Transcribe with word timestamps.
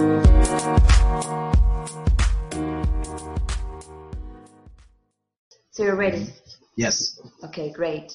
So 0.00 0.06
you're 5.84 5.94
ready? 5.94 6.32
Yes. 6.76 7.20
Okay, 7.44 7.70
great. 7.70 8.10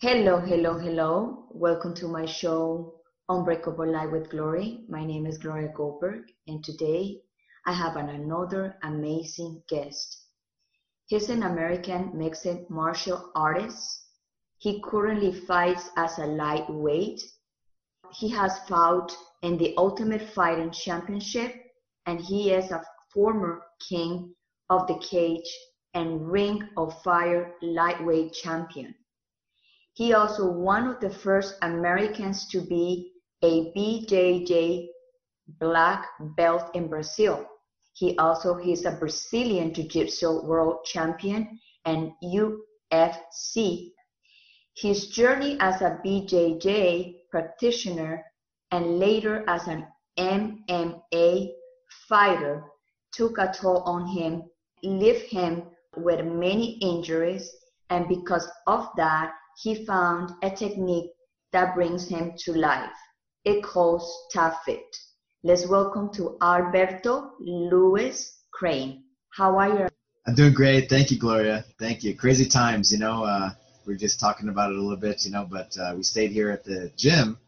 Hello, 0.00 0.40
hello, 0.40 0.78
hello. 0.78 1.44
Welcome 1.50 1.92
to 1.96 2.08
my 2.08 2.24
show, 2.24 2.94
Unbreakable 3.28 3.92
Life 3.92 4.12
with 4.12 4.30
Glory. 4.30 4.80
My 4.88 5.04
name 5.04 5.26
is 5.26 5.36
Gloria 5.36 5.74
Goldberg, 5.76 6.22
and 6.46 6.64
today 6.64 7.20
I 7.66 7.74
have 7.74 7.96
an, 7.96 8.08
another 8.08 8.78
amazing 8.82 9.62
guest. 9.68 10.24
He's 11.04 11.28
an 11.28 11.42
American 11.42 12.16
mixed 12.16 12.70
martial 12.70 13.30
artist. 13.34 14.06
He 14.56 14.80
currently 14.82 15.32
fights 15.32 15.90
as 15.98 16.16
a 16.16 16.24
lightweight. 16.24 17.20
He 18.14 18.30
has 18.30 18.58
fought 18.60 19.14
in 19.42 19.56
the 19.56 19.74
Ultimate 19.76 20.30
Fighting 20.34 20.70
Championship, 20.70 21.54
and 22.06 22.20
he 22.20 22.52
is 22.52 22.70
a 22.70 22.84
former 23.12 23.62
king 23.88 24.34
of 24.68 24.86
the 24.86 24.98
cage 24.98 25.50
and 25.94 26.30
Ring 26.30 26.68
of 26.76 27.02
Fire 27.02 27.54
lightweight 27.62 28.32
champion. 28.32 28.94
He 29.94 30.12
also 30.14 30.50
one 30.50 30.86
of 30.86 31.00
the 31.00 31.10
first 31.10 31.56
Americans 31.62 32.46
to 32.48 32.60
be 32.60 33.12
a 33.42 33.72
BJJ 33.72 34.86
black 35.58 36.06
belt 36.36 36.70
in 36.74 36.88
Brazil. 36.88 37.46
He 37.94 38.16
also 38.18 38.58
is 38.58 38.84
a 38.84 38.92
Brazilian 38.92 39.74
Jiu-Jitsu 39.74 40.46
world 40.46 40.84
champion 40.84 41.58
and 41.84 42.12
UFC. 42.22 43.92
His 44.76 45.08
journey 45.08 45.56
as 45.60 45.82
a 45.82 45.98
BJJ 46.04 47.28
practitioner 47.30 48.24
and 48.70 48.98
later 48.98 49.44
as 49.48 49.66
an 49.66 49.86
MMA 50.18 51.50
fighter 52.08 52.64
took 53.12 53.38
a 53.38 53.52
toll 53.52 53.78
on 53.78 54.06
him, 54.06 54.42
left 54.82 55.26
him 55.26 55.62
with 55.96 56.24
many 56.24 56.78
injuries, 56.78 57.50
and 57.90 58.08
because 58.08 58.48
of 58.66 58.88
that, 58.96 59.32
he 59.62 59.84
found 59.84 60.30
a 60.42 60.50
technique 60.50 61.10
that 61.52 61.74
brings 61.74 62.08
him 62.08 62.32
to 62.38 62.52
life. 62.52 62.90
It 63.44 63.62
calls 63.62 64.28
TapFit. 64.34 64.84
Let's 65.42 65.66
welcome 65.66 66.12
to 66.14 66.36
Alberto 66.40 67.32
Luis 67.40 68.42
Crane. 68.52 69.04
How 69.30 69.58
are 69.58 69.68
you? 69.68 69.88
I'm 70.26 70.34
doing 70.34 70.52
great. 70.52 70.88
Thank 70.88 71.10
you, 71.10 71.18
Gloria. 71.18 71.64
Thank 71.78 72.04
you. 72.04 72.14
Crazy 72.14 72.46
times, 72.46 72.92
you 72.92 72.98
know. 72.98 73.24
Uh, 73.24 73.50
we 73.86 73.94
are 73.94 73.98
just 73.98 74.20
talking 74.20 74.48
about 74.48 74.70
it 74.70 74.76
a 74.76 74.80
little 74.80 74.96
bit, 74.96 75.24
you 75.24 75.32
know, 75.32 75.46
but 75.50 75.76
uh, 75.78 75.94
we 75.96 76.02
stayed 76.02 76.30
here 76.30 76.50
at 76.50 76.62
the 76.62 76.92
gym 76.96 77.38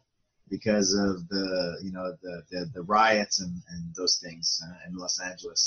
because 0.53 0.93
of 1.07 1.27
the, 1.35 1.49
you 1.83 1.93
know, 1.97 2.07
the 2.25 2.35
the, 2.51 2.61
the 2.75 2.83
riots 2.83 3.41
and, 3.41 3.55
and 3.71 3.83
those 3.97 4.15
things 4.25 4.45
uh, 4.65 4.77
in 4.87 4.93
Los 5.03 5.17
Angeles. 5.31 5.63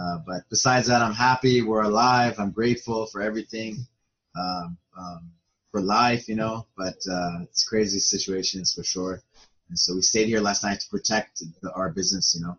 Uh, 0.00 0.18
but 0.28 0.42
besides 0.54 0.86
that, 0.88 1.00
I'm 1.06 1.18
happy. 1.28 1.56
We're 1.62 1.88
alive. 1.94 2.34
I'm 2.38 2.52
grateful 2.60 3.06
for 3.06 3.20
everything, 3.28 3.72
um, 4.42 4.76
um, 5.02 5.22
for 5.70 5.80
life, 5.80 6.28
you 6.28 6.36
know. 6.42 6.66
But 6.76 6.98
uh, 7.16 7.36
it's 7.48 7.64
crazy 7.72 7.98
situations 7.98 8.74
for 8.74 8.84
sure. 8.84 9.14
And 9.70 9.78
so 9.82 9.94
we 9.94 10.02
stayed 10.02 10.28
here 10.28 10.42
last 10.48 10.62
night 10.64 10.80
to 10.80 10.88
protect 10.96 11.42
the, 11.62 11.72
our 11.72 11.90
business, 12.00 12.26
you 12.36 12.42
know. 12.44 12.56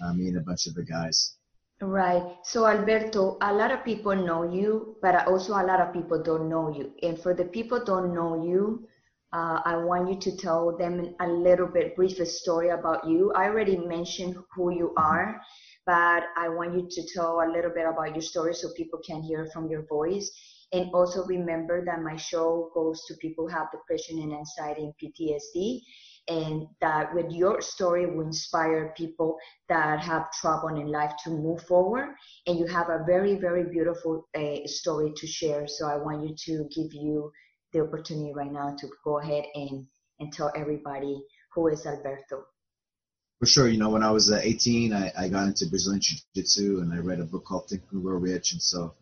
Uh, 0.00 0.12
me 0.18 0.28
and 0.28 0.38
a 0.38 0.46
bunch 0.48 0.66
of 0.66 0.74
the 0.74 0.86
guys. 0.98 1.36
Right. 1.80 2.24
So 2.42 2.66
Alberto, 2.66 3.36
a 3.40 3.52
lot 3.52 3.70
of 3.70 3.84
people 3.84 4.16
know 4.28 4.42
you, 4.58 4.96
but 5.02 5.28
also 5.28 5.52
a 5.52 5.64
lot 5.70 5.80
of 5.84 5.92
people 5.92 6.18
don't 6.22 6.48
know 6.48 6.66
you. 6.78 6.86
And 7.02 7.18
for 7.22 7.32
the 7.34 7.44
people 7.44 7.80
don't 7.84 8.14
know 8.14 8.32
you, 8.42 8.88
uh, 9.36 9.60
I 9.66 9.76
want 9.76 10.08
you 10.08 10.18
to 10.18 10.36
tell 10.38 10.74
them 10.78 11.14
a 11.20 11.28
little 11.28 11.66
bit 11.66 11.94
brief 11.94 12.16
story 12.26 12.70
about 12.70 13.06
you. 13.06 13.32
I 13.32 13.44
already 13.48 13.76
mentioned 13.76 14.34
who 14.54 14.70
you 14.70 14.94
mm-hmm. 14.96 15.12
are, 15.12 15.42
but 15.84 16.24
I 16.38 16.48
want 16.48 16.74
you 16.74 16.88
to 16.90 17.14
tell 17.14 17.42
a 17.42 17.52
little 17.52 17.70
bit 17.70 17.86
about 17.86 18.14
your 18.14 18.22
story 18.22 18.54
so 18.54 18.68
people 18.74 18.98
can 19.06 19.22
hear 19.22 19.46
from 19.52 19.68
your 19.68 19.84
voice. 19.88 20.30
And 20.72 20.90
also 20.94 21.24
remember 21.26 21.84
that 21.84 22.02
my 22.02 22.16
show 22.16 22.70
goes 22.74 23.04
to 23.06 23.14
people 23.20 23.46
who 23.46 23.54
have 23.54 23.70
depression 23.70 24.18
and 24.20 24.32
anxiety 24.32 24.84
and 24.88 24.94
PTSD, 24.98 25.80
and 26.28 26.66
that 26.80 27.14
with 27.14 27.30
your 27.30 27.60
story 27.60 28.06
will 28.06 28.26
inspire 28.26 28.94
people 28.96 29.36
that 29.68 30.00
have 30.00 30.32
trouble 30.32 30.68
in 30.68 30.88
life 30.88 31.12
to 31.24 31.30
move 31.30 31.62
forward. 31.64 32.08
And 32.46 32.58
you 32.58 32.66
have 32.66 32.88
a 32.88 33.04
very, 33.06 33.36
very 33.36 33.64
beautiful 33.70 34.26
uh, 34.34 34.66
story 34.66 35.12
to 35.14 35.26
share. 35.26 35.68
So 35.68 35.86
I 35.86 35.96
want 35.96 36.26
you 36.26 36.34
to 36.46 36.68
give 36.74 36.94
you 36.94 37.30
the 37.72 37.80
opportunity 37.80 38.32
right 38.34 38.52
now 38.52 38.74
to 38.78 38.88
go 39.04 39.18
ahead 39.18 39.44
and, 39.54 39.86
and 40.20 40.32
tell 40.32 40.52
everybody 40.56 41.22
who 41.52 41.68
is 41.68 41.86
Alberto 41.86 42.44
for 43.38 43.46
sure, 43.46 43.68
you 43.68 43.78
know, 43.78 43.90
when 43.90 44.02
I 44.02 44.10
was 44.10 44.30
uh, 44.30 44.40
18, 44.42 44.92
I, 44.92 45.12
I 45.18 45.28
got 45.28 45.46
into 45.46 45.66
Brazilian 45.66 46.00
Jiu-Jitsu 46.00 46.80
and 46.80 46.92
I 46.92 46.98
read 46.98 47.20
a 47.20 47.24
book 47.24 47.44
called 47.44 47.68
Think 47.68 47.82
and 47.92 48.02
Grow 48.02 48.16
Rich. 48.16 48.52
And 48.52 48.62
so 48.62 48.94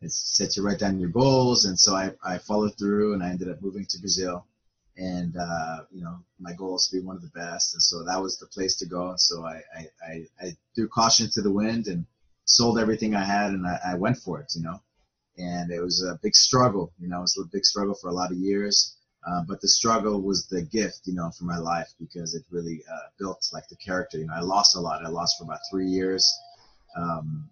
it 0.00 0.12
said 0.12 0.50
to 0.50 0.62
write 0.62 0.78
down 0.78 1.00
your 1.00 1.10
goals. 1.10 1.64
And 1.64 1.78
so 1.78 1.96
I, 1.96 2.12
I 2.24 2.38
followed 2.38 2.78
through 2.78 3.14
and 3.14 3.22
I 3.22 3.30
ended 3.30 3.48
up 3.48 3.60
moving 3.60 3.86
to 3.86 3.98
Brazil. 3.98 4.46
And, 4.96 5.36
uh, 5.36 5.84
you 5.90 6.02
know, 6.02 6.18
my 6.38 6.52
goal 6.52 6.76
is 6.76 6.86
to 6.88 7.00
be 7.00 7.04
one 7.04 7.16
of 7.16 7.22
the 7.22 7.28
best. 7.28 7.74
And 7.74 7.82
so 7.82 8.04
that 8.04 8.20
was 8.20 8.38
the 8.38 8.46
place 8.46 8.76
to 8.76 8.86
go. 8.86 9.08
And 9.08 9.20
so 9.20 9.44
I, 9.44 9.62
I, 9.76 9.86
I, 10.06 10.26
I 10.40 10.56
threw 10.74 10.88
caution 10.88 11.28
to 11.32 11.42
the 11.42 11.50
wind 11.50 11.88
and 11.88 12.06
sold 12.44 12.78
everything 12.78 13.16
I 13.16 13.24
had 13.24 13.50
and 13.50 13.66
I, 13.66 13.80
I 13.92 13.94
went 13.94 14.18
for 14.18 14.40
it, 14.40 14.52
you 14.54 14.62
know. 14.62 14.80
And 15.38 15.70
it 15.70 15.80
was 15.80 16.02
a 16.02 16.18
big 16.22 16.34
struggle, 16.34 16.92
you 16.98 17.08
know, 17.08 17.18
it 17.18 17.22
was 17.22 17.38
a 17.38 17.48
big 17.50 17.64
struggle 17.64 17.94
for 17.94 18.08
a 18.08 18.12
lot 18.12 18.30
of 18.30 18.38
years. 18.38 18.96
Uh, 19.26 19.42
but 19.46 19.60
the 19.60 19.68
struggle 19.68 20.22
was 20.22 20.46
the 20.46 20.62
gift, 20.62 21.02
you 21.04 21.14
know, 21.14 21.30
for 21.38 21.44
my 21.44 21.58
life 21.58 21.88
because 21.98 22.34
it 22.34 22.42
really 22.50 22.82
uh, 22.90 23.08
built 23.18 23.46
like 23.52 23.68
the 23.68 23.76
character. 23.76 24.18
You 24.18 24.26
know, 24.26 24.34
I 24.34 24.40
lost 24.40 24.76
a 24.76 24.80
lot. 24.80 25.04
I 25.04 25.08
lost 25.08 25.38
for 25.38 25.44
about 25.44 25.60
three 25.70 25.86
years, 25.86 26.26
um, 26.96 27.48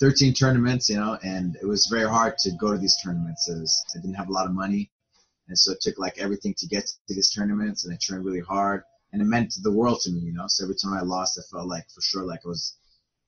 13 0.00 0.32
tournaments, 0.32 0.88
you 0.88 0.96
know, 0.96 1.18
and 1.24 1.56
it 1.60 1.66
was 1.66 1.86
very 1.86 2.08
hard 2.08 2.38
to 2.38 2.50
go 2.52 2.72
to 2.72 2.78
these 2.78 2.96
tournaments. 3.02 3.48
As 3.48 3.84
I 3.96 4.00
didn't 4.00 4.14
have 4.14 4.28
a 4.28 4.32
lot 4.32 4.46
of 4.46 4.52
money, 4.52 4.90
and 5.48 5.58
so 5.58 5.72
it 5.72 5.80
took 5.80 5.98
like 5.98 6.18
everything 6.18 6.54
to 6.58 6.66
get 6.66 6.86
to 6.86 7.14
these 7.14 7.30
tournaments, 7.30 7.84
and 7.84 7.92
I 7.92 7.98
trained 8.00 8.24
really 8.24 8.40
hard, 8.40 8.84
and 9.12 9.20
it 9.20 9.24
meant 9.24 9.54
the 9.62 9.72
world 9.72 10.00
to 10.02 10.10
me, 10.10 10.20
you 10.20 10.32
know. 10.32 10.46
So 10.48 10.64
every 10.64 10.76
time 10.76 10.94
I 10.94 11.02
lost, 11.02 11.38
I 11.38 11.42
felt 11.50 11.68
like 11.68 11.88
for 11.90 12.00
sure 12.00 12.24
like 12.24 12.40
it 12.44 12.48
was 12.48 12.76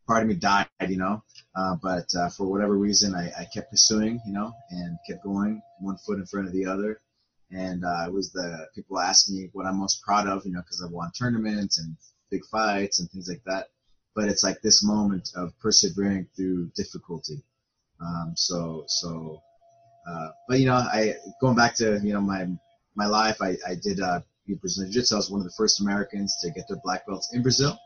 part 0.06 0.22
of 0.22 0.28
me 0.28 0.34
died, 0.34 0.66
you 0.88 0.96
know. 0.96 1.22
Uh, 1.56 1.76
but 1.82 2.06
uh, 2.18 2.28
for 2.30 2.46
whatever 2.46 2.76
reason, 2.76 3.14
I, 3.14 3.30
I 3.38 3.44
kept 3.52 3.70
pursuing, 3.70 4.20
you 4.26 4.32
know, 4.32 4.52
and 4.70 4.98
kept 5.08 5.22
going, 5.22 5.62
one 5.80 5.96
foot 5.98 6.18
in 6.18 6.26
front 6.26 6.46
of 6.46 6.52
the 6.52 6.66
other 6.66 7.00
and 7.54 7.84
uh, 7.84 8.04
it 8.06 8.12
was 8.12 8.32
the 8.32 8.66
people 8.74 8.98
asked 8.98 9.30
me 9.30 9.48
what 9.52 9.66
I'm 9.66 9.78
most 9.78 10.02
proud 10.02 10.26
of, 10.26 10.44
you 10.44 10.52
know, 10.52 10.60
because 10.60 10.82
I've 10.82 10.90
won 10.90 11.10
tournaments 11.16 11.78
and 11.78 11.96
big 12.30 12.44
fights 12.46 13.00
and 13.00 13.10
things 13.10 13.28
like 13.28 13.42
that. 13.46 13.68
But 14.14 14.28
it's 14.28 14.42
like 14.42 14.60
this 14.60 14.82
moment 14.84 15.30
of 15.36 15.58
persevering 15.60 16.28
through 16.36 16.70
difficulty. 16.76 17.42
Um, 18.00 18.32
so 18.36 18.84
so, 18.88 19.42
uh, 20.08 20.28
but 20.48 20.58
you 20.60 20.66
know, 20.66 20.74
I 20.74 21.16
going 21.40 21.56
back 21.56 21.74
to 21.76 22.00
you 22.02 22.12
know 22.12 22.20
my 22.20 22.46
my 22.96 23.06
life, 23.06 23.38
I 23.40 23.56
I 23.66 23.74
did 23.80 24.00
uh, 24.00 24.20
Brazilian 24.60 24.92
Jiu-Jitsu. 24.92 25.14
I 25.14 25.18
was 25.18 25.30
one 25.30 25.40
of 25.40 25.46
the 25.46 25.54
first 25.56 25.80
Americans 25.80 26.36
to 26.42 26.50
get 26.50 26.68
their 26.68 26.78
black 26.82 27.06
belts 27.06 27.32
in 27.32 27.42
Brazil, 27.42 27.78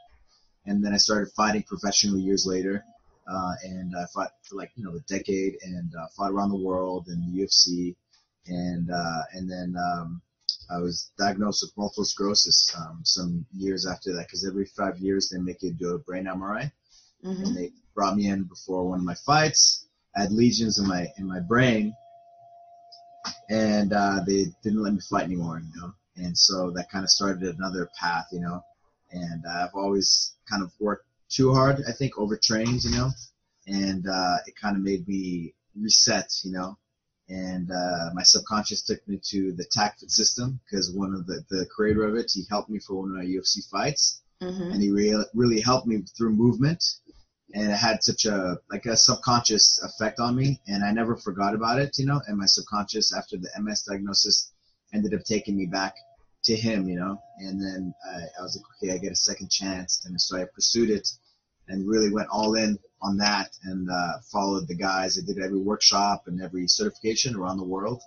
and 0.69 0.85
then 0.85 0.93
I 0.95 0.99
started 0.99 1.33
fighting 1.33 1.63
professionally 1.65 2.21
years 2.21 2.47
later. 2.47 2.85
Uh, 3.31 3.53
and 3.65 3.95
I 3.95 4.07
fought 4.15 4.31
for 4.49 4.57
like 4.57 4.71
you 4.75 4.85
know 4.85 4.95
a 4.95 5.01
decade 5.01 5.59
and 5.63 5.93
uh, 5.95 6.07
fought 6.17 6.33
around 6.33 6.51
the 6.51 6.57
world 6.57 7.09
in 7.09 7.21
the 7.21 7.43
UFC 7.43 7.95
and 8.49 8.91
uh, 8.91 9.23
and 9.33 9.51
then 9.51 9.75
um, 9.77 10.23
I 10.71 10.79
was 10.79 11.11
diagnosed 11.19 11.63
with 11.63 11.77
multiple 11.77 12.05
sclerosis 12.05 12.75
um, 12.77 13.01
some 13.05 13.47
years 13.53 13.87
after 13.87 14.13
that 14.15 14.27
because 14.27 14.47
every 14.47 14.67
five 14.67 14.99
years 14.99 15.29
they 15.29 15.39
make 15.39 15.63
you 15.63 15.73
do 15.73 15.95
a 15.95 15.99
brain 15.99 16.25
MRI, 16.25 16.71
mm-hmm. 17.25 17.45
and 17.45 17.57
they 17.57 17.73
brought 17.95 18.17
me 18.17 18.29
in 18.29 18.45
before 18.45 18.89
one 18.89 18.99
of 18.99 19.05
my 19.05 19.15
fights. 19.27 19.87
I 20.17 20.23
had 20.23 20.33
lesions 20.33 20.79
in 20.79 20.87
my 20.87 21.09
in 21.19 21.27
my 21.27 21.41
brain, 21.41 21.95
and 23.51 23.93
uh, 23.93 24.21
they 24.27 24.47
didn't 24.63 24.83
let 24.83 24.95
me 24.95 25.01
fight 25.01 25.25
anymore, 25.25 25.61
you 25.61 25.81
know. 25.81 25.93
And 26.17 26.37
so 26.37 26.71
that 26.73 26.91
kind 26.91 27.05
of 27.05 27.11
started 27.11 27.43
another 27.57 27.89
path, 27.99 28.27
you 28.33 28.41
know. 28.41 28.65
And 29.11 29.45
uh, 29.47 29.65
I've 29.65 29.75
always 29.75 30.35
kind 30.49 30.63
of 30.63 30.73
worked 30.79 31.07
too 31.29 31.53
hard, 31.53 31.83
I 31.89 31.93
think, 31.93 32.19
overtrained, 32.19 32.85
you 32.85 32.91
know. 32.91 33.11
And 33.67 34.07
uh, 34.09 34.37
it 34.47 34.55
kind 34.57 34.77
of 34.77 34.83
made 34.83 35.07
me 35.07 35.55
reset, 35.75 36.31
you 36.43 36.53
know 36.53 36.79
and 37.29 37.71
uh, 37.71 38.11
my 38.15 38.23
subconscious 38.23 38.83
took 38.83 39.07
me 39.07 39.21
to 39.23 39.53
the 39.53 39.67
TACFIT 39.77 40.11
system 40.11 40.61
because 40.65 40.91
one 40.91 41.13
of 41.13 41.27
the, 41.27 41.45
the 41.51 41.67
creator 41.67 42.07
of 42.07 42.15
it, 42.17 42.31
he 42.33 42.45
helped 42.49 42.71
me 42.71 42.79
for 42.79 42.95
one 42.95 43.11
of 43.11 43.17
my 43.17 43.25
UFC 43.25 43.69
fights, 43.71 44.23
mm-hmm. 44.43 44.71
and 44.71 44.83
he 44.83 44.91
really 44.91 45.25
really 45.35 45.61
helped 45.61 45.87
me 45.87 46.03
through 46.17 46.31
movement, 46.31 46.83
and 47.55 47.71
it 47.71 47.77
had 47.77 48.03
such 48.03 48.25
a 48.25 48.59
like 48.71 48.87
a 48.87 48.97
subconscious 48.97 49.81
effect 49.83 50.21
on 50.21 50.37
me, 50.37 50.61
and 50.67 50.83
I 50.83 50.91
never 50.91 51.17
forgot 51.17 51.55
about 51.55 51.79
it, 51.79 51.99
you 51.99 52.07
know. 52.07 52.21
And 52.27 52.39
my 52.39 52.47
subconscious, 52.47 53.15
after 53.15 53.37
the 53.37 53.51
MS 53.61 53.83
diagnosis, 53.83 54.53
ended 54.95 55.13
up 55.13 55.25
taking 55.25 55.57
me 55.57 55.67
back 55.67 55.95
to 56.49 56.57
him, 56.57 56.89
you 56.89 56.97
know. 56.97 57.21
And 57.39 57.61
then 57.61 57.95
I, 58.05 58.19
I 58.39 58.43
was 58.43 58.57
like, 58.57 58.67
okay, 58.91 58.95
I 58.95 58.99
get 58.99 59.13
a 59.13 59.17
second 59.17 59.51
chance, 59.51 60.05
and 60.05 60.21
so 60.21 60.39
I 60.39 60.45
pursued 60.45 60.91
it, 60.91 61.09
and 61.69 61.89
really 61.89 62.13
went 62.13 62.29
all 62.31 62.55
in 62.55 62.79
on 63.01 63.19
that 63.19 63.51
and 63.63 63.89
uh, 63.89 64.19
followed 64.33 64.67
the 64.67 64.75
guys. 64.75 65.19
I 65.19 65.25
did 65.25 65.43
every 65.43 65.61
workshop 65.61 66.25
and 66.27 66.43
every 66.43 66.67
certification 66.67 67.37
around 67.37 67.59
the 67.59 67.65
world, 67.65 68.03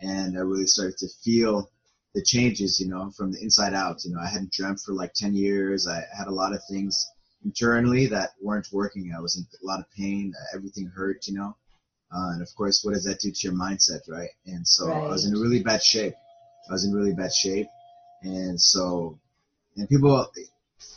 and 0.00 0.36
I 0.36 0.40
really 0.40 0.66
started 0.66 0.98
to 0.98 1.08
feel 1.22 1.70
the 2.14 2.22
changes, 2.22 2.80
you 2.80 2.88
know, 2.88 3.10
from 3.10 3.32
the 3.32 3.40
inside 3.42 3.74
out. 3.74 4.04
You 4.04 4.14
know, 4.14 4.20
I 4.20 4.28
hadn't 4.28 4.52
dreamt 4.52 4.80
for 4.80 4.92
like 4.92 5.12
10 5.14 5.34
years. 5.34 5.88
I 5.88 6.02
had 6.16 6.28
a 6.28 6.32
lot 6.32 6.54
of 6.54 6.62
things 6.68 7.10
internally 7.44 8.06
that 8.06 8.30
weren't 8.40 8.68
working. 8.72 9.12
I 9.16 9.20
was 9.20 9.36
in 9.36 9.46
a 9.62 9.66
lot 9.66 9.80
of 9.80 9.90
pain. 9.90 10.32
Everything 10.54 10.86
hurt, 10.86 11.26
you 11.26 11.34
know. 11.34 11.56
Uh, 12.14 12.30
and 12.32 12.42
of 12.42 12.48
course, 12.56 12.82
what 12.84 12.94
does 12.94 13.04
that 13.04 13.20
do 13.20 13.30
to 13.32 13.40
your 13.42 13.54
mindset, 13.54 14.08
right? 14.08 14.30
And 14.46 14.66
so 14.66 14.88
right. 14.88 15.04
I 15.04 15.08
was 15.08 15.26
in 15.26 15.34
a 15.34 15.38
really 15.38 15.62
bad 15.62 15.82
shape. 15.82 16.14
I 16.68 16.72
was 16.72 16.84
in 16.84 16.92
really 16.92 17.12
bad 17.12 17.32
shape. 17.32 17.68
And 18.22 18.60
so, 18.60 19.18
and 19.76 19.88
people 19.88 20.26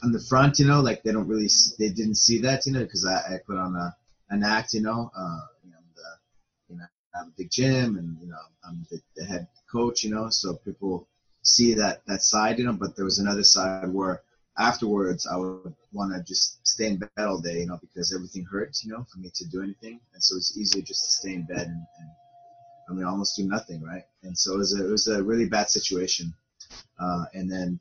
on 0.04 0.12
the 0.12 0.20
front, 0.20 0.60
you 0.60 0.68
know, 0.68 0.82
like 0.82 1.04
they 1.04 1.12
don't 1.12 1.28
really, 1.28 1.50
they 1.80 1.90
didn't 1.90 2.16
see 2.16 2.40
that, 2.40 2.66
you 2.66 2.74
know, 2.74 2.82
because 2.82 3.06
I, 3.06 3.36
I 3.36 3.38
put 3.46 3.58
on 3.58 3.76
a, 3.76 3.96
an 4.30 4.44
act, 4.44 4.74
you 4.74 4.82
know, 4.82 5.12
uh, 5.16 5.40
you 5.64 5.72
know, 5.72 5.78
the, 5.96 6.74
you 6.74 6.78
know, 6.78 6.86
I 7.16 7.18
have 7.20 7.28
a 7.28 7.32
big 7.38 7.50
gym 7.50 7.98
and, 7.98 8.18
you 8.22 8.28
know, 8.28 8.38
I'm 8.66 8.86
the, 8.90 9.02
the 9.16 9.26
head 9.26 9.48
coach, 9.72 10.04
you 10.04 10.12
know, 10.14 10.30
so 10.30 10.56
people 10.56 11.08
see 11.42 11.74
that, 11.76 12.06
that 12.08 12.22
side, 12.22 12.60
you 12.60 12.66
know, 12.66 12.74
but 12.74 12.96
there 12.96 13.06
was 13.06 13.20
another 13.20 13.44
side 13.44 13.92
where 13.92 14.22
afterwards 14.58 15.28
I 15.28 15.38
would 15.38 15.74
want 15.92 16.14
to 16.14 16.24
just 16.24 16.66
stay 16.68 16.88
in 16.88 16.98
bed 16.98 17.10
all 17.18 17.40
day, 17.40 17.60
you 17.60 17.68
know, 17.68 17.78
because 17.80 18.14
everything 18.14 18.46
hurts, 18.46 18.84
you 18.84 18.92
know, 18.92 19.06
for 19.12 19.20
me 19.20 19.30
to 19.36 19.46
do 19.46 19.64
anything. 19.64 20.00
And 20.14 20.24
so 20.24 20.36
it's 20.36 20.58
easier 20.58 20.82
just 20.82 21.06
to 21.06 21.12
stay 21.12 21.34
in 21.34 21.44
bed 21.44 21.68
and, 21.68 21.86
and 22.00 22.10
I 22.90 22.94
mean, 22.94 23.06
almost 23.06 23.36
do 23.36 23.44
nothing, 23.44 23.82
right? 23.84 24.04
And 24.24 24.38
so 24.38 24.54
it 24.54 24.58
was 24.58 24.80
a, 24.80 24.88
it 24.88 24.92
was 24.92 25.08
a 25.08 25.24
really 25.24 25.48
bad 25.48 25.70
situation. 25.70 26.34
Uh, 27.00 27.26
and 27.34 27.52
then 27.52 27.80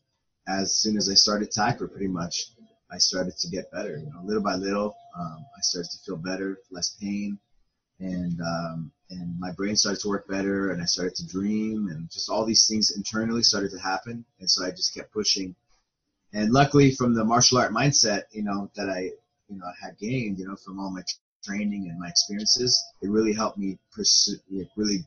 as 0.48 0.74
soon 0.74 0.96
as 0.96 1.08
I 1.08 1.14
started 1.14 1.50
TACFIT, 1.50 1.90
pretty 1.90 2.08
much, 2.08 2.50
I 2.90 2.98
started 2.98 3.36
to 3.38 3.48
get 3.48 3.70
better. 3.72 3.98
You 3.98 4.06
know, 4.06 4.20
little 4.24 4.42
by 4.42 4.54
little, 4.54 4.96
um, 5.18 5.44
I 5.56 5.60
started 5.60 5.90
to 5.90 5.98
feel 6.04 6.16
better, 6.16 6.58
less 6.70 6.96
pain, 7.00 7.38
and 7.98 8.40
um, 8.40 8.92
and 9.10 9.38
my 9.38 9.52
brain 9.52 9.76
started 9.76 10.00
to 10.02 10.08
work 10.08 10.28
better, 10.28 10.70
and 10.70 10.80
I 10.80 10.84
started 10.84 11.14
to 11.16 11.26
dream, 11.26 11.88
and 11.88 12.10
just 12.10 12.30
all 12.30 12.44
these 12.44 12.66
things 12.66 12.96
internally 12.96 13.42
started 13.42 13.70
to 13.72 13.78
happen. 13.78 14.24
And 14.38 14.50
so 14.50 14.64
I 14.64 14.70
just 14.70 14.94
kept 14.94 15.12
pushing. 15.12 15.54
And 16.32 16.52
luckily, 16.52 16.92
from 16.92 17.14
the 17.14 17.24
martial 17.24 17.58
art 17.58 17.72
mindset, 17.72 18.24
you 18.30 18.42
know, 18.42 18.70
that 18.76 18.88
I 18.88 19.10
you 19.48 19.58
know 19.58 19.66
had 19.82 19.98
gained, 19.98 20.38
you 20.38 20.46
know, 20.46 20.56
from 20.56 20.78
all 20.78 20.90
my 20.90 21.02
training 21.46 21.88
and 21.88 21.98
my 21.98 22.08
experiences, 22.08 22.84
it 23.02 23.10
really 23.10 23.32
helped 23.32 23.58
me 23.58 23.78
pursue, 23.92 24.36
really 24.76 25.04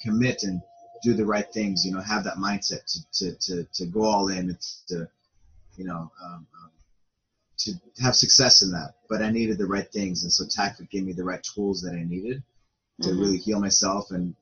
commit 0.00 0.42
and 0.42 0.62
do 1.02 1.14
the 1.14 1.26
right 1.26 1.50
things. 1.52 1.84
You 1.84 1.92
know, 1.92 2.00
have 2.00 2.24
that 2.24 2.36
mindset 2.36 2.84
to 2.92 2.98
to 3.18 3.38
to, 3.46 3.64
to 3.74 3.86
go 3.86 4.02
all 4.02 4.28
in, 4.28 4.56
to 4.88 5.08
you 5.76 5.84
know, 5.84 6.10
um, 6.22 6.46
um, 6.62 6.70
to 7.58 7.72
have 8.02 8.14
success 8.14 8.62
in 8.62 8.70
that. 8.72 8.94
But 9.08 9.22
I 9.22 9.30
needed 9.30 9.58
the 9.58 9.66
right 9.66 9.90
things, 9.90 10.22
and 10.22 10.32
so 10.32 10.44
TACFIT 10.44 10.90
gave 10.90 11.04
me 11.04 11.12
the 11.12 11.24
right 11.24 11.42
tools 11.42 11.82
that 11.82 11.94
I 11.94 12.04
needed 12.04 12.42
to 13.02 13.08
mm-hmm. 13.08 13.20
really 13.20 13.38
heal 13.38 13.60
myself 13.60 14.12
and 14.12 14.36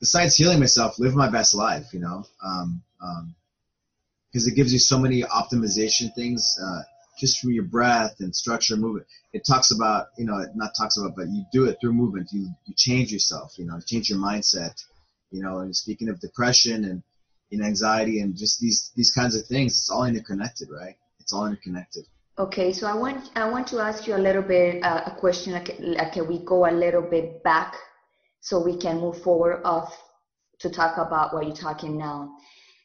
besides 0.00 0.34
healing 0.34 0.58
myself, 0.58 0.98
live 0.98 1.14
my 1.14 1.28
best 1.28 1.54
life. 1.54 1.92
You 1.92 2.00
know, 2.00 2.24
um, 2.42 2.82
um, 3.02 3.34
because 4.30 4.46
it 4.46 4.54
gives 4.54 4.72
you 4.72 4.78
so 4.78 4.98
many 4.98 5.22
optimization 5.22 6.14
things. 6.14 6.58
Uh, 6.62 6.82
just 7.20 7.40
through 7.40 7.52
your 7.52 7.64
breath 7.64 8.16
and 8.20 8.34
structure 8.34 8.76
movement. 8.76 9.06
It 9.32 9.42
talks 9.46 9.70
about, 9.70 10.08
you 10.18 10.24
know, 10.24 10.38
it 10.38 10.50
not 10.54 10.72
talks 10.76 10.96
about, 10.96 11.14
but 11.16 11.28
you 11.28 11.44
do 11.52 11.66
it 11.66 11.78
through 11.80 11.92
movement. 11.92 12.30
You, 12.32 12.48
you 12.66 12.74
change 12.76 13.12
yourself, 13.12 13.58
you 13.58 13.66
know, 13.66 13.78
change 13.86 14.10
your 14.10 14.18
mindset, 14.18 14.82
you 15.30 15.42
know, 15.42 15.58
and 15.58 15.74
speaking 15.74 16.08
of 16.08 16.20
depression 16.20 16.84
and, 16.84 17.02
you 17.50 17.62
anxiety 17.64 18.20
and 18.20 18.36
just 18.36 18.60
these, 18.60 18.92
these 18.94 19.12
kinds 19.12 19.34
of 19.34 19.44
things, 19.46 19.72
it's 19.72 19.90
all 19.90 20.04
interconnected, 20.04 20.68
right? 20.70 20.94
It's 21.18 21.32
all 21.32 21.46
interconnected. 21.46 22.04
Okay, 22.38 22.72
so 22.72 22.86
I 22.86 22.94
want 22.94 23.30
I 23.36 23.50
want 23.50 23.66
to 23.68 23.80
ask 23.80 24.06
you 24.06 24.14
a 24.14 24.22
little 24.26 24.40
bit 24.40 24.82
uh, 24.82 25.02
a 25.06 25.10
question 25.10 25.52
like, 25.52 25.76
like 25.78 26.14
we 26.16 26.38
go 26.38 26.64
a 26.64 26.72
little 26.72 27.02
bit 27.02 27.42
back 27.42 27.74
so 28.40 28.64
we 28.64 28.78
can 28.78 28.98
move 28.98 29.22
forward 29.22 29.60
off 29.64 29.94
to 30.60 30.70
talk 30.70 30.96
about 30.96 31.34
what 31.34 31.44
you're 31.46 31.54
talking 31.54 31.98
now. 31.98 32.34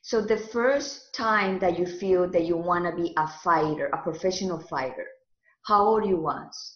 So 0.06 0.22
the 0.22 0.38
first 0.38 1.16
time 1.16 1.58
that 1.62 1.80
you 1.80 1.88
feel 1.88 2.30
that 2.30 2.46
you 2.46 2.58
want 2.58 2.86
to 2.86 2.96
be 2.96 3.16
a 3.18 3.28
fighter, 3.28 3.88
a 3.88 3.98
professional 3.98 4.60
fighter, 4.60 5.08
how 5.66 5.82
old 5.84 6.06
you 6.06 6.18
was? 6.18 6.76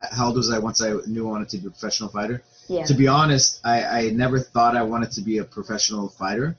How 0.00 0.28
old 0.28 0.36
was 0.36 0.50
I 0.50 0.58
once 0.58 0.80
I 0.80 0.94
knew 1.06 1.28
I 1.28 1.30
wanted 1.32 1.50
to 1.50 1.58
be 1.58 1.66
a 1.66 1.70
professional 1.70 2.08
fighter? 2.08 2.42
Yeah. 2.66 2.84
To 2.84 2.94
be 2.94 3.08
honest, 3.08 3.60
I, 3.62 3.84
I 3.84 4.10
never 4.10 4.40
thought 4.40 4.74
I 4.74 4.84
wanted 4.84 5.10
to 5.12 5.20
be 5.20 5.36
a 5.36 5.44
professional 5.44 6.08
fighter. 6.08 6.56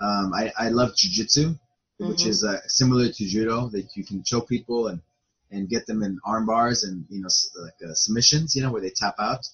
Um, 0.00 0.32
I, 0.34 0.52
I 0.58 0.70
love 0.70 0.90
jujitsu, 0.96 1.44
mm-hmm. 1.44 2.08
which 2.08 2.26
is 2.26 2.42
uh, 2.42 2.58
similar 2.66 3.08
to 3.08 3.24
judo, 3.24 3.68
that 3.68 3.94
you 3.94 4.04
can 4.04 4.24
choke 4.24 4.48
people 4.48 4.88
and, 4.88 5.00
and 5.52 5.68
get 5.68 5.86
them 5.86 6.02
in 6.02 6.18
arm 6.24 6.44
bars 6.44 6.82
and, 6.82 7.04
you 7.08 7.20
know, 7.20 7.28
like 7.62 7.88
uh, 7.88 7.94
submissions, 7.94 8.56
you 8.56 8.62
know, 8.62 8.72
where 8.72 8.82
they 8.82 8.90
tap 8.90 9.14
out. 9.20 9.46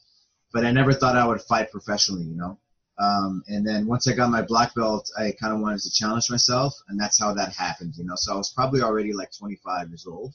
But 0.55 0.64
I 0.64 0.70
never 0.70 0.94
thought 0.94 1.17
I 1.17 1.26
would 1.26 1.43
fight 1.43 1.70
professionally, 1.70 2.25
you 2.25 2.35
know. 2.35 2.58
Um, 2.99 3.43
and 3.49 3.67
then 3.67 3.87
once 3.87 4.06
I 4.06 4.14
got 4.14 4.31
my 4.31 4.43
black 4.43 4.75
belt, 4.75 5.11
I 5.19 5.32
kind 5.32 5.52
of 5.52 5.61
wanted 5.61 5.81
to 5.81 5.93
challenge 5.93 6.31
myself, 6.31 6.75
and 6.88 6.99
that's 6.99 7.19
how 7.19 7.35
that 7.35 7.52
happened, 7.52 7.94
you 7.96 8.05
know. 8.05 8.14
So 8.17 8.32
I 8.32 8.37
was 8.37 8.50
probably 8.50 8.82
already 8.82 9.12
like 9.12 9.31
25 9.37 9.88
years 9.88 10.06
old, 10.06 10.35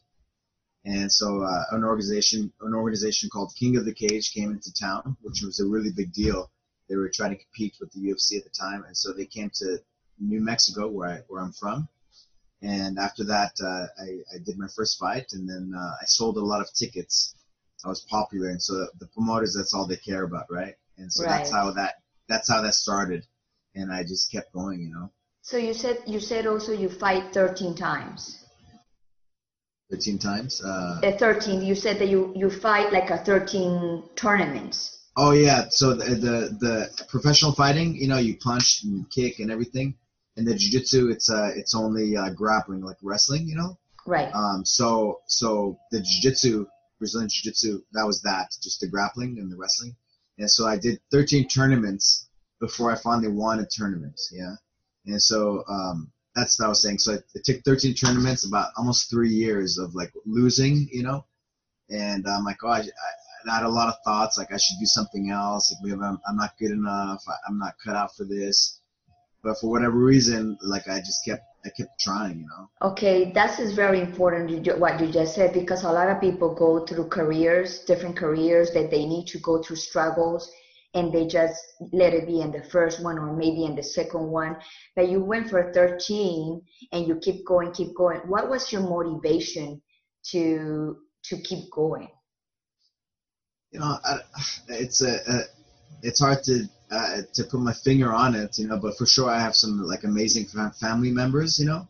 and 0.84 1.12
so 1.12 1.44
uh, 1.44 1.64
an 1.72 1.86
organization, 1.86 2.52
an 2.62 2.74
organization 2.74 3.30
called 3.30 3.54
King 3.58 3.78
of 3.78 3.86
the 3.86 3.94
Cage, 3.94 4.34
came 4.34 4.52
into 4.52 4.74
town, 4.74 5.16
which 5.22 5.42
was 5.42 5.62
a 5.62 5.66
really 5.66 5.92
big 5.92 6.12
deal. 6.12 6.52
They 6.90 6.98
were 6.98 7.10
trying 7.14 7.32
to 7.32 7.38
compete 7.42 7.76
with 7.80 7.92
the 7.94 8.02
UFC 8.02 8.38
at 8.38 8.44
the 8.44 8.50
time, 8.50 8.84
and 8.86 8.98
so 8.98 9.14
they 9.14 9.26
came 9.26 9.52
to 9.56 9.78
New 10.20 10.42
Mexico, 10.42 10.90
where 10.90 11.10
I 11.10 11.18
where 11.28 11.42
I'm 11.42 11.54
from. 11.54 11.88
And 12.62 13.00
after 13.00 13.24
that, 13.24 13.54
uh, 13.64 13.88
I, 14.04 14.36
I 14.36 14.40
did 14.44 14.58
my 14.58 14.68
first 14.76 15.00
fight, 15.00 15.32
and 15.32 15.48
then 15.48 15.72
uh, 15.74 15.96
I 16.02 16.06
sold 16.06 16.36
a 16.36 16.42
lot 16.42 16.60
of 16.60 16.74
tickets. 16.74 17.36
I 17.86 17.88
was 17.88 18.02
popular, 18.02 18.50
and 18.50 18.62
so 18.62 18.86
the 19.00 19.08
promoters, 19.08 19.56
that's 19.56 19.74
all 19.74 19.88
they 19.88 19.96
care 19.96 20.24
about, 20.24 20.48
right? 20.50 20.76
And 20.98 21.12
so 21.12 21.24
right. 21.24 21.38
that's 21.38 21.52
how 21.52 21.72
that 21.72 21.96
that's 22.30 22.50
how 22.50 22.62
that 22.62 22.76
started, 22.76 23.26
and 23.76 23.92
I 23.92 24.04
just 24.04 24.32
kept 24.32 24.54
going, 24.54 24.82
you 24.82 24.90
know. 24.90 25.12
So 25.42 25.58
you 25.58 25.74
said 25.74 25.98
you 26.06 26.20
said 26.20 26.48
also 26.48 26.72
you 26.72 26.90
fight 26.90 27.34
13 27.34 27.76
times. 27.76 28.46
13 29.92 30.20
times. 30.20 30.62
Uh, 30.64 31.02
uh, 31.04 31.18
13. 31.18 31.64
You 31.64 31.76
said 31.76 32.00
that 32.00 32.08
you 32.08 32.32
you 32.36 32.50
fight 32.50 32.94
like 32.94 33.10
a 33.10 33.18
13 33.18 34.04
tournaments. 34.16 35.00
Oh 35.18 35.32
yeah. 35.32 35.66
So 35.70 35.96
the, 35.96 36.16
the 36.16 36.58
the 36.60 37.06
professional 37.08 37.52
fighting, 37.52 37.96
you 37.96 38.08
know, 38.08 38.18
you 38.18 38.38
punch 38.38 38.84
and 38.84 39.10
kick 39.10 39.40
and 39.40 39.52
everything, 39.52 39.96
and 40.38 40.48
the 40.48 40.56
jiu-jitsu, 40.56 41.10
it's 41.10 41.30
uh 41.30 41.52
it's 41.56 41.76
only 41.76 42.16
uh, 42.16 42.30
grappling 42.30 42.82
like 42.82 42.98
wrestling, 43.02 43.48
you 43.48 43.56
know. 43.56 43.78
Right. 44.06 44.34
Um. 44.34 44.64
So 44.64 45.22
so 45.28 45.80
the 45.92 46.00
jiu-jitsu, 46.00 46.68
Brazilian 47.00 47.30
jiu-jitsu, 47.30 47.82
that 47.94 48.06
was 48.06 48.22
that, 48.22 48.48
just 48.62 48.80
the 48.82 48.88
grappling 48.88 49.40
and 49.40 49.52
the 49.52 49.58
wrestling. 49.58 49.96
And 50.40 50.50
so 50.50 50.66
I 50.66 50.78
did 50.78 51.00
13 51.12 51.48
tournaments 51.48 52.30
before 52.60 52.92
I 52.92 52.96
finally 52.96 53.28
won 53.28 53.60
a 53.60 53.68
tournament. 53.70 54.20
Yeah. 54.32 54.56
And 55.06 55.22
so 55.22 55.64
um, 55.68 56.12
that's 56.36 56.60
what 56.60 56.66
I 56.66 56.70
was 56.70 56.82
saying. 56.82 57.00
So 57.00 57.14
I, 57.14 57.18
it 57.36 57.44
took 57.44 57.64
13 57.64 57.94
tournaments, 57.94 58.46
about 58.46 58.72
almost 58.78 59.10
three 59.10 59.30
years 59.30 59.78
of 59.78 59.94
like 59.96 60.12
losing, 60.26 60.88
you 60.92 61.04
know. 61.04 61.26
And 61.90 62.28
I'm 62.28 62.46
like, 62.46 62.58
oh, 62.64 62.70
I, 62.70 62.80
I, 62.80 63.52
I 63.52 63.56
had 63.56 63.66
a 63.66 63.70
lot 63.70 63.90
of 63.90 63.96
thoughts, 64.06 64.38
like 64.38 64.54
I 64.54 64.58
should 64.58 64.80
do 64.80 64.86
something 64.86 65.30
else. 65.30 65.76
Like 65.84 65.94
I'm, 65.94 66.20
I'm 66.28 66.38
not 66.38 66.58
good 66.58 66.72
enough. 66.72 67.24
I, 67.28 67.34
I'm 67.48 67.58
not 67.58 67.76
cut 67.84 67.96
out 67.96 68.16
for 68.16 68.24
this. 68.24 68.79
But 69.44 69.58
for 69.60 69.70
whatever 69.70 69.98
reason, 69.98 70.58
like 70.62 70.88
I 70.88 71.00
just 71.00 71.24
kept 71.24 71.44
I 71.66 71.70
kept 71.70 72.00
trying, 72.00 72.40
you 72.40 72.48
know. 72.48 72.70
Okay, 72.90 73.32
that 73.34 73.60
is 73.60 73.74
very 73.74 74.00
important 74.00 74.68
what 74.80 75.00
you 75.00 75.12
just 75.12 75.36
said 75.36 75.54
because 75.54 75.84
a 75.84 75.92
lot 75.92 76.10
of 76.10 76.22
people 76.22 76.54
go 76.54 76.86
through 76.86 77.10
careers, 77.10 77.80
different 77.80 78.16
careers 78.16 78.72
that 78.72 78.90
they 78.92 79.06
need 79.06 79.28
to 79.28 79.40
go 79.40 79.62
through 79.62 79.76
struggles 79.76 80.50
and 80.94 81.14
they 81.14 81.28
just 81.28 81.62
let 81.92 82.14
it 82.14 82.26
be 82.26 82.42
in 82.42 82.52
the 82.52 82.64
first 82.64 83.04
one 83.04 83.18
or 83.20 83.36
maybe 83.36 83.66
in 83.66 83.76
the 83.76 83.84
second 83.84 84.28
one. 84.28 84.58
But 84.96 85.10
you 85.10 85.24
went 85.24 85.50
for 85.50 85.72
13 85.74 86.62
and 86.94 87.08
you 87.08 87.18
keep 87.18 87.46
going, 87.46 87.72
keep 87.72 87.96
going. 87.96 88.20
What 88.22 88.50
was 88.50 88.72
your 88.72 88.82
motivation 88.82 89.82
to 90.32 90.98
to 91.26 91.38
keep 91.42 91.70
going? 91.72 92.08
You 93.72 93.80
know, 93.82 93.98
I, 94.04 94.20
it's 94.70 95.02
a, 95.02 95.16
a 95.28 95.40
it's 96.02 96.20
hard 96.20 96.44
to 96.46 96.68
uh, 96.92 97.22
to 97.34 97.44
put 97.44 97.60
my 97.60 97.74
finger 97.74 98.14
on 98.14 98.36
it, 98.36 98.58
you 98.58 98.68
know, 98.68 98.80
but 98.80 98.98
for 98.98 99.06
sure 99.06 99.30
I 99.30 99.40
have 99.40 99.56
some 99.56 99.82
like 99.84 100.04
amazing 100.04 100.46
family 100.80 101.12
members, 101.12 101.60
you 101.60 101.66
know, 101.66 101.88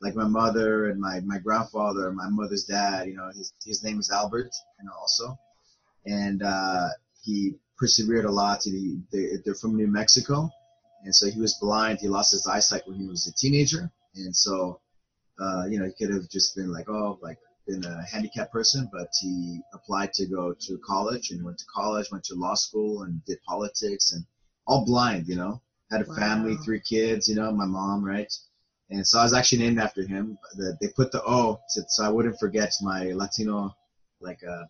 like 0.00 0.14
my 0.14 0.26
mother 0.26 0.90
and 0.90 1.00
my, 1.00 1.20
my 1.20 1.38
grandfather, 1.38 2.12
my 2.12 2.28
mother's 2.28 2.64
dad, 2.64 3.06
you 3.06 3.14
know, 3.14 3.28
his, 3.28 3.52
his 3.64 3.82
name 3.82 3.98
is 3.98 4.10
Albert, 4.10 4.50
you 4.78 4.84
know, 4.84 4.92
also. 5.00 5.38
And, 6.04 6.42
uh, 6.42 6.88
he 7.22 7.54
persevered 7.78 8.24
a 8.24 8.30
lot. 8.30 8.60
He, 8.64 9.00
they, 9.12 9.36
they're 9.44 9.54
from 9.54 9.76
New 9.76 9.86
Mexico. 9.86 10.50
And 11.04 11.14
so 11.14 11.30
he 11.30 11.40
was 11.40 11.54
blind. 11.54 11.98
He 12.00 12.08
lost 12.08 12.32
his 12.32 12.46
eyesight 12.46 12.82
when 12.86 12.98
he 12.98 13.06
was 13.06 13.26
a 13.26 13.32
teenager. 13.32 13.90
And 14.14 14.34
so, 14.34 14.80
uh, 15.40 15.64
you 15.68 15.78
know, 15.78 15.86
he 15.86 15.92
could 15.92 16.14
have 16.14 16.28
just 16.28 16.54
been 16.56 16.72
like, 16.72 16.88
oh, 16.88 17.18
like 17.22 17.38
been 17.66 17.84
a 17.84 18.04
handicapped 18.04 18.52
person, 18.52 18.88
but 18.92 19.08
he 19.20 19.60
applied 19.72 20.12
to 20.14 20.26
go 20.26 20.52
to 20.52 20.78
college 20.84 21.30
and 21.30 21.44
went 21.44 21.58
to 21.58 21.64
college, 21.74 22.10
went 22.10 22.24
to 22.24 22.34
law 22.34 22.54
school 22.54 23.02
and 23.02 23.24
did 23.24 23.38
politics 23.44 24.12
and 24.12 24.24
all 24.66 24.84
blind, 24.84 25.28
you 25.28 25.36
know. 25.36 25.60
Had 25.90 26.02
a 26.02 26.08
wow. 26.08 26.16
family, 26.16 26.56
three 26.56 26.80
kids, 26.80 27.28
you 27.28 27.34
know, 27.34 27.52
my 27.52 27.66
mom, 27.66 28.02
right? 28.04 28.32
And 28.90 29.06
so 29.06 29.18
I 29.18 29.22
was 29.24 29.34
actually 29.34 29.58
named 29.58 29.78
after 29.78 30.06
him. 30.06 30.38
The, 30.56 30.76
they 30.80 30.88
put 30.88 31.12
the 31.12 31.22
O 31.24 31.60
to, 31.74 31.82
so 31.88 32.04
I 32.04 32.08
wouldn't 32.08 32.38
forget 32.38 32.72
my 32.82 33.12
Latino, 33.12 33.74
like, 34.20 34.40
uh, 34.44 34.64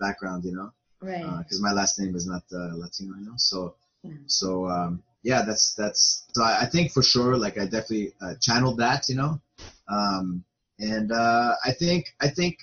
background, 0.00 0.44
you 0.44 0.54
know. 0.54 0.72
Right. 1.00 1.38
Because 1.38 1.60
uh, 1.60 1.62
my 1.62 1.72
last 1.72 1.98
name 1.98 2.14
is 2.16 2.26
not 2.26 2.42
uh, 2.52 2.74
Latino, 2.74 3.14
you 3.18 3.26
know. 3.26 3.34
So, 3.36 3.76
yeah. 4.02 4.12
so 4.26 4.66
um, 4.68 5.02
yeah, 5.22 5.42
that's 5.42 5.74
that's. 5.74 6.24
So 6.34 6.42
I, 6.42 6.62
I, 6.62 6.66
think 6.66 6.92
for 6.92 7.02
sure, 7.02 7.36
like 7.36 7.58
I 7.58 7.64
definitely 7.64 8.12
uh, 8.22 8.34
channeled 8.40 8.78
that, 8.78 9.08
you 9.08 9.16
know, 9.16 9.40
um, 9.88 10.44
and 10.78 11.12
uh, 11.12 11.54
I 11.64 11.72
think 11.72 12.14
I 12.20 12.28
think 12.28 12.58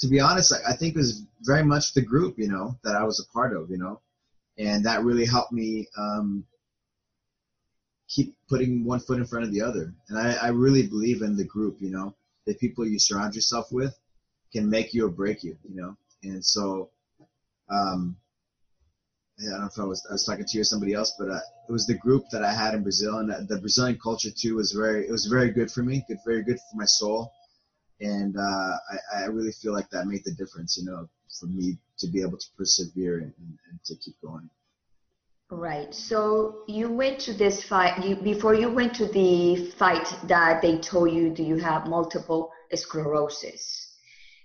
to 0.00 0.08
be 0.08 0.20
honest, 0.20 0.52
I, 0.52 0.72
I 0.72 0.76
think 0.76 0.94
it 0.94 0.98
was 0.98 1.22
very 1.42 1.64
much 1.64 1.94
the 1.94 2.02
group, 2.02 2.38
you 2.38 2.48
know, 2.48 2.76
that 2.84 2.94
I 2.94 3.04
was 3.04 3.20
a 3.20 3.32
part 3.32 3.56
of, 3.56 3.70
you 3.70 3.78
know, 3.78 4.00
and 4.58 4.84
that 4.84 5.04
really 5.04 5.24
helped 5.24 5.52
me 5.52 5.86
um, 5.96 6.44
keep 8.08 8.34
putting 8.48 8.84
one 8.84 9.00
foot 9.00 9.18
in 9.18 9.26
front 9.26 9.44
of 9.44 9.52
the 9.52 9.62
other. 9.62 9.94
And 10.08 10.18
I, 10.18 10.32
I 10.34 10.48
really 10.48 10.86
believe 10.86 11.22
in 11.22 11.36
the 11.36 11.44
group, 11.44 11.76
you 11.80 11.90
know, 11.90 12.14
the 12.46 12.54
people 12.54 12.86
you 12.86 12.98
surround 12.98 13.34
yourself 13.34 13.66
with 13.70 13.96
can 14.52 14.68
make 14.68 14.94
you 14.94 15.06
or 15.06 15.10
break 15.10 15.44
you, 15.44 15.56
you 15.68 15.80
know. 15.80 15.96
And 16.22 16.44
so, 16.44 16.90
um, 17.70 18.16
I 19.38 19.50
don't 19.50 19.60
know 19.60 19.66
if 19.66 19.78
I 19.78 19.84
was 19.84 20.04
I 20.10 20.14
was 20.14 20.24
talking 20.24 20.44
to 20.44 20.56
you 20.56 20.62
or 20.62 20.64
somebody 20.64 20.94
else, 20.94 21.14
but 21.16 21.28
uh, 21.30 21.38
it 21.68 21.72
was 21.72 21.86
the 21.86 21.94
group 21.94 22.24
that 22.32 22.42
I 22.42 22.52
had 22.52 22.74
in 22.74 22.82
Brazil, 22.82 23.18
and 23.18 23.48
the 23.48 23.60
Brazilian 23.60 23.98
culture 24.02 24.30
too 24.36 24.56
was 24.56 24.72
very 24.72 25.06
it 25.06 25.12
was 25.12 25.26
very 25.26 25.50
good 25.50 25.70
for 25.70 25.84
me, 25.84 26.04
good 26.08 26.18
very 26.26 26.42
good 26.42 26.56
for 26.56 26.76
my 26.76 26.86
soul, 26.86 27.30
and 28.00 28.36
uh, 28.36 28.40
I, 28.40 29.22
I 29.22 29.24
really 29.26 29.52
feel 29.52 29.72
like 29.72 29.90
that 29.90 30.06
made 30.06 30.24
the 30.24 30.34
difference, 30.34 30.76
you 30.76 30.86
know, 30.86 31.08
for 31.38 31.46
me 31.46 31.78
to 31.98 32.06
be 32.06 32.22
able 32.22 32.38
to 32.38 32.46
persevere 32.56 33.18
and, 33.18 33.32
and, 33.38 33.84
to 33.84 33.94
keep 33.96 34.14
going. 34.22 34.48
Right. 35.50 35.94
So 35.94 36.64
you 36.68 36.90
went 36.90 37.18
to 37.20 37.32
this 37.32 37.64
fight. 37.64 38.04
You, 38.04 38.16
before 38.16 38.54
you 38.54 38.70
went 38.70 38.94
to 38.96 39.06
the 39.06 39.72
fight 39.78 40.06
that 40.24 40.60
they 40.60 40.78
told 40.78 41.12
you, 41.12 41.30
do 41.30 41.42
you 41.42 41.56
have 41.56 41.86
multiple 41.86 42.52
sclerosis? 42.74 43.94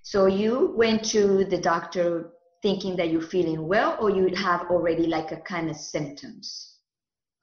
So 0.02 0.28
you 0.28 0.74
went 0.76 1.04
to 1.12 1.44
the 1.46 1.60
doctor 1.60 2.32
thinking 2.62 2.96
that 2.96 3.12
you're 3.12 3.22
feeling 3.22 3.68
well, 3.68 3.98
or 4.00 4.10
you 4.10 4.34
have 4.36 4.62
already 4.72 5.06
like 5.06 5.32
a 5.32 5.38
kind 5.38 5.70
of 5.70 5.76
symptoms? 5.76 6.78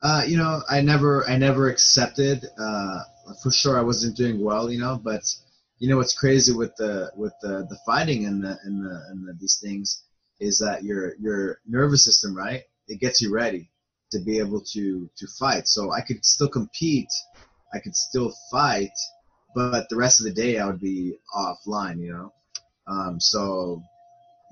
Uh, 0.02 0.22
you 0.26 0.38
know, 0.38 0.62
I 0.68 0.80
never, 0.80 1.28
I 1.28 1.36
never 1.36 1.68
accepted. 1.68 2.46
Uh, 2.58 3.00
for 3.42 3.50
sure, 3.50 3.78
I 3.78 3.82
wasn't 3.82 4.16
doing 4.16 4.42
well. 4.42 4.70
You 4.70 4.80
know, 4.80 4.98
but 5.02 5.22
you 5.80 5.88
know 5.88 5.96
what's 5.96 6.16
crazy 6.16 6.52
with 6.52 6.76
the 6.76 7.10
with 7.16 7.32
the, 7.40 7.66
the 7.68 7.78
fighting 7.86 8.26
and 8.26 8.44
the 8.44 8.56
and 8.64 8.84
the 8.84 9.02
and 9.08 9.26
the, 9.26 9.32
these 9.40 9.58
things 9.60 10.04
is 10.38 10.58
that 10.58 10.84
your 10.84 11.14
your 11.16 11.60
nervous 11.66 12.04
system, 12.04 12.36
right? 12.36 12.62
It 12.86 13.00
gets 13.00 13.20
you 13.22 13.32
ready 13.34 13.70
to 14.12 14.20
be 14.20 14.38
able 14.38 14.60
to 14.72 15.10
to 15.16 15.26
fight. 15.38 15.66
So 15.66 15.90
I 15.90 16.02
could 16.02 16.24
still 16.24 16.48
compete, 16.48 17.08
I 17.74 17.78
could 17.78 17.96
still 17.96 18.32
fight, 18.50 18.92
but 19.54 19.88
the 19.88 19.96
rest 19.96 20.20
of 20.20 20.26
the 20.26 20.32
day 20.32 20.58
I 20.58 20.66
would 20.66 20.80
be 20.80 21.16
offline. 21.34 21.98
You 21.98 22.12
know, 22.12 22.32
um, 22.86 23.18
so 23.18 23.82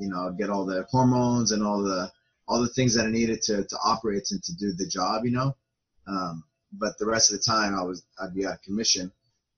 you 0.00 0.08
know, 0.08 0.30
get 0.30 0.48
all 0.48 0.64
the 0.64 0.86
hormones 0.90 1.52
and 1.52 1.62
all 1.62 1.82
the 1.82 2.10
all 2.48 2.62
the 2.62 2.68
things 2.68 2.94
that 2.94 3.04
I 3.04 3.10
needed 3.10 3.42
to 3.42 3.64
to 3.64 3.76
operate 3.84 4.30
and 4.30 4.42
to 4.44 4.56
do 4.56 4.72
the 4.72 4.86
job, 4.86 5.26
you 5.26 5.32
know. 5.32 5.54
Um, 6.06 6.44
but 6.72 6.96
the 6.98 7.06
rest 7.06 7.30
of 7.30 7.38
the 7.38 7.44
time, 7.44 7.74
I 7.74 7.82
was 7.82 8.02
I'd 8.18 8.34
be 8.34 8.46
out 8.46 8.54
of 8.54 8.62
commission, 8.62 9.12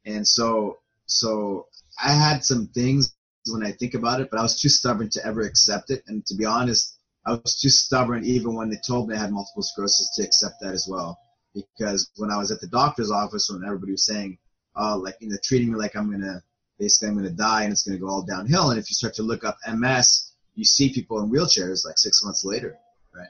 and 0.05 0.27
so 0.27 0.79
so 1.11 1.67
I 2.03 2.13
had 2.13 2.45
some 2.45 2.69
things 2.69 3.15
when 3.49 3.65
I 3.65 3.73
think 3.73 3.95
about 3.95 4.21
it, 4.21 4.31
but 4.31 4.39
I 4.39 4.43
was 4.43 4.61
too 4.61 4.69
stubborn 4.69 5.09
to 5.11 5.27
ever 5.27 5.43
accept 5.43 5.91
it. 5.91 6.03
And 6.07 6.25
to 6.27 6.35
be 6.35 6.45
honest, 6.45 6.99
I 7.27 7.33
was 7.33 7.61
too 7.61 7.69
stubborn 7.69 8.25
even 8.25 8.55
when 8.55 8.71
they 8.71 8.79
told 8.87 9.09
me 9.09 9.17
I 9.17 9.19
had 9.19 9.33
multiple 9.33 9.63
sclerosis 9.63 10.15
to 10.17 10.23
accept 10.23 10.57
that 10.61 10.73
as 10.73 10.87
well. 10.89 11.19
Because 11.55 12.11
when 12.17 12.31
I 12.31 12.37
was 12.37 12.51
at 12.51 12.61
the 12.61 12.69
doctor's 12.69 13.11
office, 13.11 13.51
when 13.51 13.65
everybody 13.65 13.93
was 13.93 14.07
saying, 14.07 14.39
"Oh, 14.77 14.97
like 14.97 15.17
you 15.21 15.29
know, 15.29 15.37
treating 15.43 15.73
me 15.73 15.79
like 15.79 15.97
I'm 15.97 16.11
gonna 16.11 16.43
basically 16.79 17.09
I'm 17.09 17.17
gonna 17.17 17.31
die 17.31 17.65
and 17.65 17.73
it's 17.73 17.83
gonna 17.83 17.99
go 17.99 18.09
all 18.09 18.23
downhill," 18.23 18.71
and 18.71 18.79
if 18.79 18.89
you 18.89 18.95
start 18.95 19.15
to 19.15 19.25
look 19.25 19.45
up 19.45 19.59
MS, 19.67 20.33
you 20.55 20.65
see 20.65 20.93
people 20.93 21.21
in 21.21 21.31
wheelchairs 21.31 21.85
like 21.85 21.99
six 21.99 22.23
months 22.23 22.45
later, 22.45 22.77
right? 23.13 23.29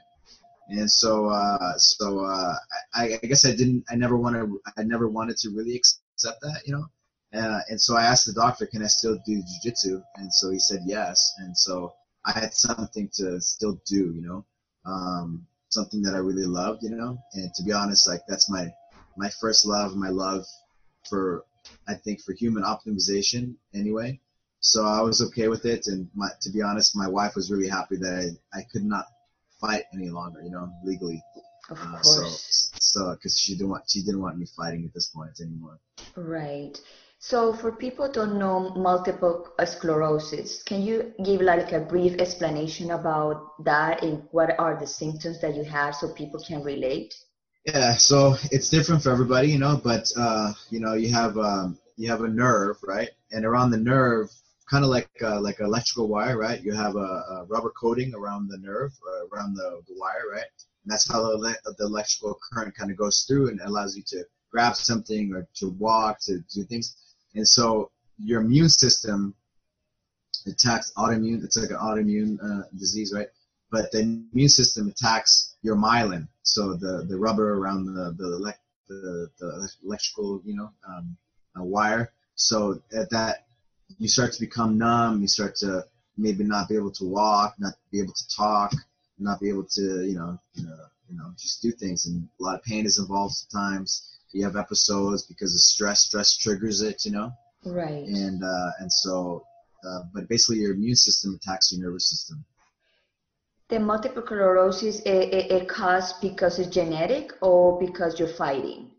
And 0.69 0.89
so, 0.89 1.29
uh, 1.29 1.77
so 1.77 2.19
uh, 2.19 2.55
I, 2.93 3.17
I 3.21 3.25
guess 3.25 3.43
I 3.43 3.55
didn't, 3.55 3.83
I 3.89 3.95
never 3.95 4.15
wanted, 4.17 4.49
I 4.77 4.83
never 4.83 5.07
wanted 5.09 5.37
to 5.37 5.49
really 5.49 5.75
accept 5.75 6.41
that, 6.41 6.61
you 6.65 6.73
know. 6.73 6.85
Uh, 7.33 7.59
and 7.69 7.81
so 7.81 7.95
I 7.95 8.03
asked 8.03 8.25
the 8.25 8.33
doctor, 8.33 8.65
can 8.65 8.83
I 8.83 8.87
still 8.87 9.17
do 9.25 9.41
jujitsu? 9.41 10.03
And 10.17 10.33
so 10.33 10.51
he 10.51 10.59
said 10.59 10.81
yes. 10.85 11.33
And 11.37 11.57
so 11.57 11.93
I 12.25 12.31
had 12.31 12.53
something 12.53 13.09
to 13.15 13.39
still 13.39 13.81
do, 13.87 14.13
you 14.13 14.21
know, 14.21 14.45
um, 14.85 15.47
something 15.69 16.01
that 16.03 16.13
I 16.13 16.19
really 16.19 16.45
loved, 16.45 16.83
you 16.83 16.91
know. 16.91 17.17
And 17.33 17.53
to 17.55 17.63
be 17.63 17.71
honest, 17.71 18.07
like 18.07 18.21
that's 18.27 18.49
my 18.49 18.73
my 19.17 19.29
first 19.29 19.65
love, 19.65 19.95
my 19.95 20.09
love 20.09 20.45
for 21.09 21.45
I 21.87 21.95
think 21.95 22.21
for 22.21 22.33
human 22.33 22.63
optimization 22.63 23.55
anyway. 23.73 24.19
So 24.59 24.85
I 24.85 25.01
was 25.01 25.21
okay 25.21 25.47
with 25.47 25.65
it, 25.65 25.87
and 25.87 26.07
my, 26.13 26.29
to 26.41 26.51
be 26.51 26.61
honest, 26.61 26.95
my 26.95 27.07
wife 27.07 27.35
was 27.35 27.49
really 27.49 27.67
happy 27.67 27.97
that 27.97 28.37
I, 28.53 28.59
I 28.59 28.63
could 28.71 28.83
not 28.83 29.05
fight 29.59 29.85
any 29.91 30.09
longer, 30.09 30.41
you 30.43 30.51
know, 30.51 30.71
legally. 30.83 31.23
Of 31.69 31.79
uh, 31.79 31.99
course. 32.01 32.71
So, 32.73 32.79
so 32.79 33.15
because 33.15 33.39
she 33.39 33.53
didn't 33.53 33.69
want 33.69 33.89
she 33.89 34.01
didn't 34.03 34.21
want 34.21 34.37
me 34.37 34.45
fighting 34.57 34.85
at 34.85 34.93
this 34.93 35.07
point 35.07 35.39
anymore. 35.39 35.79
Right. 36.15 36.79
So 37.23 37.53
for 37.53 37.71
people 37.71 38.11
don't 38.11 38.39
know 38.39 38.71
multiple 38.71 39.47
sclerosis, 39.63 40.63
can 40.63 40.81
you 40.81 41.13
give 41.23 41.39
like 41.39 41.71
a 41.71 41.79
brief 41.79 42.19
explanation 42.19 42.89
about 42.89 43.63
that 43.63 44.01
and 44.01 44.23
what 44.31 44.59
are 44.59 44.75
the 44.75 44.87
symptoms 44.87 45.39
that 45.41 45.55
you 45.55 45.63
have 45.63 45.93
so 45.93 46.11
people 46.13 46.41
can 46.41 46.63
relate? 46.63 47.13
Yeah, 47.67 47.95
so 47.95 48.37
it's 48.51 48.71
different 48.71 49.03
for 49.03 49.11
everybody, 49.11 49.49
you 49.49 49.59
know, 49.59 49.79
but 49.83 50.11
uh, 50.17 50.53
you 50.71 50.79
know, 50.79 50.95
you 50.95 51.13
have 51.13 51.37
um, 51.37 51.77
you 51.95 52.09
have 52.09 52.21
a 52.21 52.27
nerve, 52.27 52.77
right? 52.81 53.11
And 53.31 53.45
around 53.45 53.69
the 53.69 53.77
nerve 53.77 54.31
kind 54.67 54.83
of 54.83 54.89
like 54.89 55.11
uh, 55.21 55.39
like 55.39 55.59
electrical 55.59 56.07
wire, 56.07 56.39
right? 56.39 56.59
You 56.59 56.73
have 56.73 56.95
a, 56.95 57.11
a 57.33 57.45
rubber 57.47 57.71
coating 57.79 58.15
around 58.15 58.47
the 58.47 58.57
nerve, 58.57 58.93
uh, 59.07 59.27
around 59.27 59.53
the, 59.53 59.83
the 59.87 59.93
wire, 59.95 60.27
right? 60.31 60.49
And 60.83 60.91
that's 60.91 61.07
how 61.07 61.21
the, 61.21 61.55
the 61.77 61.85
electrical 61.85 62.39
current 62.51 62.75
kind 62.75 62.89
of 62.89 62.97
goes 62.97 63.25
through 63.27 63.49
and 63.49 63.61
allows 63.61 63.95
you 63.95 64.01
to 64.07 64.25
grab 64.51 64.75
something 64.75 65.31
or 65.33 65.47
to 65.57 65.69
walk, 65.69 66.19
to 66.21 66.39
do 66.53 66.63
things. 66.63 66.95
And 67.35 67.47
so 67.47 67.91
your 68.17 68.41
immune 68.41 68.69
system 68.69 69.33
attacks 70.47 70.91
autoimmune. 70.97 71.43
It's 71.43 71.57
like 71.57 71.69
an 71.69 71.77
autoimmune 71.77 72.37
uh, 72.43 72.63
disease, 72.77 73.13
right? 73.15 73.27
But 73.71 73.91
the 73.91 74.01
immune 74.01 74.49
system 74.49 74.89
attacks 74.89 75.55
your 75.61 75.75
myelin, 75.77 76.27
so 76.43 76.73
the 76.73 77.05
the 77.07 77.17
rubber 77.17 77.57
around 77.57 77.85
the 77.85 78.13
the, 78.17 78.53
the, 78.89 79.29
the 79.39 79.69
electrical, 79.85 80.41
you 80.43 80.55
know, 80.55 80.69
um, 80.87 81.15
uh, 81.57 81.63
wire. 81.63 82.11
So 82.35 82.81
at 82.93 83.09
that 83.11 83.45
you 83.97 84.07
start 84.07 84.33
to 84.33 84.39
become 84.39 84.77
numb. 84.77 85.21
You 85.21 85.27
start 85.27 85.55
to 85.57 85.85
maybe 86.17 86.43
not 86.43 86.69
be 86.69 86.75
able 86.75 86.91
to 86.91 87.05
walk, 87.05 87.55
not 87.59 87.73
be 87.91 87.99
able 87.99 88.13
to 88.13 88.35
talk, 88.35 88.73
not 89.19 89.39
be 89.39 89.49
able 89.49 89.65
to, 89.75 90.05
you 90.05 90.15
know, 90.15 90.37
you 90.53 90.63
know, 90.65 90.77
you 91.09 91.17
know, 91.17 91.31
just 91.37 91.61
do 91.61 91.71
things. 91.71 92.05
And 92.05 92.27
a 92.39 92.43
lot 92.43 92.55
of 92.55 92.63
pain 92.63 92.85
is 92.85 92.99
involved 92.99 93.35
sometimes. 93.35 94.10
You 94.33 94.43
have 94.45 94.55
episodes 94.55 95.23
because 95.23 95.53
of 95.53 95.61
stress. 95.61 96.01
Stress 96.01 96.37
triggers 96.37 96.81
it, 96.81 97.05
you 97.05 97.11
know. 97.11 97.31
Right. 97.65 98.05
And 98.05 98.43
uh, 98.43 98.71
and 98.79 98.91
so, 98.91 99.45
uh, 99.85 100.03
but 100.13 100.29
basically, 100.29 100.61
your 100.61 100.73
immune 100.73 100.95
system 100.95 101.35
attacks 101.35 101.71
your 101.71 101.85
nervous 101.85 102.09
system. 102.09 102.43
The 103.69 103.79
multiple 103.79 104.23
sclerosis 104.25 104.99
it, 105.01 105.33
it, 105.33 105.51
it 105.51 105.67
caused 105.69 106.19
because 106.21 106.59
it's 106.59 106.69
genetic 106.69 107.31
or 107.41 107.79
because 107.79 108.19
you're 108.19 108.27
fighting. 108.27 108.91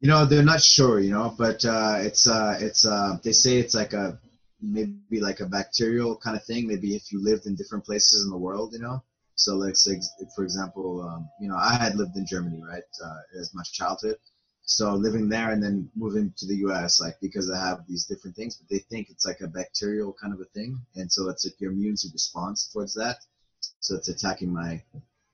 You 0.00 0.08
know, 0.08 0.24
they're 0.24 0.42
not 0.42 0.62
sure. 0.62 1.00
You 1.00 1.10
know, 1.10 1.34
but 1.36 1.64
uh, 1.64 1.96
it's 2.00 2.28
uh, 2.28 2.58
it's 2.60 2.86
uh, 2.86 3.18
they 3.22 3.32
say 3.32 3.58
it's 3.58 3.74
like 3.74 3.92
a 3.92 4.18
maybe 4.60 5.20
like 5.20 5.40
a 5.40 5.46
bacterial 5.46 6.16
kind 6.16 6.36
of 6.36 6.44
thing. 6.44 6.66
Maybe 6.66 6.94
if 6.94 7.12
you 7.12 7.22
lived 7.22 7.46
in 7.46 7.54
different 7.54 7.84
places 7.84 8.24
in 8.24 8.30
the 8.30 8.38
world, 8.38 8.72
you 8.72 8.80
know. 8.80 9.02
So 9.34 9.56
like, 9.56 9.74
say, 9.74 9.98
for 10.36 10.44
example, 10.44 11.00
um, 11.00 11.28
you 11.40 11.48
know, 11.48 11.56
I 11.56 11.74
had 11.74 11.94
lived 11.96 12.14
in 12.16 12.26
Germany, 12.26 12.60
right, 12.62 12.82
uh, 13.02 13.40
as 13.40 13.54
my 13.54 13.62
childhood. 13.62 14.18
So 14.70 14.94
living 14.94 15.28
there 15.28 15.50
and 15.50 15.60
then 15.60 15.90
moving 15.96 16.32
to 16.36 16.46
the 16.46 16.54
U.S., 16.66 17.00
like 17.00 17.18
because 17.20 17.50
I 17.50 17.58
have 17.58 17.84
these 17.88 18.04
different 18.06 18.36
things, 18.36 18.54
but 18.54 18.68
they 18.68 18.78
think 18.78 19.10
it's 19.10 19.26
like 19.26 19.40
a 19.40 19.48
bacterial 19.48 20.12
kind 20.12 20.32
of 20.32 20.40
a 20.40 20.44
thing, 20.44 20.78
and 20.94 21.10
so 21.10 21.28
it's 21.28 21.44
like 21.44 21.60
your 21.60 21.72
immune 21.72 21.96
response 22.12 22.68
towards 22.72 22.94
that. 22.94 23.16
So 23.80 23.96
it's 23.96 24.08
attacking 24.08 24.52
my 24.52 24.80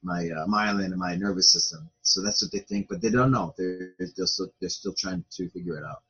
my 0.03 0.31
uh, 0.31 0.47
myelin 0.47 0.87
and 0.87 0.97
my 0.97 1.17
nervous 1.17 1.53
system. 1.53 1.91
So 2.01 2.23
that's 2.23 2.43
what 2.43 2.51
they 2.51 2.61
think, 2.61 2.89
but 2.89 3.03
they 3.03 3.11
don't 3.11 3.31
know. 3.31 3.53
They're 3.59 3.93
they're 3.99 4.27
still 4.27 4.49
they're 4.59 4.71
still 4.71 4.95
trying 4.95 5.23
to 5.33 5.51
figure 5.51 5.77
it 5.77 5.85
out. 5.85 6.03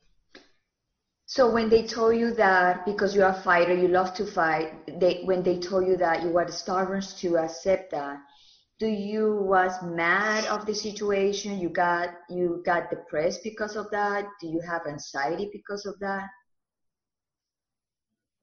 So 1.26 1.50
when 1.50 1.68
they 1.68 1.84
told 1.84 2.14
you 2.16 2.32
that 2.34 2.86
because 2.86 3.16
you're 3.16 3.26
a 3.26 3.42
fighter, 3.42 3.74
you 3.74 3.88
love 3.88 4.14
to 4.14 4.24
fight, 4.24 5.00
they 5.00 5.22
when 5.24 5.42
they 5.42 5.58
told 5.58 5.88
you 5.88 5.96
that 5.96 6.22
you 6.22 6.28
were 6.28 6.44
the 6.44 6.52
stubborn 6.52 7.02
to 7.02 7.38
accept 7.38 7.90
that, 7.90 8.20
do 8.78 8.86
you 8.86 9.36
was 9.42 9.82
mad 9.82 10.44
of 10.46 10.66
the 10.66 10.74
situation? 10.74 11.58
You 11.58 11.68
got 11.68 12.10
you 12.28 12.62
got 12.64 12.90
depressed 12.90 13.42
because 13.42 13.76
of 13.76 13.90
that? 13.90 14.26
Do 14.40 14.48
you 14.48 14.60
have 14.60 14.86
anxiety 14.86 15.48
because 15.52 15.86
of 15.86 15.98
that? 16.00 16.28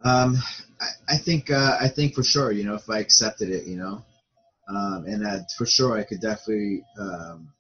Um, 0.04 0.38
I, 0.82 1.14
I 1.14 1.18
think 1.18 1.50
uh, 1.52 1.78
I 1.80 1.88
think 1.88 2.16
for 2.16 2.24
sure, 2.24 2.52
you 2.52 2.64
know, 2.64 2.76
if 2.76 2.90
I 2.90 3.00
accepted 3.00 3.50
it, 3.50 3.68
you 3.68 3.78
know, 3.78 4.04
um, 4.68 5.06
and 5.08 5.46
for 5.58 5.66
sure 5.66 5.98
I 5.98 6.04
could 6.04 6.22
definitely 6.22 6.84
um, 7.00 7.54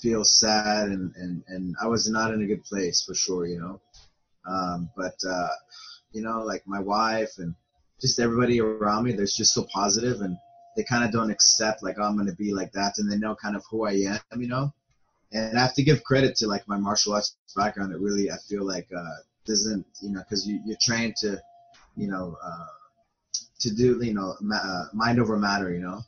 feel 0.00 0.24
sad 0.24 0.88
and, 0.88 1.12
and, 1.16 1.42
and 1.48 1.74
I 1.82 1.86
was 1.86 2.08
not 2.08 2.32
in 2.32 2.42
a 2.42 2.46
good 2.46 2.64
place 2.64 3.02
for 3.02 3.14
sure, 3.14 3.46
you 3.46 3.58
know. 3.58 3.80
Um, 4.48 4.90
but, 4.96 5.16
uh, 5.28 5.48
you 6.12 6.22
know, 6.22 6.42
like 6.42 6.62
my 6.66 6.80
wife 6.80 7.32
and 7.38 7.54
just 8.00 8.20
everybody 8.20 8.60
around 8.60 9.04
me, 9.04 9.12
they're 9.12 9.26
just 9.26 9.54
so 9.54 9.66
positive 9.72 10.20
and 10.20 10.36
they 10.78 10.84
kind 10.84 11.04
of 11.04 11.10
don't 11.10 11.32
accept 11.32 11.82
like 11.82 11.96
oh, 11.98 12.04
I'm 12.04 12.16
gonna 12.16 12.32
be 12.36 12.54
like 12.54 12.70
that, 12.72 12.98
and 12.98 13.10
they 13.10 13.18
know 13.18 13.34
kind 13.34 13.56
of 13.56 13.64
who 13.68 13.84
I 13.84 13.94
am, 13.94 14.40
you 14.40 14.46
know. 14.46 14.72
And 15.32 15.58
I 15.58 15.60
have 15.60 15.74
to 15.74 15.82
give 15.82 16.04
credit 16.04 16.36
to 16.36 16.46
like 16.46 16.68
my 16.68 16.78
martial 16.78 17.14
arts 17.14 17.36
background. 17.56 17.92
It 17.92 18.00
really 18.00 18.30
I 18.30 18.36
feel 18.48 18.64
like 18.64 18.86
uh, 18.96 19.16
doesn't 19.44 19.84
you 20.00 20.10
know 20.10 20.20
because 20.20 20.46
you, 20.46 20.60
you're 20.64 20.76
trained 20.80 21.16
to 21.16 21.42
you 21.96 22.06
know 22.06 22.36
uh, 22.40 22.66
to 23.58 23.74
do 23.74 24.00
you 24.04 24.14
know 24.14 24.36
ma- 24.40 24.54
uh, 24.54 24.84
mind 24.92 25.18
over 25.18 25.36
matter, 25.36 25.74
you 25.74 25.80
know. 25.80 26.00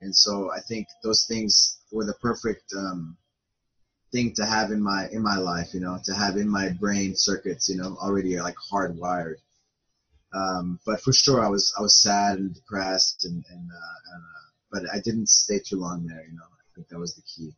And 0.00 0.14
so 0.14 0.50
I 0.50 0.58
think 0.58 0.88
those 1.04 1.24
things 1.28 1.78
were 1.92 2.04
the 2.04 2.14
perfect 2.14 2.64
um, 2.76 3.16
thing 4.10 4.32
to 4.34 4.44
have 4.44 4.72
in 4.72 4.82
my 4.82 5.08
in 5.12 5.22
my 5.22 5.36
life, 5.36 5.72
you 5.72 5.78
know, 5.78 6.00
to 6.04 6.14
have 6.14 6.36
in 6.36 6.48
my 6.48 6.70
brain 6.70 7.14
circuits, 7.14 7.68
you 7.68 7.76
know, 7.76 7.96
already 8.02 8.40
like 8.40 8.56
hardwired. 8.72 9.36
Um, 10.32 10.78
but 10.86 11.00
for 11.00 11.12
sure, 11.12 11.44
I 11.44 11.48
was 11.48 11.72
I 11.78 11.82
was 11.82 12.00
sad 12.00 12.38
and 12.38 12.54
depressed, 12.54 13.24
and 13.24 13.44
and, 13.50 13.70
uh, 13.70 14.14
and 14.14 14.22
uh, 14.22 14.46
but 14.70 14.82
I 14.94 15.00
didn't 15.00 15.28
stay 15.28 15.58
too 15.58 15.76
long 15.76 16.06
there. 16.06 16.24
You 16.24 16.36
know, 16.36 16.44
I 16.44 16.64
think 16.74 16.88
that 16.88 16.98
was 16.98 17.16
the 17.16 17.22
key. 17.22 17.52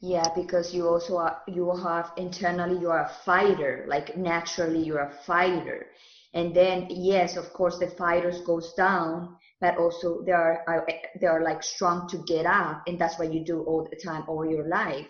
Yeah, 0.00 0.28
because 0.34 0.74
you 0.74 0.88
also 0.88 1.16
are, 1.16 1.40
you 1.46 1.74
have 1.76 2.12
internally 2.16 2.78
you 2.78 2.90
are 2.90 3.04
a 3.04 3.12
fighter. 3.24 3.86
Like 3.88 4.16
naturally, 4.16 4.82
you're 4.82 4.98
a 4.98 5.14
fighter, 5.24 5.86
and 6.34 6.54
then 6.54 6.88
yes, 6.90 7.36
of 7.36 7.52
course, 7.52 7.78
the 7.78 7.86
fighters 7.88 8.40
goes 8.40 8.74
down, 8.74 9.36
but 9.60 9.78
also 9.78 10.22
they 10.26 10.32
are, 10.32 10.64
are 10.66 10.86
they 11.20 11.26
are 11.26 11.42
like 11.42 11.62
strong 11.62 12.08
to 12.08 12.18
get 12.26 12.46
up, 12.46 12.82
and 12.88 12.98
that's 12.98 13.18
what 13.18 13.32
you 13.32 13.44
do 13.44 13.62
all 13.62 13.86
the 13.88 13.96
time, 13.96 14.24
all 14.26 14.44
your 14.44 14.68
life. 14.68 15.06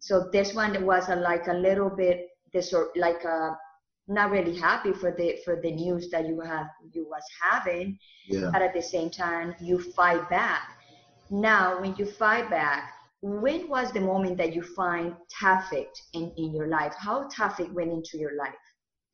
So 0.00 0.28
this 0.32 0.52
one 0.52 0.84
was 0.84 1.08
a, 1.08 1.16
like 1.16 1.46
a 1.46 1.54
little 1.54 1.90
bit 1.90 2.28
this 2.52 2.72
or 2.72 2.90
like 2.96 3.24
a 3.24 3.56
not 4.08 4.30
really 4.30 4.56
happy 4.56 4.92
for 4.92 5.10
the 5.10 5.38
for 5.44 5.60
the 5.60 5.70
news 5.70 6.10
that 6.10 6.26
you 6.26 6.40
have 6.40 6.68
you 6.92 7.06
was 7.08 7.22
having. 7.50 7.98
Yeah. 8.28 8.50
but 8.52 8.62
at 8.62 8.74
the 8.74 8.82
same 8.82 9.10
time 9.10 9.54
you 9.60 9.78
fight 9.92 10.28
back. 10.30 10.78
Now 11.30 11.80
when 11.80 11.94
you 11.96 12.06
fight 12.06 12.48
back 12.50 12.92
when 13.22 13.68
was 13.68 13.90
the 13.92 14.00
moment 14.00 14.36
that 14.36 14.54
you 14.54 14.62
find 14.62 15.16
Tafit 15.40 15.88
in, 16.12 16.30
in 16.36 16.52
your 16.54 16.68
life? 16.68 16.94
How 16.96 17.28
Tafit 17.28 17.72
went 17.72 17.90
into 17.90 18.18
your 18.18 18.36
life? 18.36 18.54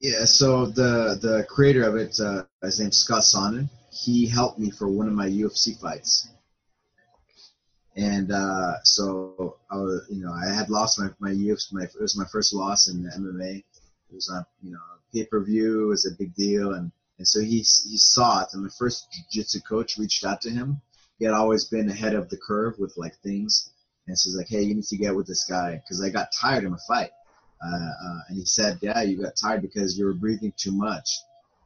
Yeah 0.01 0.25
so 0.25 0.67
the 0.67 1.19
the 1.21 1.47
creator 1.49 1.85
of 1.85 1.97
it 1.97 2.19
uh, 2.21 2.45
his 2.63 2.81
name's 2.81 2.99
Scott 2.99 3.25
Sonnon. 3.25 3.71
He 3.91 4.27
helped 4.27 4.59
me 4.59 4.71
for 4.71 4.89
one 4.89 5.07
of 5.07 5.15
my 5.15 5.29
UFC 5.29 5.79
fights. 5.81 6.29
And 7.95 8.33
uh, 8.33 8.83
so 8.85 9.59
I 9.71 9.77
was, 9.77 10.07
you 10.11 10.25
know, 10.25 10.33
I 10.33 10.55
had 10.55 10.71
lost 10.71 10.99
my 10.99 11.09
my 11.19 11.31
UFC. 11.31 11.73
My 11.73 11.85
it 11.85 11.93
was 12.01 12.17
my 12.17 12.25
first 12.33 12.55
loss 12.55 12.89
in 12.89 13.03
the 13.03 13.11
MMA, 13.11 13.65
it 14.13 14.15
was 14.15 14.29
on, 14.29 14.45
you 14.63 14.73
know, 14.73 14.79
pay 15.13 15.25
per 15.25 15.43
view. 15.43 15.85
It 15.85 15.89
was 15.89 16.07
a 16.07 16.17
big 16.19 16.35
deal, 16.35 16.75
and 16.75 16.93
and 17.19 17.27
so 17.27 17.41
he 17.41 17.59
he 17.59 17.99
saw 17.99 18.43
it. 18.43 18.49
And 18.53 18.63
my 18.63 18.69
first 18.79 19.11
jiu-jitsu 19.13 19.61
coach 19.61 19.99
reached 19.99 20.25
out 20.25 20.41
to 20.43 20.51
him. 20.51 20.81
He 21.19 21.25
had 21.25 21.35
always 21.35 21.65
been 21.65 21.89
ahead 21.89 22.15
of 22.15 22.29
the 22.29 22.37
curve 22.37 22.75
with 22.79 22.95
like 22.97 23.17
things, 23.23 23.71
and 24.07 24.19
so 24.19 24.29
he's 24.29 24.37
like, 24.37 24.49
hey, 24.49 24.63
you 24.63 24.75
need 24.75 24.85
to 24.85 24.97
get 24.97 25.17
with 25.17 25.27
this 25.27 25.45
guy 25.45 25.77
because 25.77 26.03
I 26.03 26.11
got 26.11 26.29
tired 26.39 26.65
in 26.65 26.73
a 26.73 26.79
fight. 26.89 27.11
Uh, 27.65 27.77
uh, 27.77 28.19
and 28.29 28.39
he 28.39 28.45
said, 28.45 28.79
yeah, 28.83 29.03
you 29.03 29.23
got 29.23 29.35
tired 29.41 29.63
because 29.63 29.97
you 29.97 30.05
were 30.05 30.15
breathing 30.15 30.53
too 30.57 30.73
much. 30.73 31.09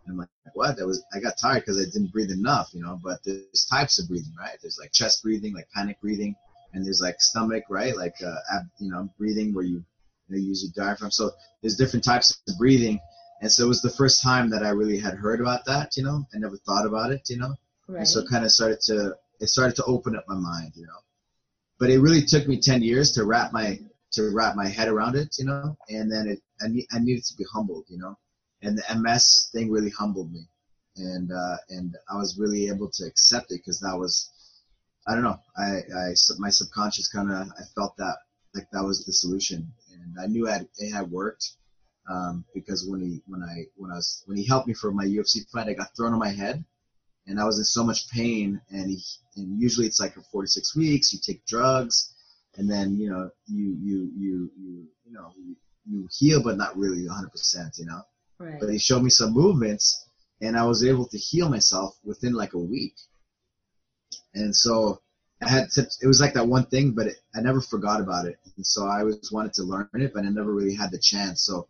And 0.04 0.12
I'm 0.12 0.18
like, 0.18 0.28
what? 0.54 0.76
That 0.76 0.86
was 0.86 1.02
I 1.14 1.20
got 1.20 1.38
tired 1.38 1.60
because 1.60 1.80
I 1.80 1.84
didn't 1.84 2.12
breathe 2.12 2.30
enough, 2.30 2.70
you 2.72 2.82
know. 2.82 3.00
But 3.02 3.20
there's 3.24 3.66
types 3.68 3.98
of 3.98 4.08
breathing, 4.08 4.34
right? 4.38 4.56
There's 4.60 4.78
like 4.78 4.92
chest 4.92 5.22
breathing, 5.22 5.54
like 5.54 5.68
panic 5.74 6.00
breathing, 6.00 6.36
and 6.74 6.84
there's 6.84 7.00
like 7.00 7.20
stomach, 7.20 7.64
right? 7.70 7.96
Like 7.96 8.14
uh, 8.24 8.36
ab, 8.54 8.62
you 8.78 8.90
know, 8.90 9.08
breathing 9.18 9.54
where 9.54 9.64
you 9.64 9.84
use 10.34 10.62
your 10.62 10.86
diaphragm. 10.86 11.10
So 11.10 11.30
there's 11.62 11.76
different 11.76 12.04
types 12.04 12.38
of 12.48 12.58
breathing. 12.58 13.00
And 13.40 13.52
so 13.52 13.64
it 13.64 13.68
was 13.68 13.82
the 13.82 13.90
first 13.90 14.22
time 14.22 14.50
that 14.50 14.62
I 14.62 14.70
really 14.70 14.98
had 14.98 15.14
heard 15.14 15.40
about 15.40 15.64
that, 15.66 15.96
you 15.96 16.02
know, 16.02 16.26
I 16.34 16.38
never 16.38 16.56
thought 16.56 16.86
about 16.86 17.12
it, 17.12 17.28
you 17.28 17.36
know. 17.36 17.54
right. 17.86 17.98
And 17.98 18.08
so 18.08 18.20
it 18.20 18.28
kind 18.30 18.44
of 18.44 18.50
started 18.50 18.80
to, 18.86 19.16
it 19.40 19.48
started 19.48 19.76
to 19.76 19.84
open 19.84 20.16
up 20.16 20.24
my 20.26 20.34
mind, 20.34 20.72
you 20.74 20.86
know. 20.86 20.98
But 21.78 21.90
it 21.90 22.00
really 22.00 22.22
took 22.22 22.48
me 22.48 22.58
10 22.58 22.82
years 22.82 23.12
to 23.12 23.24
wrap 23.24 23.52
my, 23.52 23.78
to 24.12 24.30
wrap 24.34 24.56
my 24.56 24.68
head 24.68 24.88
around 24.88 25.16
it, 25.16 25.36
you 25.38 25.44
know. 25.44 25.76
And 25.88 26.10
then 26.10 26.28
it, 26.28 26.40
I, 26.62 26.68
need, 26.68 26.86
I 26.90 26.98
needed 26.98 27.24
to 27.24 27.36
be 27.36 27.44
humbled, 27.52 27.84
you 27.88 27.98
know. 27.98 28.16
And 28.62 28.78
the 28.78 28.98
MS 28.98 29.50
thing 29.52 29.70
really 29.70 29.90
humbled 29.90 30.32
me. 30.32 30.48
And, 30.96 31.30
uh, 31.30 31.56
and 31.68 31.94
I 32.10 32.16
was 32.16 32.38
really 32.38 32.68
able 32.68 32.90
to 32.90 33.04
accept 33.04 33.52
it 33.52 33.58
because 33.58 33.80
that 33.80 33.98
was, 33.98 34.30
I 35.06 35.14
don't 35.14 35.24
know, 35.24 35.38
I, 35.58 35.82
I, 35.94 36.14
my 36.38 36.48
subconscious 36.48 37.08
kind 37.08 37.30
of, 37.30 37.48
I 37.48 37.62
felt 37.74 37.96
that 37.98 38.16
like 38.56 38.70
that 38.72 38.82
was 38.82 39.04
the 39.04 39.12
solution 39.12 39.72
I 40.20 40.26
knew 40.26 40.48
it 40.48 40.68
had 40.92 41.10
worked 41.10 41.52
um, 42.08 42.44
because 42.54 42.86
when 42.88 43.00
he 43.00 43.22
when 43.26 43.42
I 43.42 43.64
when 43.76 43.90
I 43.90 43.96
was 43.96 44.22
when 44.26 44.36
he 44.36 44.46
helped 44.46 44.68
me 44.68 44.74
for 44.74 44.92
my 44.92 45.04
UFC 45.04 45.48
fight, 45.50 45.68
I 45.68 45.74
got 45.74 45.94
thrown 45.96 46.12
on 46.12 46.18
my 46.18 46.30
head, 46.30 46.64
and 47.26 47.40
I 47.40 47.44
was 47.44 47.58
in 47.58 47.64
so 47.64 47.82
much 47.82 48.08
pain. 48.10 48.60
And 48.70 48.90
he 48.90 49.02
and 49.36 49.60
usually 49.60 49.86
it's 49.86 50.00
like 50.00 50.14
for 50.14 50.22
46 50.22 50.76
weeks, 50.76 51.12
you 51.12 51.18
take 51.22 51.44
drugs, 51.46 52.14
and 52.56 52.70
then 52.70 52.98
you 52.98 53.10
know 53.10 53.30
you 53.46 53.76
you 53.82 54.10
you 54.16 54.50
you 54.58 54.88
you 55.04 55.12
know 55.12 55.32
you, 55.36 55.56
you 55.88 56.08
heal, 56.16 56.42
but 56.42 56.56
not 56.56 56.76
really 56.76 57.06
100 57.06 57.30
percent, 57.30 57.76
you 57.78 57.86
know. 57.86 58.02
Right. 58.38 58.60
But 58.60 58.70
he 58.70 58.78
showed 58.78 59.02
me 59.02 59.10
some 59.10 59.32
movements, 59.32 60.08
and 60.40 60.56
I 60.56 60.64
was 60.64 60.84
able 60.84 61.06
to 61.08 61.18
heal 61.18 61.48
myself 61.48 61.96
within 62.04 62.34
like 62.34 62.54
a 62.54 62.58
week. 62.58 62.94
And 64.34 64.54
so 64.54 65.00
I 65.42 65.48
had 65.50 65.70
to, 65.72 65.86
it 66.02 66.06
was 66.06 66.20
like 66.20 66.34
that 66.34 66.48
one 66.48 66.66
thing, 66.66 66.92
but 66.92 67.06
it, 67.06 67.16
I 67.34 67.40
never 67.40 67.60
forgot 67.60 68.00
about 68.00 68.26
it. 68.26 68.38
And 68.56 68.66
so 68.66 68.86
I 68.86 69.00
always 69.00 69.30
wanted 69.30 69.52
to 69.54 69.64
learn 69.64 69.88
it, 69.92 70.12
but 70.14 70.24
I 70.24 70.30
never 70.30 70.52
really 70.52 70.74
had 70.74 70.90
the 70.90 70.98
chance. 70.98 71.42
So 71.42 71.68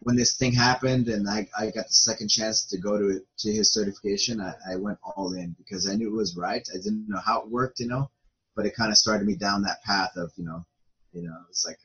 when 0.00 0.16
this 0.16 0.36
thing 0.36 0.52
happened 0.52 1.08
and 1.08 1.28
I, 1.28 1.46
I 1.58 1.66
got 1.66 1.86
the 1.86 1.94
second 1.94 2.28
chance 2.28 2.64
to 2.66 2.78
go 2.78 2.98
to 2.98 3.20
to 3.38 3.52
his 3.52 3.72
certification, 3.72 4.40
I, 4.40 4.54
I 4.72 4.76
went 4.76 4.98
all 5.02 5.32
in 5.34 5.54
because 5.58 5.88
I 5.88 5.94
knew 5.94 6.08
it 6.08 6.16
was 6.16 6.36
right. 6.36 6.66
I 6.72 6.76
didn't 6.78 7.08
know 7.08 7.20
how 7.24 7.42
it 7.42 7.48
worked, 7.48 7.80
you 7.80 7.88
know, 7.88 8.10
but 8.56 8.66
it 8.66 8.76
kind 8.76 8.90
of 8.90 8.98
started 8.98 9.26
me 9.26 9.36
down 9.36 9.62
that 9.62 9.82
path 9.82 10.16
of, 10.16 10.32
you 10.36 10.44
know, 10.44 10.64
you 11.12 11.22
know, 11.22 11.36
it's 11.50 11.66
like 11.66 11.78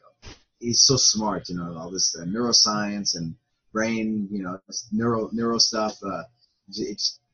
he's 0.60 0.82
so 0.82 0.96
smart, 0.98 1.50
you 1.50 1.58
know, 1.58 1.76
all 1.78 1.92
this 1.92 2.16
uh, 2.20 2.26
neuroscience 2.26 3.16
and 3.16 3.36
brain, 3.74 4.28
you 4.32 4.44
know, 4.44 4.60
neuro 4.92 5.30
neuro 5.32 5.58
stuff, 5.58 5.98
uh, 6.04 6.24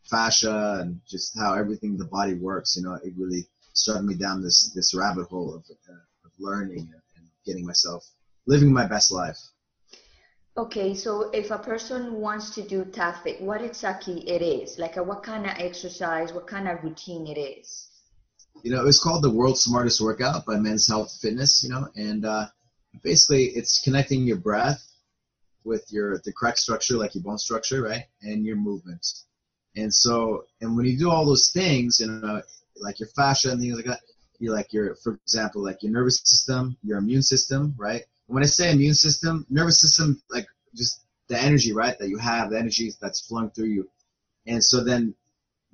fascia 0.04 0.80
and 0.82 1.02
just 1.08 1.38
how 1.38 1.54
everything 1.54 1.98
the 1.98 2.06
body 2.06 2.36
works. 2.36 2.76
You 2.76 2.84
know, 2.84 2.94
it 3.04 3.14
really 3.18 3.48
started 3.76 4.04
me 4.04 4.16
down 4.16 4.42
this 4.42 4.72
this 4.74 4.94
rabbit 4.96 5.28
hole 5.28 5.56
of, 5.56 5.64
uh, 5.90 5.94
of 6.26 6.32
learning 6.40 6.80
and, 6.80 7.02
and 7.18 7.28
getting 7.46 7.66
myself 7.66 8.06
living 8.48 8.72
my 8.72 8.86
best 8.86 9.12
life. 9.12 9.38
Okay, 10.58 10.96
so 10.96 11.30
if 11.32 11.52
a 11.52 11.58
person 11.58 12.14
wants 12.14 12.56
to 12.56 12.62
do 12.62 12.86
TAFIT, 12.86 13.42
what 13.42 13.62
exactly 13.62 14.20
it 14.30 14.42
is? 14.42 14.80
Like 14.80 14.96
a, 14.96 15.04
what 15.04 15.22
kind 15.22 15.46
of 15.46 15.52
exercise, 15.58 16.32
what 16.32 16.48
kind 16.48 16.70
of 16.70 16.82
routine 16.82 17.28
it 17.28 17.38
is? 17.38 17.90
You 18.64 18.72
know, 18.72 18.88
it's 18.88 19.04
called 19.04 19.22
the 19.22 19.30
World's 19.30 19.62
Smartest 19.62 20.00
Workout 20.00 20.46
by 20.46 20.56
Men's 20.56 20.88
Health 20.88 21.12
Fitness, 21.22 21.62
you 21.62 21.72
know, 21.72 21.90
and 21.98 22.26
uh, 22.26 22.48
basically 23.04 23.48
it's 23.48 23.84
connecting 23.84 24.24
your 24.24 24.38
breath 24.38 24.82
with 25.66 25.86
your 25.92 26.20
the 26.20 26.32
correct 26.32 26.60
structure, 26.60 26.96
like 26.96 27.16
your 27.16 27.24
bone 27.24 27.38
structure, 27.38 27.82
right, 27.82 28.06
and 28.22 28.46
your 28.46 28.56
movements. 28.56 29.26
And 29.76 29.94
so, 29.94 30.46
and 30.62 30.78
when 30.78 30.86
you 30.86 30.98
do 30.98 31.10
all 31.10 31.26
those 31.26 31.50
things, 31.50 32.00
you 32.00 32.08
know, 32.08 32.42
like 32.78 33.00
your 33.00 33.10
fascia 33.10 33.52
and 33.52 33.60
things 33.60 33.76
like 33.76 33.86
that, 33.86 34.00
you 34.40 34.52
like 34.52 34.74
your, 34.74 34.96
for 34.96 35.14
example, 35.26 35.64
like 35.64 35.82
your 35.82 35.92
nervous 35.92 36.22
system, 36.24 36.78
your 36.84 36.98
immune 36.98 37.22
system, 37.22 37.74
right? 37.78 38.04
when 38.28 38.44
I 38.44 38.48
say 38.48 38.72
immune 38.72 38.94
system, 38.94 39.46
nervous 39.50 39.80
system, 39.80 40.22
like 40.32 40.48
just 40.76 41.06
the 41.28 41.40
energy, 41.40 41.74
right, 41.74 41.98
that 42.00 42.10
you 42.10 42.18
have, 42.18 42.50
the 42.50 42.60
energy 42.60 42.92
that's 43.02 43.22
flowing 43.28 43.50
through 43.52 43.68
you. 43.68 43.90
And 44.48 44.64
so 44.64 44.84
then 44.84 45.14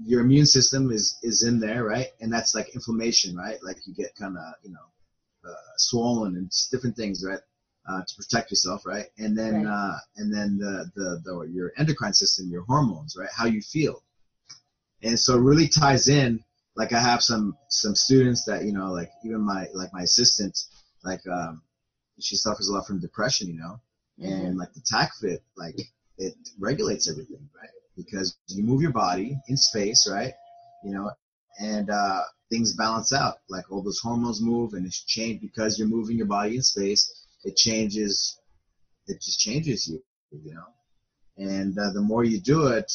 your 0.04 0.22
immune 0.22 0.46
system 0.46 0.92
is, 0.92 1.18
is 1.24 1.44
in 1.44 1.60
there, 1.60 1.84
right? 1.84 2.08
And 2.20 2.32
that's 2.32 2.56
like 2.56 2.74
inflammation, 2.74 3.36
right? 3.36 3.58
Like 3.64 3.78
you 3.86 3.94
get 3.94 4.16
kind 4.16 4.38
of, 4.38 4.54
you 4.64 4.72
know, 4.72 5.50
uh, 5.50 5.54
swollen 5.78 6.36
and 6.36 6.52
different 6.72 6.96
things, 6.96 7.24
right? 7.28 7.40
Uh, 7.90 8.02
to 8.02 8.16
protect 8.16 8.52
yourself, 8.52 8.86
right? 8.86 9.08
And 9.18 9.38
then, 9.38 9.66
Right. 9.66 9.72
uh, 9.72 9.98
and 10.18 10.34
then 10.34 10.58
the, 10.58 10.92
the, 10.96 11.22
the, 11.24 11.50
your 11.52 11.72
endocrine 11.78 12.14
system, 12.14 12.50
your 12.50 12.64
hormones, 12.64 13.16
right? 13.18 13.30
How 13.36 13.46
you 13.46 13.62
feel. 13.62 14.04
And 15.04 15.20
so 15.20 15.36
it 15.36 15.42
really 15.42 15.68
ties 15.68 16.08
in, 16.08 16.44
like 16.76 16.94
I 16.94 17.00
have 17.00 17.22
some, 17.22 17.58
some 17.70 17.96
students 17.96 18.46
that, 18.46 18.66
you 18.66 18.74
know, 18.74 18.92
like 18.92 19.12
even 19.26 19.42
my, 19.42 19.68
like 19.74 19.92
my 19.94 20.02
assistant, 20.02 20.58
like, 21.04 21.22
um, 21.28 21.62
she 22.20 22.36
suffers 22.36 22.68
a 22.70 22.74
lot 22.74 22.86
from 22.86 23.00
depression, 23.00 23.48
you 23.48 23.60
know, 23.60 23.80
and 24.20 24.58
like 24.58 24.72
the 24.74 24.82
TACFIT, 24.82 25.40
like 25.58 25.76
it 26.18 26.36
regulates 26.60 27.10
everything, 27.10 27.50
right? 27.60 27.70
Because 27.98 28.38
you 28.48 28.64
move 28.64 28.82
your 28.82 28.92
body 28.92 29.38
in 29.48 29.58
space, 29.58 30.08
right? 30.10 30.34
You 30.84 30.94
know, 30.94 31.12
and 31.60 31.90
uh, 31.90 32.22
things 32.50 32.76
balance 32.76 33.14
out. 33.14 33.38
Like 33.50 33.72
all 33.72 33.82
those 33.82 34.00
hormones 34.00 34.42
move, 34.42 34.74
and 34.74 34.86
it's 34.86 35.04
changed 35.04 35.42
because 35.42 35.80
you're 35.80 35.88
moving 35.88 36.18
your 36.18 36.28
body 36.28 36.56
in 36.56 36.62
space. 36.62 37.26
It 37.44 37.56
changes. 37.56 38.40
It 39.08 39.16
just 39.22 39.40
changes 39.40 39.88
you, 39.88 40.04
you 40.32 40.54
know. 40.54 40.68
And 41.38 41.78
uh, 41.78 41.92
the 41.92 42.02
more 42.02 42.24
you 42.24 42.40
do 42.40 42.68
it, 42.68 42.92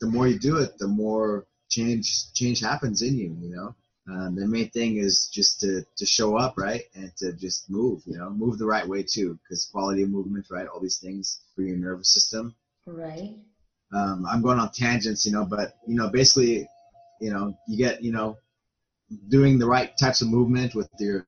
the 0.00 0.06
more 0.06 0.26
you 0.26 0.38
do 0.38 0.56
it, 0.56 0.78
the 0.78 0.88
more 0.88 1.46
change 1.68 2.32
change 2.32 2.60
happens 2.60 3.02
in 3.02 3.16
you, 3.16 3.36
you 3.40 3.54
know. 3.54 3.74
Um, 4.10 4.36
the 4.36 4.46
main 4.46 4.70
thing 4.70 4.96
is 4.96 5.28
just 5.30 5.60
to, 5.60 5.84
to 5.96 6.06
show 6.06 6.36
up, 6.36 6.54
right? 6.56 6.84
And 6.94 7.14
to 7.16 7.34
just 7.34 7.68
move, 7.68 8.02
you 8.06 8.16
know, 8.16 8.30
move 8.30 8.58
the 8.58 8.66
right 8.66 8.88
way 8.88 9.02
too, 9.02 9.38
because 9.42 9.68
quality 9.70 10.02
of 10.02 10.10
movement, 10.10 10.46
right? 10.50 10.66
All 10.66 10.80
these 10.80 10.96
things 10.98 11.40
for 11.54 11.62
your 11.62 11.76
nervous 11.76 12.12
system. 12.14 12.54
Right. 12.86 13.36
Um, 13.92 14.24
I'm 14.26 14.40
going 14.40 14.58
on 14.58 14.72
tangents, 14.72 15.26
you 15.26 15.32
know, 15.32 15.44
but, 15.44 15.74
you 15.86 15.94
know, 15.94 16.08
basically 16.08 16.66
you 17.20 17.30
know, 17.30 17.56
you 17.66 17.76
get, 17.76 18.02
you 18.02 18.12
know, 18.12 18.38
doing 19.28 19.58
the 19.58 19.66
right 19.66 19.90
types 19.98 20.22
of 20.22 20.28
movement 20.28 20.74
with 20.74 20.88
your 20.98 21.26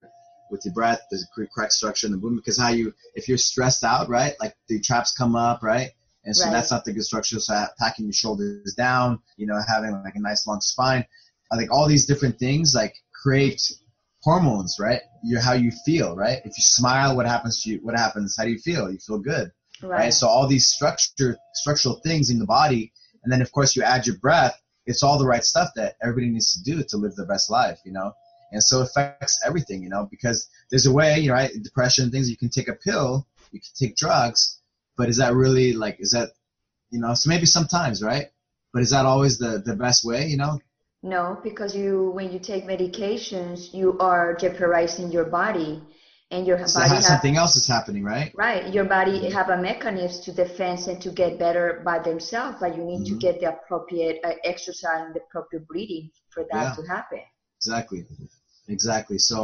with 0.50 0.64
your 0.64 0.74
breath, 0.74 1.00
the 1.10 1.24
correct 1.54 1.72
structure 1.72 2.06
in 2.06 2.12
the 2.12 2.18
movement. 2.18 2.44
Because 2.44 2.58
how 2.58 2.70
you, 2.70 2.92
if 3.14 3.28
you're 3.28 3.38
stressed 3.38 3.84
out, 3.84 4.08
right, 4.08 4.34
like 4.40 4.54
the 4.68 4.80
traps 4.80 5.12
come 5.12 5.36
up, 5.36 5.62
right, 5.62 5.90
and 6.24 6.36
so 6.36 6.44
Right. 6.44 6.52
that's 6.52 6.70
not 6.70 6.84
the 6.84 6.92
good 6.92 7.04
structure. 7.04 7.40
So 7.40 7.66
packing 7.78 8.06
your 8.06 8.12
shoulders 8.12 8.74
down, 8.74 9.20
you 9.36 9.46
know, 9.46 9.58
having 9.66 9.92
like 10.02 10.16
a 10.16 10.20
nice 10.20 10.46
long 10.46 10.60
spine. 10.60 11.04
I 11.52 11.56
think 11.56 11.72
all 11.72 11.88
these 11.88 12.06
different 12.06 12.38
things 12.38 12.74
like 12.74 12.94
create 13.12 13.72
hormones, 14.22 14.78
right? 14.78 15.00
You're 15.22 15.40
how 15.40 15.54
you 15.54 15.70
feel, 15.84 16.14
right? 16.14 16.38
If 16.44 16.56
you 16.58 16.62
smile, 16.62 17.16
what 17.16 17.26
happens 17.26 17.62
to 17.62 17.70
you? 17.70 17.78
What 17.82 17.96
happens? 17.96 18.36
How 18.36 18.44
do 18.44 18.50
you 18.50 18.58
feel? 18.58 18.90
You 18.90 18.98
feel 18.98 19.18
good, 19.18 19.50
right? 19.82 19.90
Right. 19.90 20.14
So 20.14 20.28
all 20.28 20.46
these 20.46 20.66
structure 20.68 21.36
structural 21.54 22.00
things 22.04 22.30
in 22.30 22.38
the 22.38 22.46
body, 22.46 22.92
and 23.22 23.32
then 23.32 23.42
of 23.42 23.50
course 23.52 23.74
you 23.74 23.82
add 23.82 24.06
your 24.06 24.16
breath. 24.18 24.60
It's 24.86 25.02
all 25.02 25.18
the 25.18 25.26
right 25.26 25.44
stuff 25.44 25.70
that 25.76 25.96
everybody 26.02 26.30
needs 26.30 26.52
to 26.54 26.62
do 26.62 26.82
to 26.82 26.96
live 26.96 27.14
their 27.16 27.26
best 27.26 27.50
life, 27.50 27.78
you 27.84 27.92
know. 27.92 28.12
And 28.52 28.62
so 28.62 28.80
it 28.80 28.88
affects 28.88 29.40
everything, 29.44 29.82
you 29.82 29.88
know, 29.88 30.08
because 30.10 30.48
there's 30.70 30.86
a 30.86 30.92
way, 30.92 31.18
you 31.20 31.28
know, 31.28 31.34
right? 31.34 31.50
Depression, 31.62 32.10
things 32.10 32.28
you 32.28 32.36
can 32.36 32.48
take 32.48 32.68
a 32.68 32.74
pill, 32.74 33.26
you 33.52 33.60
can 33.60 33.70
take 33.76 33.96
drugs, 33.96 34.59
but 35.00 35.08
is 35.08 35.16
that 35.22 35.32
really 35.44 35.68
like 35.84 35.96
is 36.04 36.10
that, 36.16 36.28
you 36.94 37.00
know? 37.02 37.14
So 37.20 37.24
maybe 37.32 37.46
sometimes, 37.46 37.96
right? 38.12 38.26
But 38.72 38.82
is 38.86 38.90
that 38.94 39.06
always 39.12 39.34
the 39.44 39.52
the 39.68 39.76
best 39.84 40.00
way, 40.10 40.20
you 40.32 40.38
know? 40.42 40.54
No, 41.02 41.22
because 41.48 41.72
you 41.80 41.92
when 42.18 42.28
you 42.34 42.38
take 42.52 42.64
medications, 42.74 43.58
you 43.80 43.88
are 44.10 44.26
jeopardizing 44.42 45.08
your 45.16 45.24
body, 45.42 45.72
and 46.34 46.46
your 46.46 46.58
So 46.66 46.80
body 46.80 46.88
ha- 46.90 46.94
have 46.96 47.04
something 47.12 47.36
else 47.42 47.54
is 47.56 47.66
happening, 47.76 48.04
right? 48.14 48.30
right. 48.46 48.62
Your 48.76 48.84
body 48.98 49.16
have 49.38 49.48
a 49.56 49.58
mechanism 49.70 50.22
to 50.26 50.32
defend 50.44 50.78
and 50.90 51.00
to 51.06 51.10
get 51.22 51.38
better 51.46 51.66
by 51.90 51.96
themselves, 52.10 52.54
but 52.62 52.70
you 52.76 52.84
need 52.92 53.04
to 53.10 53.14
Mhm. 53.14 53.20
get 53.26 53.34
the 53.40 53.48
appropriate 53.56 54.16
uh, 54.28 54.34
exercise 54.52 55.00
and 55.06 55.14
the 55.16 55.22
appropriate 55.26 55.66
breathing 55.72 56.06
for 56.34 56.42
that 56.52 56.66
Yeah. 56.66 56.74
to 56.76 56.82
happen. 56.94 57.22
Exactly. 57.60 58.00
Exactly. 58.68 59.18
So, 59.30 59.38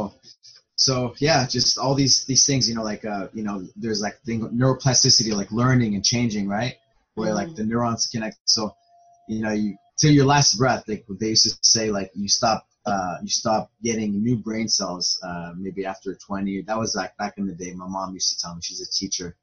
so 0.87 1.13
yeah, 1.19 1.45
just 1.45 1.77
all 1.77 1.95
these 1.95 2.23
these 2.23 2.45
things, 2.45 2.69
you 2.69 2.75
know, 2.75 2.83
like 2.83 3.03
uh, 3.03 3.27
you 3.33 3.43
know, 3.43 3.67
there's 3.75 4.01
like 4.01 4.21
thing 4.21 4.39
neuroplasticity, 4.61 5.33
like 5.33 5.51
learning 5.51 5.95
and 5.95 6.03
changing, 6.13 6.47
right? 6.47 6.75
Where 7.15 7.33
like 7.33 7.55
the 7.55 7.65
neurons 7.65 8.05
connect. 8.05 8.37
So, 8.45 8.73
you 9.27 9.41
know, 9.41 9.51
you 9.51 9.75
till 9.97 10.13
your 10.13 10.25
last 10.25 10.57
breath, 10.57 10.85
like 10.87 11.05
they 11.19 11.29
used 11.35 11.45
to 11.45 11.57
say, 11.61 11.91
like 11.91 12.11
you 12.15 12.29
stop, 12.29 12.65
uh, 12.85 13.17
you 13.21 13.27
stop 13.27 13.69
getting 13.83 14.23
new 14.23 14.37
brain 14.37 14.69
cells, 14.69 15.19
uh, 15.21 15.51
maybe 15.57 15.85
after 15.85 16.15
20. 16.15 16.61
That 16.61 16.77
was 16.77 16.95
like 16.95 17.17
back 17.17 17.33
in 17.37 17.47
the 17.47 17.53
day. 17.53 17.73
My 17.73 17.87
mom 17.87 18.13
used 18.13 18.29
to 18.33 18.39
tell 18.41 18.55
me 18.55 18.61
she's 18.63 18.79
a 18.79 18.89
teacher, 18.89 19.35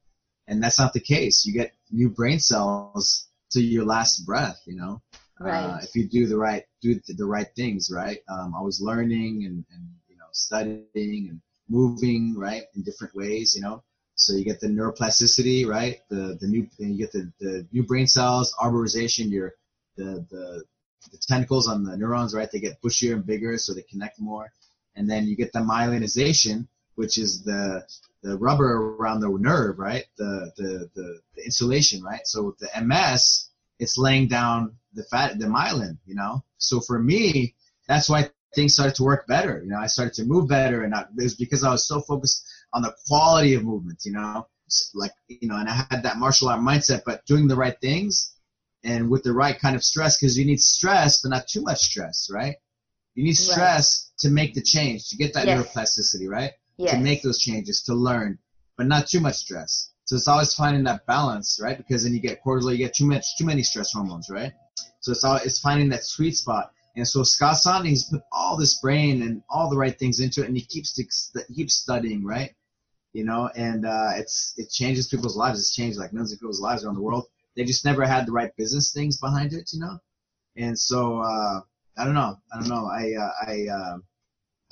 and 0.49 0.63
that's 0.63 0.79
not 0.79 0.95
the 0.95 1.01
case. 1.15 1.45
You 1.45 1.53
get 1.53 1.75
new 1.91 2.09
brain 2.09 2.39
cells 2.39 3.29
to 3.51 3.61
your 3.61 3.85
last 3.85 4.25
breath, 4.25 4.63
you 4.65 4.77
know 4.77 5.03
uh, 5.41 5.79
if 5.83 5.95
you 5.95 6.07
do 6.09 6.27
the 6.27 6.37
right 6.37 6.65
do 6.81 7.01
the, 7.09 7.25
right 7.25 7.49
things 7.57 7.91
right 7.93 8.19
um, 8.29 8.55
i 8.57 8.63
was 8.63 8.81
learning 8.81 9.45
and, 9.45 9.65
and 9.73 9.89
studying 10.35 11.29
and 11.29 11.41
moving 11.69 12.35
right 12.37 12.65
in 12.75 12.83
different 12.83 13.15
ways 13.15 13.55
you 13.55 13.63
know? 13.63 13.83
So 14.17 14.35
you 14.35 14.45
get 14.45 14.61
the 14.61 14.69
neuroplasticity 14.69 15.67
right? 15.67 16.01
The 16.11 16.39
the 16.41 16.47
new 16.47 16.69
you 16.79 16.99
get 16.99 17.13
the, 17.13 17.33
the 17.41 17.67
new 17.73 17.85
brain 17.85 18.07
cells 18.07 18.55
arborization 18.61 19.31
your 19.31 19.55
the, 19.97 20.27
the 20.31 20.65
the 21.11 21.19
tentacles 21.19 21.69
on 21.69 21.85
the 21.85 21.97
neurons 21.97 22.35
right 22.35 22.51
they 22.51 22.61
get 22.61 22.81
bushier 22.83 23.15
and 23.15 23.27
bigger 23.27 23.59
so 23.59 23.73
they 23.75 23.83
connect 23.83 24.21
more. 24.21 24.53
And 24.97 25.11
then 25.11 25.27
you 25.27 25.37
get 25.37 25.53
the 25.53 25.61
myelinization 25.61 26.67
which 26.97 27.19
is 27.19 27.43
the 27.43 27.87
the 28.23 28.37
rubber 28.39 28.97
around 28.97 29.21
the 29.21 29.29
nerve 29.29 29.79
right? 29.79 30.05
The 30.17 30.53
the 30.57 30.91
the, 30.95 31.21
the 31.35 31.45
insulation 31.45 32.03
right? 32.03 32.27
So 32.27 32.45
with 32.45 32.59
the 32.59 32.69
ms 32.83 33.51
it's 33.79 33.99
laying 33.99 34.29
down 34.29 34.77
the 34.95 35.05
fat, 35.05 35.39
the 35.39 35.47
myelin, 35.47 35.99
you 36.07 36.15
know. 36.15 36.45
So 36.59 36.81
for 36.81 36.99
me, 36.99 37.55
that's 37.89 38.09
why 38.09 38.31
things 38.55 38.75
started 38.75 38.95
to 38.97 39.03
work 39.03 39.27
better. 39.27 39.61
You 39.63 39.71
know, 39.71 39.79
I 39.79 39.87
started 39.87 40.15
to 40.15 40.25
move 40.25 40.49
better, 40.49 40.83
and 40.83 40.95
I, 40.95 41.01
it 41.03 41.23
was 41.23 41.35
because 41.35 41.63
I 41.65 41.71
was 41.71 41.87
so 41.87 42.01
focused 42.01 42.45
on 42.73 42.83
the 42.83 42.93
quality 43.07 43.55
of 43.55 43.65
movement. 43.65 44.01
You 44.05 44.13
know, 44.13 44.47
like 44.95 45.13
you 45.29 45.49
know, 45.49 45.57
and 45.57 45.69
I 45.69 45.85
had 45.91 46.03
that 46.03 46.19
martial 46.19 46.49
art 46.49 46.61
mindset, 46.61 47.01
but 47.05 47.25
doing 47.27 47.47
the 47.49 47.57
right 47.57 47.75
things 47.81 48.33
and 48.85 49.09
with 49.11 49.23
the 49.23 49.33
right 49.33 49.59
kind 49.59 49.75
of 49.77 49.83
stress, 49.83 50.17
because 50.19 50.37
you 50.39 50.45
need 50.45 50.61
stress, 50.61 51.21
but 51.23 51.31
not 51.31 51.47
too 51.47 51.63
much 51.63 51.79
stress, 51.79 52.29
right? 52.31 52.55
You 53.15 53.25
need 53.25 53.39
Right. 53.39 53.53
stress 53.53 54.11
to 54.19 54.29
make 54.29 54.55
the 54.55 54.63
change, 54.63 55.09
to 55.09 55.17
get 55.17 55.33
that 55.35 55.47
Yes. 55.47 55.75
neuroplasticity, 55.75 56.29
right? 56.29 56.53
Yes. 56.79 56.97
to 56.97 57.03
make 57.03 57.23
those 57.23 57.39
changes, 57.39 57.83
to 57.83 57.95
learn, 57.95 58.39
but 58.77 58.87
not 58.87 59.07
too 59.07 59.21
much 59.21 59.37
stress. 59.37 59.91
So 60.07 60.17
it's 60.17 60.29
always 60.29 60.53
finding 60.55 60.85
that 60.85 61.07
balance, 61.07 61.59
right? 61.63 61.77
Because 61.77 62.03
then 62.03 62.13
you 62.13 62.21
get 62.21 62.39
cortisol, 62.45 62.73
you 62.73 62.79
get 62.79 62.95
too 62.95 63.07
much, 63.07 63.25
too 63.39 63.45
many 63.45 63.63
stress 63.63 63.93
hormones, 63.93 64.29
right? 64.29 64.53
So 65.01 65.13
it's 65.13 65.25
all, 65.25 65.37
it's 65.37 65.59
finding 65.61 65.89
that 65.91 66.05
sweet 66.05 66.37
spot. 66.37 66.71
And 66.97 67.07
so 67.07 67.23
Scott 67.25 67.57
Sonny, 67.57 67.91
he's 67.91 68.05
put 68.05 68.23
all 68.31 68.57
this 68.57 68.79
brain 68.81 69.23
and 69.23 69.43
all 69.49 69.69
the 69.69 69.77
right 69.77 69.99
things 69.99 70.21
into 70.21 70.43
it, 70.43 70.49
and 70.49 70.57
he 70.57 70.65
keeps 70.65 70.97
he 70.97 71.55
keeps 71.55 71.75
studying, 71.75 72.25
right? 72.25 72.55
You 73.13 73.25
know, 73.25 73.51
and 73.57 73.85
uh, 73.85 74.11
it's 74.17 74.55
it 74.57 74.71
changes 74.71 75.09
people's 75.09 75.37
lives. 75.37 75.59
It's 75.59 75.75
changed 75.75 75.99
like 75.99 76.13
millions 76.13 76.33
of 76.33 76.41
people's 76.41 76.61
lives 76.61 76.85
around 76.85 76.95
the 76.97 77.03
world. 77.03 77.27
They 77.57 77.65
just 77.65 77.85
never 77.85 78.05
had 78.05 78.27
the 78.27 78.33
right 78.33 78.55
business 78.57 78.93
things 78.93 79.19
behind 79.19 79.53
it, 79.53 79.71
you 79.73 79.81
know. 79.81 79.99
And 80.57 80.79
so 80.79 81.19
uh, 81.21 81.61
I 81.97 82.05
don't 82.05 82.15
know, 82.15 82.37
I 82.53 82.61
don't 82.61 82.69
know. 82.69 82.87
I 82.87 83.13
uh, 83.15 83.33
I 83.51 83.67
uh, 83.69 83.99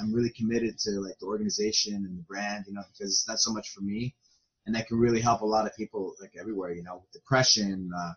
I'm 0.01 0.13
really 0.13 0.31
committed 0.31 0.79
to 0.81 0.91
like 1.01 1.19
the 1.19 1.27
organization 1.27 1.95
and 1.95 2.19
the 2.19 2.23
brand, 2.23 2.65
you 2.69 2.75
know, 2.75 2.83
because 2.93 3.13
it's 3.13 3.29
not 3.29 3.39
so 3.39 3.53
much 3.53 3.71
for 3.71 3.81
me, 3.81 4.15
and 4.67 4.75
that 4.75 4.87
can 4.87 4.99
really 4.99 5.21
help 5.21 5.41
a 5.41 5.47
lot 5.47 5.67
of 5.67 5.75
people 5.75 6.15
like 6.21 6.35
everywhere, 6.39 6.73
you 6.73 6.85
know, 6.85 6.97
with 7.03 7.13
depression, 7.13 7.91
uh, 7.97 8.13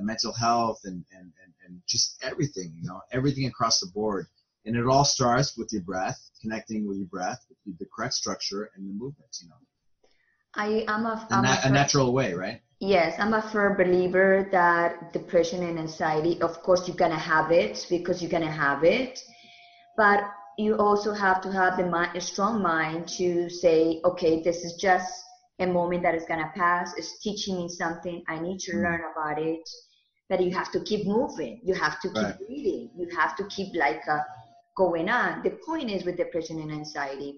and 0.00 0.06
mental 0.06 0.32
health, 0.32 0.80
and, 0.84 1.04
and 1.16 1.32
and 1.44 1.52
and 1.64 1.82
just 1.86 2.18
everything, 2.30 2.72
you 2.80 2.88
know, 2.88 3.00
everything 3.12 3.46
across 3.46 3.80
the 3.80 3.86
board. 4.00 4.26
And 4.66 4.76
it 4.76 4.86
all 4.86 5.04
starts 5.04 5.56
with 5.56 5.68
your 5.72 5.82
breath, 5.82 6.18
connecting 6.42 6.86
with 6.88 6.98
your 6.98 7.06
breath, 7.08 7.40
with 7.66 7.78
the 7.78 7.86
correct 7.94 8.14
structure 8.14 8.70
and 8.74 8.88
the 8.88 8.92
movements, 8.92 9.42
you 9.42 9.48
know, 9.48 9.60
I 10.54 10.84
am 10.88 11.06
a, 11.06 11.26
a, 11.30 11.40
na- 11.42 11.60
a 11.64 11.70
natural 11.70 12.12
way, 12.12 12.34
right? 12.34 12.60
Yes, 12.80 13.16
I'm 13.18 13.34
a 13.34 13.42
firm 13.42 13.76
believer 13.76 14.48
that 14.52 15.12
depression 15.12 15.62
and 15.62 15.78
anxiety, 15.78 16.40
of 16.42 16.62
course, 16.62 16.88
you're 16.88 16.96
gonna 16.96 17.18
have 17.18 17.52
it 17.52 17.86
because 17.90 18.22
you're 18.22 18.30
gonna 18.30 18.50
have 18.50 18.84
it, 18.84 19.20
but 19.96 20.24
you 20.58 20.76
also 20.76 21.12
have 21.12 21.40
to 21.42 21.52
have 21.52 21.76
the 21.76 21.84
mind, 21.86 22.16
a 22.16 22.20
strong 22.20 22.62
mind 22.62 23.08
to 23.18 23.48
say, 23.50 24.00
okay, 24.04 24.42
this 24.42 24.64
is 24.64 24.74
just 24.80 25.24
a 25.60 25.66
moment 25.66 26.02
that 26.02 26.14
is 26.14 26.24
gonna 26.28 26.50
pass. 26.56 26.94
It's 26.96 27.18
teaching 27.20 27.56
me 27.58 27.68
something. 27.68 28.22
I 28.28 28.38
need 28.40 28.58
to 28.60 28.72
Mm. 28.76 28.82
learn 28.82 29.02
about 29.12 29.38
it. 29.38 29.68
But 30.30 30.42
you 30.42 30.52
have 30.52 30.72
to 30.72 30.80
keep 30.80 31.06
moving. 31.06 31.60
You 31.64 31.74
have 31.74 32.00
to 32.00 32.08
keep 32.08 32.22
Right. 32.22 32.36
reading. 32.48 32.90
You 32.96 33.08
have 33.18 33.36
to 33.36 33.44
keep 33.48 33.74
like 33.76 34.02
uh, 34.08 34.20
going 34.76 35.10
on. 35.10 35.42
The 35.42 35.50
point 35.66 35.90
is 35.90 36.04
with 36.04 36.16
depression 36.16 36.60
and 36.60 36.72
anxiety, 36.72 37.34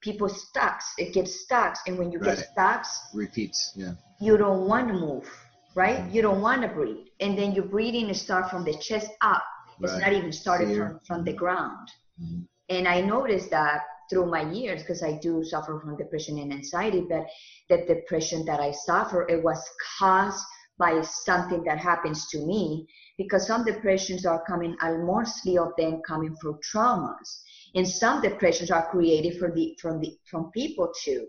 people 0.00 0.28
stuck. 0.28 0.80
It 0.98 1.12
gets 1.14 1.40
stuck, 1.42 1.76
and 1.86 1.98
when 1.98 2.10
you 2.12 2.18
Right. 2.20 2.36
get 2.36 2.46
stuck, 2.52 2.86
repeats. 3.14 3.72
yeah, 3.76 3.94
you 4.20 4.36
don't 4.38 4.66
want 4.66 4.88
to 4.88 4.94
move, 4.94 5.30
right? 5.76 6.10
You 6.10 6.22
don't 6.22 6.40
want 6.40 6.62
to 6.62 6.68
breathe. 6.68 7.06
And 7.20 7.38
then 7.38 7.52
your 7.52 7.66
breathing 7.66 8.12
start 8.14 8.50
from 8.50 8.64
the 8.64 8.74
chest 8.74 9.10
up. 9.20 9.42
It's 9.82 9.92
Right. 9.92 10.02
not 10.02 10.12
even 10.14 10.32
started 10.32 10.68
Fear. 10.68 10.76
from, 10.76 11.00
from 11.06 11.24
the 11.24 11.32
ground. 11.32 11.88
Mhm. 12.20 12.46
And 12.70 12.88
I 12.88 13.00
noticed 13.02 13.50
that 13.50 13.82
through 14.10 14.26
my 14.30 14.42
years, 14.50 14.82
because 14.82 15.02
I 15.02 15.18
do 15.22 15.42
suffer 15.44 15.80
from 15.80 15.96
depression 15.96 16.38
and 16.38 16.52
anxiety, 16.52 17.02
but 17.08 17.24
the 17.68 17.78
depression 17.86 18.44
that 18.46 18.60
I 18.60 18.70
suffer, 18.72 19.26
it 19.28 19.42
was 19.42 19.62
caused 19.98 20.44
by 20.78 21.00
something 21.02 21.62
that 21.64 21.78
happens 21.78 22.28
to 22.28 22.38
me 22.44 22.86
because 23.16 23.46
some 23.46 23.64
depressions 23.64 24.26
are 24.26 24.44
coming, 24.44 24.76
and 24.80 25.06
mostly 25.06 25.56
of 25.58 25.72
them 25.78 26.02
coming 26.06 26.34
from 26.40 26.58
traumas. 26.60 27.40
And 27.74 27.86
some 27.86 28.22
depressions 28.22 28.70
are 28.70 28.88
created 28.90 29.38
from 29.38 29.54
the 29.54 29.76
from 29.80 30.00
the 30.00 30.16
from 30.30 30.50
people 30.52 30.92
too. 31.04 31.28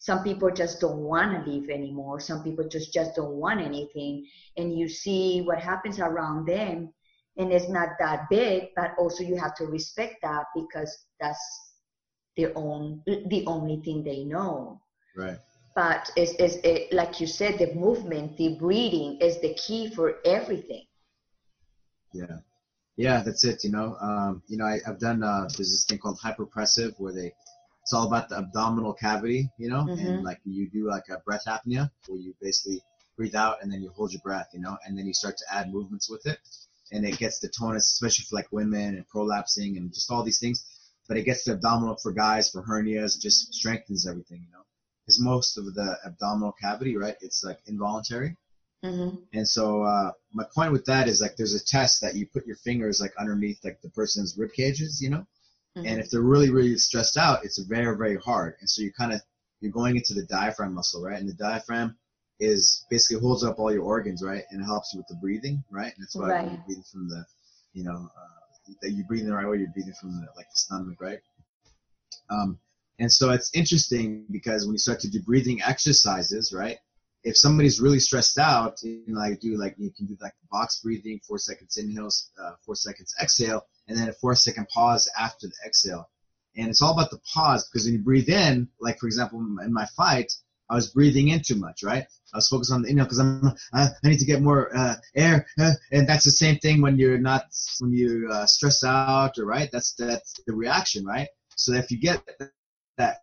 Some 0.00 0.22
people 0.22 0.50
just 0.50 0.80
don't 0.80 0.98
want 0.98 1.44
to 1.44 1.50
live 1.50 1.70
anymore. 1.70 2.20
Some 2.20 2.42
people 2.42 2.68
just 2.68 2.92
just 2.92 3.16
don't 3.16 3.36
want 3.36 3.60
anything. 3.60 4.26
And 4.56 4.78
you 4.78 4.88
see 4.88 5.42
what 5.42 5.58
happens 5.58 5.98
around 5.98 6.46
them 6.46 6.92
and 7.36 7.52
it's 7.52 7.68
not 7.68 7.90
that 7.98 8.28
big 8.30 8.68
but 8.76 8.92
also 8.98 9.24
you 9.24 9.36
have 9.36 9.54
to 9.56 9.66
respect 9.66 10.16
that 10.22 10.44
because 10.54 11.06
that's 11.20 11.72
their 12.36 12.52
own 12.56 13.02
the 13.06 13.44
only 13.46 13.80
thing 13.84 14.02
they 14.02 14.24
know. 14.24 14.80
Right, 15.16 15.38
but 15.74 16.10
it's, 16.16 16.32
it's 16.38 16.56
it, 16.64 16.92
like 16.92 17.20
you 17.20 17.26
said 17.26 17.58
the 17.58 17.72
movement 17.74 18.36
the 18.36 18.56
breathing 18.58 19.18
is 19.20 19.40
the 19.40 19.54
key 19.54 19.90
for 19.90 20.16
everything 20.24 20.84
yeah, 22.12 22.38
yeah. 22.96 23.22
That's 23.22 23.44
it. 23.44 23.64
You 23.64 23.70
know, 23.72 23.96
um, 24.00 24.42
you 24.48 24.56
know, 24.58 24.64
I, 24.66 24.78
I've 24.86 25.00
done. 25.00 25.22
Uh, 25.22 25.42
there's 25.56 25.70
this 25.70 25.84
thing 25.88 25.98
called 25.98 26.18
hypopressive 26.24 26.94
where 26.98 27.12
they 27.12 27.32
it's 27.82 27.92
all 27.92 28.06
about 28.06 28.28
the 28.30 28.38
abdominal 28.38 28.94
cavity, 28.94 29.50
you 29.58 29.68
know, 29.68 29.88
Mhm. 29.88 29.98
and 29.98 30.24
like 30.24 30.40
you 30.44 30.68
do 30.70 30.88
like 30.88 31.04
a 31.10 31.18
breath 31.20 31.44
apnea 31.46 31.90
where 32.06 32.18
you 32.18 32.34
basically 32.40 32.82
breathe 33.16 33.34
out 33.34 33.58
and 33.62 33.72
then 33.72 33.82
you 33.82 33.90
hold 33.90 34.12
your 34.12 34.22
breath, 34.22 34.48
you 34.54 34.60
know, 34.60 34.76
and 34.86 34.96
then 34.98 35.06
you 35.06 35.14
start 35.14 35.36
to 35.38 35.44
add 35.54 35.72
movements 35.72 36.08
with 36.10 36.26
it, 36.26 36.38
and 36.92 37.04
it 37.04 37.18
gets 37.18 37.40
the 37.40 37.48
tonus, 37.48 37.92
especially 37.92 38.24
for 38.24 38.36
like 38.36 38.50
women 38.52 38.96
and 38.96 39.06
prolapsing 39.08 39.76
and 39.76 39.92
just 39.92 40.10
all 40.10 40.22
these 40.22 40.38
things. 40.40 40.64
But 41.08 41.18
it 41.18 41.24
gets 41.24 41.44
the 41.44 41.52
abdominal 41.52 41.96
for 41.96 42.12
guys 42.12 42.50
for 42.50 42.62
hernias, 42.62 43.16
it 43.16 43.20
just 43.22 43.52
strengthens 43.54 44.06
everything, 44.08 44.42
you 44.46 44.52
know, 44.52 44.63
because 45.04 45.20
most 45.20 45.58
of 45.58 45.66
the 45.74 45.98
abdominal 46.06 46.52
cavity, 46.52 46.96
right, 46.96 47.16
it's 47.20 47.44
like 47.44 47.60
involuntary, 47.66 48.36
Mm-hmm. 48.84 49.16
And 49.32 49.48
so 49.48 49.82
uh, 49.82 50.12
my 50.32 50.44
point 50.54 50.72
with 50.72 50.84
that 50.86 51.08
is 51.08 51.20
like 51.20 51.36
there's 51.36 51.54
a 51.54 51.64
test 51.64 52.00
that 52.02 52.14
you 52.16 52.26
put 52.26 52.46
your 52.46 52.56
fingers 52.56 53.00
like 53.00 53.12
underneath 53.18 53.64
like 53.64 53.80
the 53.82 53.90
person's 53.90 54.36
rib 54.38 54.52
cages, 54.52 55.00
you 55.02 55.10
know, 55.10 55.26
Mm-hmm. 55.76 55.86
and 55.86 56.00
if 56.00 56.10
they're 56.10 56.22
really 56.22 56.50
really 56.50 56.76
stressed 56.78 57.16
out, 57.16 57.44
it's 57.44 57.58
very 57.58 57.96
very 57.96 58.16
hard. 58.18 58.54
And 58.60 58.70
so 58.70 58.82
you 58.82 58.92
kind 58.92 59.12
of 59.12 59.20
you're 59.60 59.72
going 59.72 59.96
into 59.96 60.14
the 60.14 60.24
diaphragm 60.26 60.74
muscle, 60.74 61.02
right? 61.02 61.18
And 61.18 61.28
the 61.28 61.34
diaphragm 61.34 61.96
is 62.40 62.84
basically 62.90 63.20
holds 63.20 63.42
up 63.44 63.58
all 63.58 63.72
your 63.72 63.82
organs, 63.84 64.22
right? 64.22 64.44
And 64.50 64.60
it 64.60 64.64
helps 64.66 64.92
you 64.92 64.98
with 65.00 65.08
the 65.08 65.16
breathing, 65.16 65.64
right? 65.70 65.92
And 65.94 66.02
that's 66.02 66.16
why 66.16 66.30
Right. 66.30 66.50
you're 66.50 66.62
breathing 66.66 66.84
from 66.92 67.08
the, 67.08 67.24
you 67.72 67.84
know, 67.84 68.10
uh, 68.16 68.72
that 68.82 68.90
you 68.90 69.04
breathe 69.04 69.06
breathing 69.08 69.28
the 69.30 69.34
right 69.34 69.48
way. 69.48 69.58
You're 69.58 69.72
breathing 69.72 69.94
from 70.00 70.12
the 70.12 70.26
like 70.36 70.48
the 70.50 70.56
stomach, 70.56 71.00
right? 71.00 71.20
Um, 72.30 72.58
and 72.98 73.12
so 73.12 73.30
it's 73.30 73.50
interesting 73.54 74.24
because 74.30 74.66
when 74.66 74.74
you 74.74 74.78
start 74.78 75.00
to 75.00 75.10
do 75.10 75.20
breathing 75.22 75.62
exercises, 75.62 76.52
right? 76.52 76.78
If 77.24 77.36
somebody's 77.36 77.80
really 77.80 77.98
stressed 77.98 78.38
out, 78.38 78.82
you 78.82 79.02
know, 79.06 79.18
like 79.18 79.40
do 79.40 79.56
like 79.56 79.74
you 79.78 79.90
can 79.90 80.06
do 80.06 80.16
like 80.20 80.34
box 80.50 80.80
breathing, 80.82 81.20
four 81.26 81.38
seconds 81.38 81.76
inhale, 81.76 82.10
uh, 82.40 82.52
four 82.64 82.76
seconds 82.76 83.14
exhale, 83.20 83.66
and 83.88 83.96
then 83.96 84.08
a 84.08 84.12
four 84.12 84.34
second 84.34 84.68
pause 84.68 85.10
after 85.18 85.46
the 85.46 85.54
exhale. 85.66 86.08
And 86.56 86.68
it's 86.68 86.82
all 86.82 86.92
about 86.92 87.10
the 87.10 87.20
pause 87.32 87.68
because 87.68 87.86
when 87.86 87.94
you 87.94 88.00
breathe 88.00 88.28
in, 88.28 88.68
like 88.80 88.98
for 88.98 89.06
example 89.06 89.40
in 89.40 89.72
my 89.72 89.86
fight, 89.96 90.32
I 90.70 90.74
was 90.74 90.90
breathing 90.90 91.28
in 91.28 91.40
too 91.40 91.56
much, 91.56 91.82
right? 91.82 92.04
I 92.32 92.36
was 92.36 92.48
focused 92.48 92.72
on 92.72 92.82
the 92.82 92.90
inhale 92.90 93.06
because 93.06 93.18
I'm 93.18 93.44
uh, 93.44 93.88
I 94.04 94.08
need 94.08 94.18
to 94.18 94.24
get 94.24 94.42
more 94.42 94.74
uh, 94.76 94.96
air, 95.16 95.46
uh, 95.58 95.72
and 95.90 96.08
that's 96.08 96.24
the 96.24 96.30
same 96.30 96.58
thing 96.58 96.80
when 96.80 96.98
you're 96.98 97.18
not 97.18 97.46
when 97.80 97.92
you're 97.92 98.30
uh, 98.30 98.46
stressed 98.46 98.84
out, 98.84 99.38
or 99.38 99.46
right? 99.46 99.70
That's 99.72 99.94
that's 99.94 100.34
the 100.46 100.54
reaction, 100.54 101.04
right? 101.04 101.28
So 101.56 101.72
if 101.74 101.90
you 101.90 101.98
get 101.98 102.22
that 102.96 103.18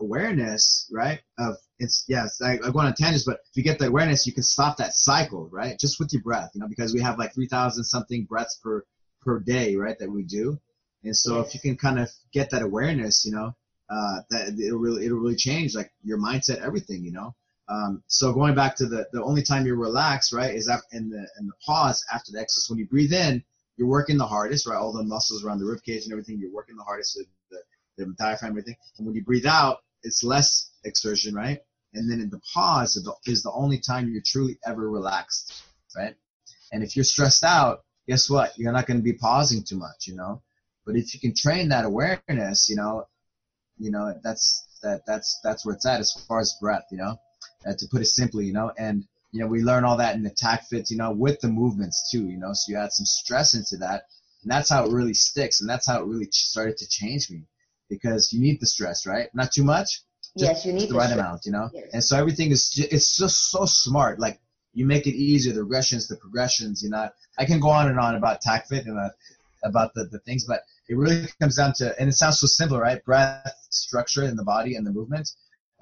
awareness, 0.00 0.88
right? 0.92 1.20
Of 1.38 1.56
it's 1.78 2.04
yes, 2.08 2.40
I, 2.42 2.54
I 2.64 2.70
go 2.70 2.80
on 2.80 2.94
tangents, 2.94 3.24
but 3.24 3.40
if 3.50 3.56
you 3.56 3.62
get 3.62 3.78
the 3.78 3.86
awareness, 3.88 4.26
you 4.26 4.32
can 4.32 4.42
stop 4.42 4.76
that 4.78 4.94
cycle, 4.94 5.48
right? 5.50 5.78
Just 5.78 5.98
with 5.98 6.12
your 6.12 6.22
breath, 6.22 6.50
you 6.54 6.60
know, 6.60 6.68
because 6.68 6.94
we 6.94 7.00
have 7.00 7.18
like 7.18 7.34
three 7.34 7.48
thousand 7.48 7.84
something 7.84 8.24
breaths 8.24 8.58
per 8.62 8.84
per 9.20 9.40
day, 9.40 9.76
right? 9.76 9.98
That 9.98 10.10
we 10.10 10.22
do, 10.22 10.58
and 11.04 11.16
so 11.16 11.40
if 11.40 11.54
you 11.54 11.60
can 11.60 11.76
kind 11.76 11.98
of 11.98 12.10
get 12.32 12.50
that 12.50 12.62
awareness, 12.62 13.24
you 13.24 13.32
know, 13.32 13.54
uh, 13.90 14.20
that 14.30 14.58
it'll 14.58 14.78
really 14.78 15.06
it'll 15.06 15.18
really 15.18 15.36
change 15.36 15.74
like 15.74 15.92
your 16.02 16.18
mindset, 16.18 16.60
everything, 16.60 17.04
you 17.04 17.12
know. 17.12 17.34
Um, 17.68 18.02
so 18.06 18.32
going 18.32 18.54
back 18.54 18.76
to 18.76 18.86
the 18.86 19.06
the 19.12 19.22
only 19.22 19.42
time 19.42 19.66
you 19.66 19.74
relax, 19.74 20.32
right, 20.32 20.54
is 20.54 20.68
after, 20.68 20.86
in 20.92 21.10
the 21.10 21.26
in 21.38 21.46
the 21.46 21.52
pause 21.64 22.04
after 22.12 22.32
the 22.32 22.40
exercise. 22.40 22.70
When 22.70 22.78
you 22.78 22.86
breathe 22.86 23.12
in, 23.12 23.42
you're 23.76 23.88
working 23.88 24.18
the 24.18 24.26
hardest, 24.26 24.66
right? 24.66 24.76
All 24.76 24.92
the 24.92 25.02
muscles 25.02 25.44
around 25.44 25.58
the 25.58 25.66
rib 25.66 25.82
cage 25.82 26.04
and 26.04 26.12
everything, 26.12 26.38
you're 26.38 26.52
working 26.52 26.76
the 26.76 26.84
hardest, 26.84 27.16
the, 27.16 27.24
the, 27.96 28.14
diaphragm, 28.18 28.52
everything. 28.52 28.76
And 28.98 29.06
when 29.06 29.14
you 29.14 29.24
breathe 29.24 29.46
out, 29.46 29.78
it's 30.02 30.22
less 30.22 30.70
exertion, 30.84 31.34
right? 31.34 31.60
And 31.94 32.10
then 32.10 32.20
in 32.20 32.30
the 32.30 32.40
pause 32.54 32.96
is 32.96 33.42
the, 33.42 33.52
only 33.52 33.78
time 33.78 34.10
you're 34.10 34.22
truly 34.24 34.58
ever 34.66 34.88
relaxed, 34.90 35.62
right? 35.96 36.14
And 36.72 36.82
if 36.82 36.96
you're 36.96 37.04
stressed 37.04 37.44
out, 37.44 37.84
guess 38.08 38.30
what? 38.30 38.52
You're 38.56 38.72
not 38.72 38.86
going 38.86 38.98
to 38.98 39.04
be 39.04 39.12
pausing 39.12 39.62
too 39.62 39.76
much, 39.76 40.06
you 40.06 40.16
know. 40.16 40.42
But 40.84 40.96
if 40.96 41.14
you 41.14 41.20
can 41.20 41.34
train 41.34 41.68
that 41.68 41.84
awareness, 41.84 42.68
you 42.68 42.76
know, 42.76 43.06
you 43.78 43.90
know 43.90 44.14
that's 44.22 44.66
that 44.82 45.02
that's 45.06 45.40
that's 45.42 45.64
where 45.64 45.74
it's 45.74 45.86
at 45.86 46.00
as 46.00 46.12
far 46.26 46.40
as 46.40 46.56
breath, 46.60 46.84
you 46.90 46.98
know, 46.98 47.16
uh, 47.66 47.74
to 47.78 47.86
put 47.90 48.02
it 48.02 48.06
simply, 48.06 48.46
you 48.46 48.52
know. 48.52 48.72
And 48.76 49.04
you 49.30 49.40
know 49.40 49.46
we 49.46 49.62
learn 49.62 49.84
all 49.84 49.98
that 49.98 50.16
in 50.16 50.22
the 50.22 50.30
tack 50.30 50.66
fits, 50.68 50.90
you 50.90 50.96
know, 50.96 51.12
with 51.12 51.40
the 51.40 51.48
movements 51.48 52.10
too, 52.10 52.28
you 52.28 52.38
know. 52.38 52.52
So 52.52 52.72
you 52.72 52.78
add 52.78 52.92
some 52.92 53.06
stress 53.06 53.54
into 53.54 53.76
that, 53.78 54.04
and 54.42 54.50
that's 54.50 54.70
how 54.70 54.84
it 54.84 54.92
really 54.92 55.14
sticks, 55.14 55.60
and 55.60 55.70
that's 55.70 55.86
how 55.86 56.00
it 56.00 56.06
really 56.06 56.28
started 56.30 56.78
to 56.78 56.88
change 56.88 57.30
me, 57.30 57.44
because 57.92 58.32
you 58.34 58.40
need 58.46 58.60
the 58.60 58.72
stress, 58.76 59.06
right? 59.06 59.28
Not 59.40 59.52
too 59.52 59.64
much, 59.64 60.02
just 60.38 60.54
yes, 60.54 60.66
you 60.66 60.72
need 60.72 60.88
the 60.88 60.94
right 60.94 61.12
stress. 61.12 61.16
amount, 61.16 61.42
you 61.46 61.52
know. 61.52 61.68
Yes. 61.72 61.92
And 61.92 62.02
so 62.04 62.16
everything 62.18 62.50
is 62.52 62.70
ju- 62.70 62.88
it's 62.96 63.16
just 63.18 63.50
so 63.52 63.64
smart. 63.66 64.20
Like 64.20 64.40
you 64.74 64.86
make 64.86 65.06
it 65.06 65.14
easier, 65.16 65.52
the 65.54 65.60
regressions, 65.66 66.08
the 66.08 66.16
progressions. 66.24 66.82
You 66.82 66.90
know, 66.90 67.08
I 67.38 67.44
can 67.44 67.60
go 67.60 67.70
on 67.70 67.88
and 67.88 67.98
on 67.98 68.14
about 68.16 68.38
TACFIT 68.46 68.86
and 68.86 68.98
uh, 68.98 69.10
about 69.64 69.90
the, 69.94 70.04
the 70.12 70.20
things, 70.20 70.44
but 70.48 70.60
it 70.88 70.96
really 70.96 71.18
comes 71.22 71.56
down 71.56 71.72
to, 71.78 71.84
and 71.98 72.08
it 72.08 72.14
sounds 72.14 72.38
so 72.40 72.46
simple, 72.46 72.78
right? 72.78 73.02
Breath, 73.04 73.36
structure 73.70 74.24
in 74.24 74.36
the 74.36 74.44
body, 74.44 74.56
and 74.76 74.86
the 74.86 74.90
movement. 74.90 75.28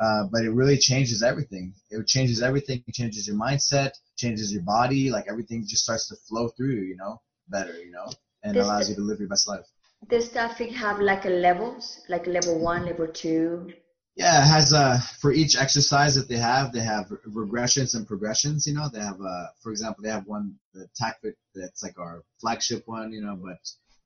Uh, 0.01 0.25
but 0.31 0.43
it 0.45 0.51
really 0.51 0.77
changes 0.79 1.23
everything. 1.23 1.73
It 1.91 2.07
changes 2.07 2.43
everything. 2.43 2.85
It 2.87 2.95
changes 2.95 3.27
your 3.27 3.37
mindset, 3.37 3.91
changes 4.17 4.53
your 4.53 4.63
body. 4.63 5.11
Like 5.11 5.27
everything 5.29 5.65
just 5.67 5.83
starts 5.85 6.09
to 6.09 6.17
flow 6.29 6.49
through, 6.49 6.83
you 6.91 6.97
know, 6.97 7.21
better, 7.49 7.77
you 7.83 7.91
know, 7.93 8.15
and 8.43 8.59
This- 8.59 8.61
allows 8.61 8.89
you 8.89 8.97
to 8.97 9.03
live 9.03 9.19
your 9.21 9.29
best 9.29 9.49
life. 9.49 9.67
Does 10.09 10.31
traffic 10.33 10.71
have 10.73 11.01
like 11.01 11.25
a 11.25 11.31
levels, 11.31 12.01
like 12.09 12.27
level 12.27 12.59
one, 12.59 12.87
level 12.87 13.07
two? 13.09 13.73
Yeah, 14.17 14.43
it 14.43 14.49
has 14.49 14.73
uh 14.73 14.99
for 15.21 15.33
each 15.33 15.57
exercise 15.57 16.15
that 16.17 16.29
they 16.29 16.37
have, 16.37 16.73
they 16.73 16.81
have 16.81 17.07
regressions 17.27 17.95
and 17.95 18.07
progressions. 18.07 18.67
You 18.67 18.75
know, 18.75 18.89
they 18.89 19.01
have 19.01 19.21
uh 19.21 19.47
for 19.63 19.71
example, 19.73 20.03
they 20.03 20.11
have 20.11 20.27
one 20.27 20.57
the 20.75 20.89
TACFIT 21.01 21.35
that's 21.55 21.83
like 21.83 21.99
our 21.99 22.23
flagship 22.41 22.83
one. 22.87 23.13
You 23.13 23.23
know, 23.23 23.37
but 23.37 23.61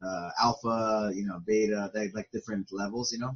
uh, 0.06 0.30
alpha, 0.40 1.10
you 1.14 1.26
know, 1.26 1.40
beta, 1.46 1.90
they 1.94 2.10
like 2.14 2.30
different 2.32 2.68
levels. 2.72 3.12
You 3.12 3.20
know, 3.20 3.32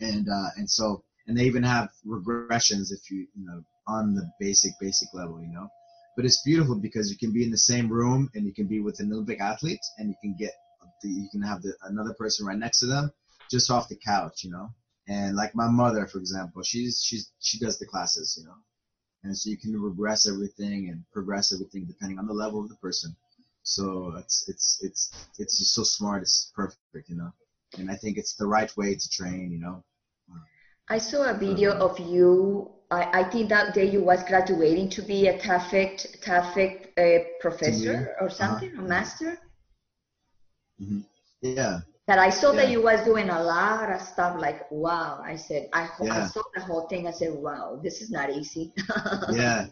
and 0.00 0.28
uh 0.28 0.48
and 0.56 0.68
so 0.70 1.04
and 1.26 1.36
they 1.38 1.44
even 1.44 1.62
have 1.62 1.90
regressions 2.06 2.92
if 2.92 3.10
you 3.10 3.26
you 3.34 3.46
know 3.46 3.62
on 3.86 4.14
the 4.14 4.28
basic 4.40 4.72
basic 4.80 5.08
level. 5.14 5.40
You 5.40 5.52
know, 5.52 5.68
but 6.16 6.24
it's 6.24 6.42
beautiful 6.42 6.76
because 6.76 7.10
you 7.10 7.18
can 7.18 7.32
be 7.32 7.44
in 7.44 7.50
the 7.50 7.58
same 7.72 7.88
room 7.88 8.30
and 8.34 8.46
you 8.46 8.52
can 8.54 8.66
be 8.66 8.80
with 8.80 9.00
an 9.00 9.12
Olympic 9.12 9.40
athlete 9.40 9.84
and 9.98 10.08
you 10.08 10.16
can 10.22 10.34
get 10.38 10.52
the, 11.04 11.08
you 11.08 11.28
can 11.30 11.42
have 11.42 11.62
the, 11.62 11.72
another 11.84 12.14
person 12.14 12.46
right 12.46 12.58
next 12.58 12.80
to 12.80 12.86
them 12.86 13.12
just 13.50 13.70
off 13.70 13.88
the 13.88 13.96
couch. 13.96 14.42
You 14.44 14.50
know 14.50 14.70
and 15.06 15.36
like 15.36 15.54
my 15.54 15.68
mother 15.68 16.06
for 16.06 16.18
example 16.18 16.62
she's 16.62 17.02
she's 17.02 17.30
she 17.40 17.58
does 17.58 17.78
the 17.78 17.86
classes 17.86 18.36
you 18.38 18.46
know 18.46 18.54
and 19.22 19.36
so 19.36 19.50
you 19.50 19.56
can 19.56 19.78
regress 19.80 20.26
everything 20.28 20.88
and 20.88 21.04
progress 21.12 21.52
everything 21.52 21.84
depending 21.84 22.18
on 22.18 22.26
the 22.26 22.32
level 22.32 22.60
of 22.60 22.68
the 22.68 22.76
person 22.76 23.14
so 23.62 24.14
it's 24.18 24.48
it's 24.48 24.78
it's 24.82 25.14
it's 25.38 25.58
just 25.58 25.74
so 25.74 25.82
smart 25.82 26.22
it's 26.22 26.52
perfect 26.54 27.08
you 27.08 27.16
know 27.16 27.32
and 27.78 27.90
i 27.90 27.94
think 27.94 28.16
it's 28.16 28.34
the 28.34 28.46
right 28.46 28.74
way 28.76 28.94
to 28.94 29.08
train 29.10 29.50
you 29.52 29.58
know 29.58 29.82
I 30.86 30.98
saw 30.98 31.30
a 31.30 31.34
video 31.34 31.72
of 31.72 31.98
you. 31.98 32.70
I, 32.90 33.20
I 33.20 33.30
think 33.30 33.48
that 33.48 33.72
day 33.72 33.90
you 33.90 34.02
was 34.02 34.22
graduating 34.24 34.90
to 34.90 35.02
be 35.02 35.28
a 35.28 35.38
TAFIC, 35.38 36.20
TAFIC 36.20 36.72
uh, 36.98 37.24
professor 37.40 38.14
or 38.20 38.28
something, 38.28 38.70
Uh-huh. 38.72 38.84
a 38.84 38.88
master. 38.88 39.38
Yeah. 41.40 41.80
That 42.06 42.18
I 42.18 42.28
saw 42.28 42.52
that 42.52 42.68
you 42.68 42.82
was 42.82 43.02
doing 43.02 43.30
a 43.30 43.42
lot 43.42 43.90
of 43.90 44.00
stuff. 44.00 44.38
Like 44.38 44.70
wow, 44.70 45.22
I 45.24 45.36
said 45.36 45.68
I, 45.72 45.84
ho- 45.84 46.06
I 46.10 46.26
saw 46.26 46.42
the 46.54 46.60
whole 46.60 46.86
thing. 46.88 47.06
I 47.08 47.12
said 47.12 47.32
wow, 47.32 47.80
this 47.82 48.02
is 48.02 48.10
not 48.10 48.30
easy. 48.30 48.72
yeah. 49.32 49.66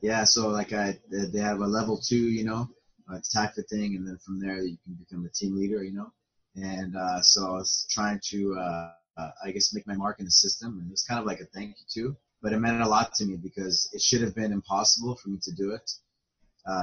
Yeah 0.00 0.24
so 0.24 0.48
like 0.48 0.72
i 0.72 0.96
they 1.10 1.40
have 1.40 1.60
a 1.60 1.66
level 1.66 1.98
two 1.98 2.30
you 2.38 2.44
know 2.44 2.68
uh, 3.10 3.16
attack 3.16 3.54
the 3.54 3.62
thing 3.64 3.96
and 3.96 4.06
then 4.06 4.18
from 4.24 4.38
there 4.38 4.62
you 4.62 4.76
can 4.84 4.94
become 4.94 5.24
a 5.24 5.30
team 5.30 5.56
leader 5.56 5.82
you 5.82 5.92
know? 5.92 6.12
And 6.54 6.96
uh, 6.96 7.20
so 7.20 7.46
i 7.46 7.50
was 7.50 7.86
trying 7.90 8.20
to 8.30 8.56
uh, 8.58 8.92
uh, 9.16 9.30
i 9.44 9.50
guess 9.50 9.74
make 9.74 9.86
my 9.86 9.94
mark 9.94 10.18
in 10.20 10.24
the 10.24 10.30
system 10.30 10.78
and 10.78 10.88
it 10.88 10.90
was 10.90 11.02
kind 11.02 11.20
of 11.20 11.26
like 11.26 11.40
a 11.40 11.46
thank 11.46 11.70
you 11.70 11.86
too 11.88 12.16
but 12.42 12.52
it 12.52 12.58
meant 12.58 12.80
a 12.80 12.88
lot 12.88 13.12
to 13.14 13.24
me 13.24 13.36
because 13.36 13.88
it 13.92 14.00
should 14.00 14.22
have 14.22 14.34
been 14.34 14.52
impossible 14.52 15.16
for 15.16 15.28
me 15.30 15.38
to 15.42 15.52
do 15.52 15.72
it 15.72 15.90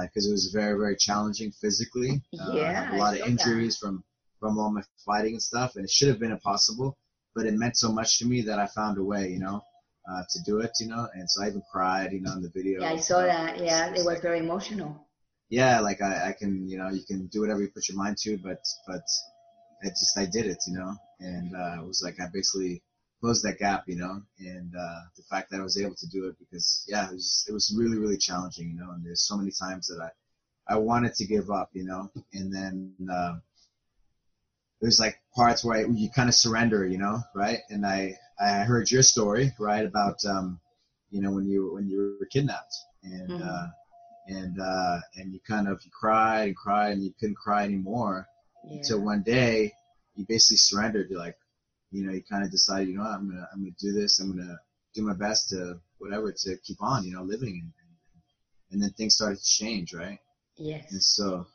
because 0.02 0.26
it 0.26 0.32
was 0.32 0.50
very 0.52 0.78
very 0.78 0.96
challenging 0.96 1.52
physically 1.52 2.20
uh, 2.40 2.60
I 2.66 2.68
Yeah, 2.68 2.72
had 2.72 2.90
a 2.90 2.94
I 2.94 2.98
lot 2.98 3.14
of 3.14 3.20
saw 3.20 3.24
that. 3.26 3.28
injuries 3.30 3.76
from 3.78 4.04
from 4.40 4.58
all 4.58 4.70
my 4.70 4.82
fighting 5.04 5.34
and 5.34 5.42
stuff 5.42 5.76
and 5.76 5.84
it 5.84 5.90
should 5.90 6.08
have 6.08 6.18
been 6.18 6.32
impossible 6.32 6.96
but 7.34 7.46
it 7.46 7.54
meant 7.54 7.76
so 7.76 7.92
much 7.92 8.18
to 8.18 8.26
me 8.26 8.42
that 8.42 8.58
i 8.58 8.66
found 8.66 8.98
a 8.98 9.04
way 9.04 9.30
you 9.30 9.38
know 9.38 9.62
uh, 10.10 10.22
to 10.30 10.42
do 10.44 10.60
it, 10.60 10.70
you 10.80 10.86
know, 10.88 11.08
and 11.14 11.28
so 11.30 11.42
I 11.42 11.48
even 11.48 11.62
cried, 11.70 12.12
you 12.12 12.20
know, 12.20 12.32
in 12.32 12.42
the 12.42 12.50
video. 12.50 12.80
yeah, 12.82 12.90
I 12.90 12.96
saw 12.96 13.22
that. 13.22 13.58
Yeah, 13.58 13.92
it 13.94 14.04
was 14.04 14.20
very 14.20 14.38
emotional. 14.38 14.96
Yeah, 15.48 15.80
like 15.80 16.00
I, 16.02 16.28
I 16.28 16.32
can, 16.32 16.68
you 16.68 16.78
know, 16.78 16.88
you 16.90 17.02
can 17.04 17.26
do 17.26 17.40
whatever 17.40 17.60
you 17.62 17.68
put 17.68 17.88
your 17.88 17.96
mind 17.98 18.16
to, 18.18 18.36
but, 18.38 18.60
but 18.86 19.02
I 19.82 19.88
just, 19.88 20.16
I 20.18 20.26
did 20.26 20.46
it, 20.46 20.58
you 20.66 20.74
know, 20.74 20.94
and, 21.20 21.54
uh, 21.54 21.82
it 21.82 21.86
was 21.86 22.02
like, 22.04 22.20
I 22.20 22.26
basically 22.32 22.82
closed 23.20 23.42
that 23.44 23.58
gap, 23.58 23.84
you 23.86 23.96
know, 23.96 24.22
and, 24.38 24.74
uh, 24.76 25.00
the 25.16 25.22
fact 25.22 25.50
that 25.50 25.60
I 25.60 25.62
was 25.62 25.78
able 25.78 25.94
to 25.96 26.08
do 26.08 26.26
it 26.28 26.36
because, 26.38 26.84
yeah, 26.88 27.08
it 27.08 27.12
was, 27.14 27.44
it 27.48 27.52
was 27.52 27.74
really, 27.76 27.98
really 27.98 28.16
challenging, 28.18 28.70
you 28.70 28.76
know, 28.76 28.90
and 28.92 29.04
there's 29.04 29.22
so 29.22 29.36
many 29.36 29.50
times 29.50 29.86
that 29.88 30.00
I, 30.02 30.74
I 30.74 30.78
wanted 30.78 31.14
to 31.14 31.26
give 31.26 31.50
up, 31.50 31.70
you 31.72 31.84
know, 31.84 32.10
and 32.32 32.52
then, 32.52 32.92
uh, 32.94 33.16
there's 34.80 34.98
like 35.00 35.16
parts 35.34 35.64
where 35.64 35.78
I, 35.78 35.84
you 35.90 36.08
kind 36.14 36.28
of 36.28 36.34
surrender, 36.34 36.86
you 36.86 36.98
know, 36.98 37.20
right? 37.34 37.58
And 37.70 37.86
I, 37.86 38.14
I 38.40 38.60
heard 38.64 38.90
your 38.90 39.02
story, 39.02 39.52
right, 39.58 39.84
about, 39.84 40.16
um, 40.28 40.60
you 41.10 41.20
know, 41.20 41.30
when 41.32 41.46
you, 41.46 41.72
when 41.74 41.88
you 41.88 42.16
were 42.20 42.26
kidnapped 42.26 42.74
and, 43.02 43.28
Mhm. 43.28 43.40
uh, 43.40 43.66
and 44.28 44.60
uh, 44.60 44.98
and 45.16 45.32
you 45.32 45.40
kind 45.48 45.68
of 45.68 45.80
you 45.84 45.90
cried 45.90 46.48
and 46.48 46.56
cried 46.56 46.92
and 46.92 47.02
you 47.04 47.12
couldn't 47.18 47.36
cry 47.36 47.64
anymore 47.64 48.26
Yeah. 48.64 48.72
until 48.76 49.00
one 49.00 49.22
day 49.22 49.72
you 50.16 50.24
basically 50.28 50.56
surrendered. 50.58 51.08
You're 51.10 51.18
like, 51.20 51.36
you 51.90 52.04
know, 52.04 52.12
you 52.12 52.22
kind 52.22 52.44
of 52.44 52.50
decided, 52.50 52.88
you 52.88 52.96
know, 52.96 53.04
I'm 53.04 53.28
gonna 53.28 53.48
I'm 53.52 53.60
gonna 53.60 53.74
do 53.78 53.92
this. 53.92 54.18
I'm 54.20 54.36
gonna 54.36 54.58
do 54.94 55.02
my 55.02 55.14
best 55.14 55.50
to 55.50 55.78
whatever 55.98 56.32
to 56.32 56.56
keep 56.58 56.82
on, 56.82 57.04
you 57.04 57.14
know, 57.14 57.22
living 57.22 57.62
and 57.62 57.72
and 58.72 58.82
then 58.82 58.90
things 58.90 59.14
started 59.14 59.38
to 59.38 59.44
change, 59.44 59.94
right? 59.94 60.18
Yes. 60.56 60.90
And 60.90 61.02
so 61.02 61.46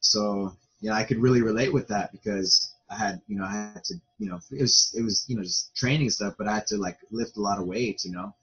so 0.00 0.56
you 0.80 0.90
know 0.90 0.96
I 0.96 1.04
could 1.04 1.18
really 1.18 1.42
relate 1.42 1.72
with 1.72 1.88
that 1.88 2.12
because 2.12 2.72
I 2.90 2.96
had 2.96 3.20
you 3.26 3.36
know 3.36 3.44
I 3.44 3.52
had 3.52 3.84
to 3.84 3.94
you 4.18 4.28
know 4.28 4.38
it 4.50 4.62
was 4.62 4.94
it 4.96 5.02
was 5.02 5.24
you 5.28 5.36
know 5.36 5.42
just 5.42 5.74
training 5.76 6.10
stuff, 6.10 6.34
but 6.38 6.48
I 6.48 6.54
had 6.54 6.66
to 6.68 6.78
like 6.78 6.98
lift 7.10 7.36
a 7.36 7.42
lot 7.42 7.58
of 7.58 7.66
weight, 7.66 8.04
you 8.04 8.12
know, 8.12 8.34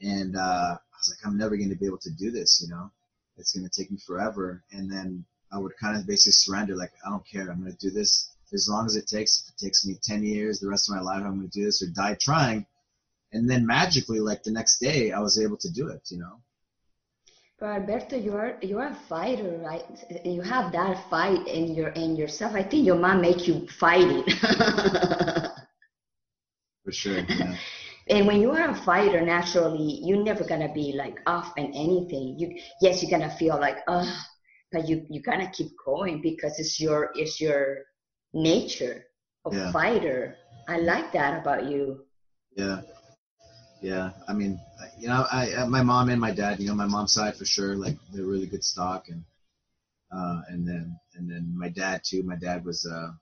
and 0.00 0.36
uh, 0.36 0.76
I 0.76 0.96
was 0.98 1.10
like, 1.10 1.26
I'm 1.26 1.38
never 1.38 1.56
going 1.56 1.70
to 1.70 1.76
be 1.76 1.86
able 1.86 1.98
to 1.98 2.10
do 2.10 2.30
this, 2.30 2.60
you 2.62 2.68
know. 2.74 2.90
It's 3.38 3.52
going 3.52 3.68
to 3.68 3.80
take 3.80 3.90
me 3.90 3.98
forever, 4.06 4.62
and 4.72 4.90
then 4.90 5.24
I 5.52 5.58
would 5.58 5.72
kind 5.80 5.96
of 5.96 6.06
basically 6.06 6.32
surrender, 6.32 6.76
like 6.76 6.92
I 7.06 7.10
don't 7.10 7.26
care, 7.26 7.50
I'm 7.50 7.60
going 7.60 7.72
to 7.72 7.78
do 7.78 7.90
this 7.90 8.31
as 8.52 8.68
long 8.68 8.86
as 8.86 8.96
it 8.96 9.06
takes. 9.06 9.42
If 9.42 9.54
it 9.54 9.64
takes 9.64 9.86
me 9.86 9.98
10 10.02 10.22
years, 10.22 10.60
the 10.60 10.68
rest 10.68 10.88
of 10.88 10.96
my 10.96 11.02
life, 11.02 11.22
I'm 11.24 11.38
going 11.38 11.48
to 11.50 11.58
do 11.58 11.64
this 11.64 11.82
or 11.82 11.86
die 11.86 12.16
trying. 12.20 12.66
And 13.32 13.48
then 13.48 13.66
magically, 13.66 14.20
like 14.20 14.42
the 14.42 14.50
next 14.50 14.78
day, 14.78 15.12
I 15.12 15.20
was 15.20 15.40
able 15.40 15.56
to 15.58 15.70
do 15.70 15.88
it, 15.88 16.02
you 16.10 16.18
know. 16.18 16.40
But 17.58 17.68
Alberto, 17.68 18.16
you're 18.16 18.58
you're 18.60 18.88
a 18.88 18.94
fighter, 19.08 19.56
right? 19.62 19.84
You 20.24 20.42
have 20.42 20.72
that 20.72 21.08
fight 21.08 21.46
in 21.46 21.76
your 21.76 21.90
in 21.90 22.16
yourself. 22.16 22.56
I 22.56 22.62
think 22.64 22.84
your 22.84 22.96
mom 22.96 23.20
make 23.20 23.46
you 23.46 23.68
fight 23.78 24.04
it. 24.04 24.26
For 26.84 26.90
sure. 26.90 27.20
Yeah. 27.20 27.56
and 28.08 28.26
when 28.26 28.40
you 28.40 28.50
are 28.50 28.70
a 28.70 28.74
fighter, 28.74 29.20
naturally, 29.20 30.00
you're 30.02 30.24
never 30.24 30.42
gonna 30.42 30.72
be 30.74 30.92
like 30.96 31.20
off 31.26 31.52
in 31.56 31.66
anything. 31.66 32.36
You 32.36 32.58
yes, 32.80 33.00
you're 33.00 33.16
gonna 33.16 33.34
feel 33.36 33.60
like 33.60 33.78
oh, 33.86 34.12
but 34.72 34.88
you 34.88 35.06
you 35.08 35.22
gotta 35.22 35.48
keep 35.52 35.68
going 35.86 36.20
because 36.20 36.58
it's 36.58 36.80
your 36.80 37.12
it's 37.14 37.40
your 37.40 37.84
nature 38.34 39.06
of 39.44 39.56
Yeah. 39.56 39.72
fighter. 39.72 40.36
I 40.68 40.78
like 40.78 41.12
that 41.12 41.40
about 41.40 41.66
you. 41.70 42.04
Yeah, 42.56 42.82
yeah. 43.80 44.10
I 44.28 44.32
mean, 44.32 44.58
you 44.98 45.08
know, 45.08 45.26
I, 45.30 45.64
my 45.68 45.82
mom 45.82 46.08
and 46.10 46.20
my 46.20 46.32
dad. 46.32 46.60
You 46.60 46.68
know, 46.68 46.74
my 46.74 46.86
mom's 46.86 47.12
side 47.12 47.36
for 47.36 47.44
sure. 47.44 47.76
Like 47.76 47.96
they're 48.12 48.24
really 48.24 48.46
good 48.46 48.64
stock, 48.64 49.08
and 49.08 49.24
uh, 50.12 50.42
and 50.48 50.66
then 50.66 50.98
and 51.14 51.30
then 51.30 51.52
my 51.56 51.68
dad 51.68 52.02
too. 52.04 52.22
My 52.22 52.36
dad 52.36 52.64
was 52.64 52.86
uh, 52.86 53.12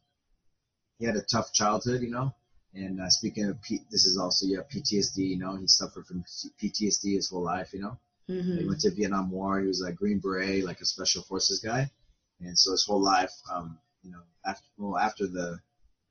he 0.98 1.04
had 1.06 1.16
a 1.16 1.22
tough 1.22 1.52
childhood. 1.52 2.02
You 2.02 2.10
know, 2.10 2.34
and 2.74 3.00
uh, 3.00 3.08
speaking 3.10 3.46
of 3.46 3.60
P, 3.62 3.80
this 3.90 4.06
is 4.06 4.16
also 4.18 4.46
yeah 4.46 4.60
PTSD. 4.72 5.18
You 5.18 5.38
know, 5.38 5.56
he 5.56 5.66
suffered 5.66 6.06
from 6.06 6.24
PTSD 6.58 7.14
his 7.14 7.28
whole 7.30 7.42
life. 7.42 7.72
You 7.72 7.80
know, 7.80 7.98
he 8.54 8.64
hmm 8.64 8.66
went 8.66 8.80
to 8.80 8.90
Vietnam 8.90 9.30
War. 9.30 9.60
He 9.60 9.66
was 9.66 9.82
a 9.82 9.92
Green 9.92 10.18
Beret, 10.20 10.64
like 10.64 10.80
a 10.80 10.86
special 10.86 11.22
forces 11.22 11.60
guy, 11.60 11.90
and 12.40 12.58
so 12.58 12.72
his 12.72 12.84
whole 12.84 13.02
life, 13.02 13.32
um, 13.52 13.78
you 14.02 14.10
know, 14.10 14.22
after 14.46 14.66
well 14.78 14.98
after 14.98 15.26
the 15.26 15.58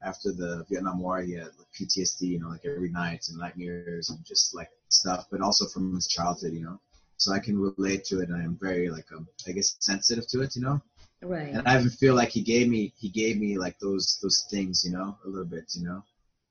after 0.04 0.32
the 0.32 0.66
Vietnam 0.70 1.00
War, 1.00 1.22
he 1.22 1.34
had 1.34 1.50
like 1.58 1.68
PTSD, 1.78 2.28
you 2.28 2.40
know, 2.40 2.50
like 2.50 2.66
every 2.66 2.90
night 2.90 3.26
and 3.30 3.38
nightmares 3.40 4.10
and 4.10 4.20
just 4.26 4.56
like 4.56 4.70
stuff, 4.90 5.26
but 5.32 5.42
also 5.42 5.66
from 5.68 5.96
his 5.96 6.08
childhood, 6.08 6.54
you 6.54 6.62
know. 6.62 6.80
So 7.18 7.34
I 7.34 7.40
can 7.40 7.58
relate 7.60 7.94
to 8.06 8.20
it, 8.22 8.30
and 8.30 8.42
I'm 8.42 8.58
very 8.62 8.90
like 8.90 9.06
um, 9.16 9.28
I 9.48 9.52
guess 9.52 9.76
sensitive 9.80 10.28
to 10.30 10.42
it, 10.42 10.56
you 10.56 10.62
know. 10.62 10.80
Right. 11.22 11.60
And 11.60 11.62
I 11.66 11.78
even 11.78 11.90
feel 11.90 12.14
like 12.16 12.30
he 12.30 12.42
gave 12.42 12.68
me 12.68 12.94
he 12.98 13.10
gave 13.10 13.38
me 13.38 13.58
like 13.58 13.78
those 13.80 14.18
those 14.22 14.46
things, 14.50 14.84
you 14.84 14.92
know, 14.92 15.18
a 15.26 15.30
little 15.30 15.46
bit, 15.48 15.66
you 15.76 15.84
know. 15.84 16.04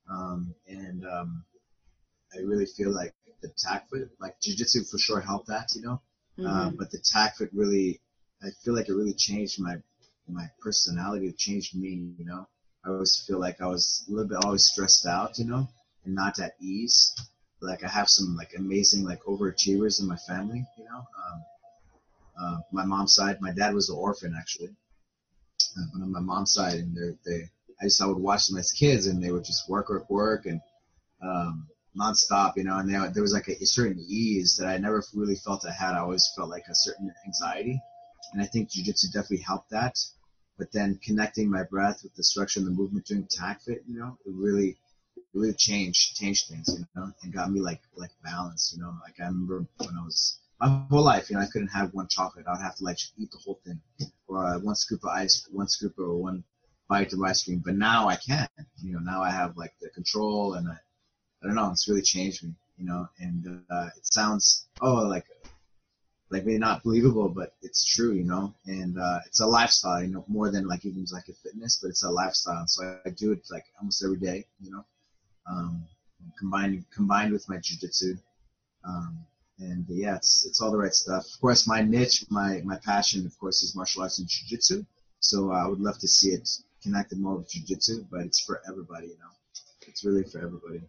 Um, 0.09 0.53
and 0.67 1.05
um, 1.05 1.43
I 2.35 2.39
really 2.41 2.65
feel 2.65 2.91
like 2.91 3.13
the 3.23 3.33
TACFIT, 3.49 4.09
like 4.19 4.21
jujitsu 4.41 4.71
for 4.73 4.83
sure 4.97 5.19
helped 5.19 5.47
that, 5.47 5.57
you 5.75 5.81
know. 5.81 6.01
Uh, 6.43 6.69
Mhm. 6.69 6.77
but 6.77 6.89
the 6.91 6.99
TACFIT 6.99 7.49
really, 7.53 7.99
I 8.43 8.49
feel 8.63 8.73
like 8.73 8.89
it 8.89 8.93
really 8.93 9.13
changed 9.13 9.59
my 9.59 9.75
my 10.31 10.49
personality. 10.61 11.31
Changed 11.31 11.75
me, 11.75 12.13
you 12.17 12.25
know. 12.25 12.47
I 12.85 12.89
always 12.89 13.23
feel 13.27 13.39
like 13.39 13.61
I 13.61 13.67
was 13.67 14.05
a 14.07 14.11
little 14.11 14.29
bit 14.29 14.43
always 14.43 14.65
stressed 14.65 15.05
out, 15.05 15.37
you 15.37 15.45
know, 15.45 15.67
and 16.05 16.15
not 16.15 16.39
at 16.39 16.55
ease. 16.61 17.13
Like 17.61 17.83
I 17.83 17.89
have 17.89 18.09
some 18.09 18.35
like 18.35 18.53
amazing 18.57 19.03
like 19.03 19.21
overachievers 19.23 19.99
in 19.99 20.07
my 20.07 20.15
family, 20.15 20.65
you 20.77 20.85
know. 20.85 20.99
Um, 20.99 21.43
uh, 22.41 22.57
my 22.71 22.85
mom's 22.85 23.13
side, 23.13 23.41
my 23.41 23.51
dad 23.51 23.73
was 23.73 23.89
an 23.89 23.97
orphan 23.97 24.33
actually, 24.37 24.69
uh, 25.77 25.85
but 25.93 26.01
on 26.01 26.11
my 26.11 26.21
mom's 26.21 26.53
side, 26.53 26.75
and 26.75 26.95
they 26.95 27.17
they 27.25 27.49
I 27.81 27.85
just 27.85 28.01
I 28.01 28.05
would 28.05 28.17
watch 28.17 28.47
them 28.47 28.57
as 28.57 28.71
kids, 28.71 29.07
and 29.07 29.21
they 29.21 29.31
would 29.31 29.43
just 29.43 29.69
work, 29.69 29.89
work, 29.89 30.09
work, 30.09 30.45
and 30.45 30.61
um, 31.21 31.67
nonstop, 31.99 32.53
you 32.55 32.63
know. 32.63 32.77
And 32.77 32.89
they, 32.89 32.97
there 33.13 33.23
was 33.23 33.33
like 33.33 33.47
a, 33.47 33.65
certain 33.65 34.03
ease 34.07 34.57
that 34.57 34.67
I 34.67 34.77
never 34.77 35.03
really 35.13 35.35
felt 35.35 35.65
I 35.65 35.71
had. 35.71 35.95
I 35.95 35.99
always 35.99 36.31
felt 36.35 36.49
like 36.49 36.65
a 36.69 36.75
certain 36.75 37.13
anxiety, 37.25 37.81
and 38.33 38.41
I 38.41 38.45
think 38.45 38.69
jujitsu 38.69 39.11
definitely 39.11 39.43
helped 39.45 39.69
that. 39.71 39.97
But 40.59 40.73
then 40.73 40.99
connecting 41.01 41.49
my 41.49 41.63
breath 41.63 42.03
with 42.03 42.13
the 42.15 42.23
structure 42.23 42.59
and 42.59 42.67
the 42.67 42.71
movement 42.71 43.05
during 43.05 43.25
TACFIT, 43.27 43.79
you 43.87 43.97
know, 43.97 44.17
it 44.25 44.33
really, 44.35 44.77
really 45.33 45.53
changed 45.53 46.17
changed 46.17 46.47
things, 46.49 46.67
you 46.77 46.85
know, 46.95 47.11
and 47.23 47.33
got 47.33 47.49
me 47.49 47.61
like 47.61 47.81
like 47.95 48.11
balanced, 48.23 48.73
you 48.73 48.81
know. 48.81 48.93
Like 49.01 49.15
I 49.21 49.27
remember 49.27 49.65
when 49.77 49.97
I 49.97 50.03
was 50.03 50.37
my 50.59 50.67
whole 50.91 51.03
life, 51.03 51.29
you 51.29 51.37
know, 51.37 51.41
I 51.41 51.47
couldn't 51.47 51.69
have 51.69 51.93
one 51.93 52.09
chocolate. 52.09 52.45
I 52.45 52.51
would 52.51 52.61
have 52.61 52.75
to 52.75 52.83
like 52.83 52.97
eat 53.17 53.31
the 53.31 53.37
whole 53.37 53.59
thing, 53.65 53.79
or 54.27 54.45
uh, 54.45 54.59
one 54.59 54.75
scoop 54.75 55.03
of 55.03 55.09
ice, 55.09 55.47
one 55.49 55.69
scoop 55.69 55.97
or 55.97 56.13
one 56.17 56.43
bite 56.89 57.13
of 57.13 57.21
ice 57.23 57.43
cream. 57.43 57.61
But 57.63 57.75
now 57.75 58.09
I 58.09 58.17
can, 58.17 58.49
you 58.83 58.91
know. 58.91 58.99
Now 58.99 59.23
I 59.23 59.31
have 59.31 59.55
like 59.55 59.73
the 59.79 59.89
control, 59.89 60.55
and 60.55 60.67
I, 60.67 60.77
I 61.41 61.47
don't 61.47 61.55
know. 61.55 61.71
It's 61.71 61.87
really 61.87 62.01
changed 62.01 62.43
me, 62.43 62.53
you 62.77 62.85
know. 62.85 63.07
And 63.19 63.63
uh, 63.71 63.89
it 63.95 64.05
sounds 64.05 64.67
oh 64.81 65.07
like 65.07 65.25
like 66.31 66.45
maybe 66.45 66.59
not 66.59 66.83
believable, 66.83 67.29
but 67.29 67.53
it's 67.61 67.83
true, 67.83 68.13
you 68.13 68.23
know. 68.23 68.53
And 68.65 68.99
uh, 68.99 69.19
it's 69.25 69.39
a 69.39 69.45
lifestyle, 69.45 70.01
you 70.01 70.09
know, 70.09 70.23
more 70.27 70.51
than 70.51 70.67
like 70.67 70.85
even 70.85 71.05
like 71.11 71.27
a 71.29 71.33
fitness, 71.33 71.79
but 71.81 71.89
it's 71.89 72.03
a 72.03 72.09
lifestyle. 72.09 72.67
So 72.67 72.83
I, 72.83 73.09
I 73.09 73.11
do 73.11 73.31
it 73.31 73.41
like 73.49 73.65
almost 73.79 74.03
every 74.03 74.17
day, 74.17 74.45
you 74.61 74.71
know. 74.71 74.85
Um, 75.49 75.83
combined 76.37 76.85
combined 76.93 77.33
with 77.33 77.47
my 77.49 77.57
jujitsu. 77.57 78.19
Um, 78.85 79.25
and 79.59 79.85
yeah, 79.89 80.15
it's 80.15 80.45
it's 80.45 80.61
all 80.61 80.71
the 80.71 80.77
right 80.77 80.93
stuff. 80.93 81.25
Of 81.33 81.41
course, 81.41 81.67
my 81.67 81.81
niche, 81.81 82.25
my 82.29 82.61
my 82.63 82.77
passion, 82.77 83.25
of 83.25 83.37
course, 83.39 83.61
is 83.61 83.75
martial 83.75 84.03
arts 84.03 84.19
and 84.19 84.27
jiu-jitsu. 84.27 84.85
So 85.19 85.51
I 85.51 85.67
would 85.67 85.81
love 85.81 85.99
to 85.99 86.07
see 86.07 86.29
it 86.29 86.47
connected 86.81 87.19
more 87.19 87.35
with 87.35 87.49
jiu-jitsu, 87.51 88.05
but 88.09 88.21
it's 88.21 88.39
for 88.39 88.61
everybody, 88.67 89.07
you 89.07 89.17
know. 89.19 89.31
It's 89.87 90.05
really 90.05 90.23
for 90.23 90.37
everybody. 90.39 90.81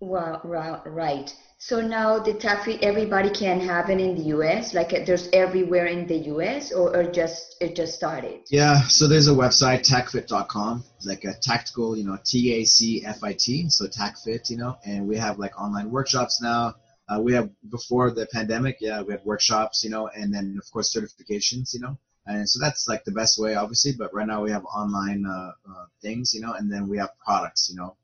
Well, 0.00 0.40
right. 0.84 1.32
So 1.60 1.80
now 1.80 2.20
the 2.20 2.34
TACFIT, 2.34 2.82
everybody 2.82 3.30
can 3.30 3.58
have 3.58 3.90
it 3.90 4.00
in 4.00 4.14
the 4.14 4.22
U.S. 4.36 4.74
Like 4.74 4.92
uh, 4.92 5.00
there's 5.04 5.28
everywhere 5.32 5.86
in 5.86 6.06
the 6.06 6.16
U.S. 6.32 6.72
or, 6.72 6.94
or 6.96 7.10
just 7.10 7.56
it 7.60 7.74
just 7.74 7.94
started. 7.94 8.42
Yeah, 8.48 8.82
so 8.82 9.08
there's 9.08 9.26
a 9.26 9.32
website, 9.32 9.80
tacfit.com, 9.80 10.84
like 11.04 11.24
a 11.24 11.34
tactical, 11.34 11.96
you 11.96 12.04
know, 12.04 12.16
T 12.24 12.54
A 12.54 12.64
C 12.64 13.04
F 13.04 13.24
I 13.24 13.32
T, 13.32 13.68
so 13.70 13.86
tacfit, 13.88 14.50
you 14.50 14.56
know, 14.56 14.78
and 14.84 15.08
we 15.08 15.16
have 15.16 15.40
like 15.40 15.60
online 15.60 15.90
workshops 15.90 16.40
now. 16.40 16.76
Uh, 17.08 17.20
we 17.20 17.32
have 17.32 17.50
before 17.68 18.12
the 18.12 18.26
pandemic, 18.32 18.76
yeah, 18.80 19.02
we 19.02 19.12
had 19.12 19.24
workshops, 19.24 19.82
you 19.82 19.90
know, 19.90 20.06
and 20.06 20.32
then 20.32 20.56
of 20.62 20.70
course 20.70 20.94
certifications, 20.94 21.74
you 21.74 21.80
know, 21.80 21.98
and 22.26 22.48
so 22.48 22.60
that's 22.60 22.86
like 22.86 23.02
the 23.02 23.10
best 23.10 23.36
way, 23.36 23.56
obviously. 23.56 23.92
But 23.98 24.14
right 24.14 24.28
now 24.28 24.44
we 24.44 24.52
have 24.52 24.64
online 24.66 25.26
uh, 25.26 25.50
uh, 25.68 25.86
things, 26.02 26.32
you 26.34 26.40
know, 26.40 26.52
and 26.52 26.72
then 26.72 26.88
we 26.88 26.98
have 26.98 27.10
products, 27.18 27.68
you 27.68 27.74
know, 27.74 27.96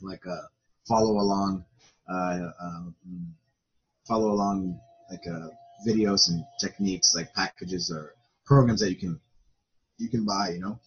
like 0.00 0.26
uh, 0.26 0.46
follow 0.88 1.20
along, 1.20 1.66
follow 4.06 4.30
along 4.32 4.80
like 5.10 5.26
uh, 5.26 5.48
videos 5.86 6.28
and 6.30 6.44
techniques, 6.60 7.14
like 7.14 7.32
packages 7.34 7.90
or 7.90 8.14
programs 8.44 8.80
that 8.80 8.90
you 8.90 8.96
can 8.96 9.20
you 9.98 10.08
can 10.08 10.24
buy, 10.24 10.50
you 10.50 10.60
know, 10.60 10.80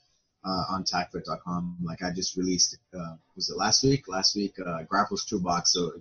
uh, 0.44 0.64
on 0.70 0.84
tacfit.com. 0.84 1.78
Like 1.84 2.04
I 2.04 2.12
just 2.12 2.36
released, 2.38 2.78
uh, 2.94 3.16
was 3.36 3.50
it 3.50 3.58
last 3.58 3.84
week? 3.84 4.08
Last 4.08 4.36
week, 4.36 4.54
uh, 4.60 4.84
Grapples 4.84 5.26
Toolbox. 5.28 5.74
So 5.74 5.92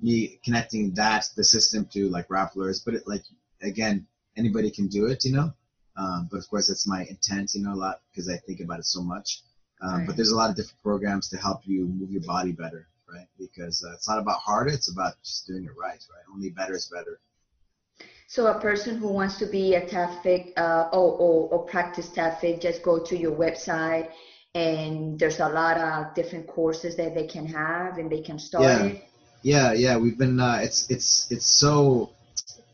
me 0.00 0.38
connecting 0.44 0.94
that 0.94 1.26
the 1.36 1.44
system 1.44 1.86
to 1.92 2.08
like 2.08 2.28
grapplers, 2.28 2.84
but 2.84 2.94
it 2.94 3.02
like 3.06 3.22
again 3.62 4.06
anybody 4.36 4.70
can 4.70 4.88
do 4.88 5.06
it, 5.06 5.24
you 5.24 5.32
know. 5.32 5.52
Um, 5.96 6.28
but 6.30 6.38
of 6.38 6.48
course 6.48 6.68
that's 6.68 6.86
my 6.86 7.04
intent, 7.08 7.54
you 7.54 7.62
know, 7.62 7.72
a 7.72 7.74
lot 7.74 8.00
because 8.10 8.28
I 8.28 8.36
think 8.36 8.60
about 8.60 8.78
it 8.78 8.86
so 8.86 9.02
much. 9.02 9.42
Um, 9.80 9.98
Right. 9.98 10.06
But 10.06 10.16
there's 10.16 10.30
a 10.30 10.36
lot 10.36 10.50
of 10.50 10.56
different 10.56 10.82
programs 10.82 11.28
to 11.30 11.36
help 11.36 11.66
you 11.66 11.86
move 11.86 12.10
your 12.10 12.22
body 12.22 12.52
better, 12.52 12.88
right? 13.12 13.26
Because 13.38 13.84
uh, 13.84 13.92
it's 13.94 14.08
not 14.08 14.18
about 14.18 14.40
harder; 14.40 14.70
it's 14.72 14.90
about 14.90 15.14
just 15.22 15.46
doing 15.46 15.64
it 15.64 15.72
right, 15.78 16.00
right? 16.10 16.24
Only 16.32 16.50
better 16.50 16.74
is 16.74 16.86
better. 16.86 17.20
So 18.28 18.48
a 18.48 18.60
person 18.60 18.98
who 18.98 19.08
wants 19.08 19.38
to 19.38 19.46
be 19.46 19.74
a 19.74 19.86
TACFIT 19.86 20.52
uh, 20.58 20.88
or, 20.92 21.12
or, 21.18 21.48
or 21.50 21.64
practice 21.64 22.08
TACFIT, 22.10 22.60
just 22.60 22.82
go 22.82 22.98
to 22.98 23.16
your 23.16 23.32
website 23.32 24.10
and 24.54 25.18
there's 25.18 25.40
a 25.40 25.48
lot 25.48 25.78
of 25.78 26.14
different 26.14 26.46
courses 26.46 26.96
that 26.96 27.14
they 27.14 27.26
can 27.26 27.46
have 27.46 27.98
and 27.98 28.10
they 28.10 28.20
can 28.22 28.38
start 28.38 28.64
Yeah. 28.64 28.84
it. 28.86 29.04
Yeah, 29.42 29.72
yeah, 29.74 29.96
we've 29.96 30.18
been. 30.18 30.40
Uh, 30.40 30.58
it's 30.62 30.90
it's 30.90 31.30
it's 31.30 31.46
so, 31.46 32.10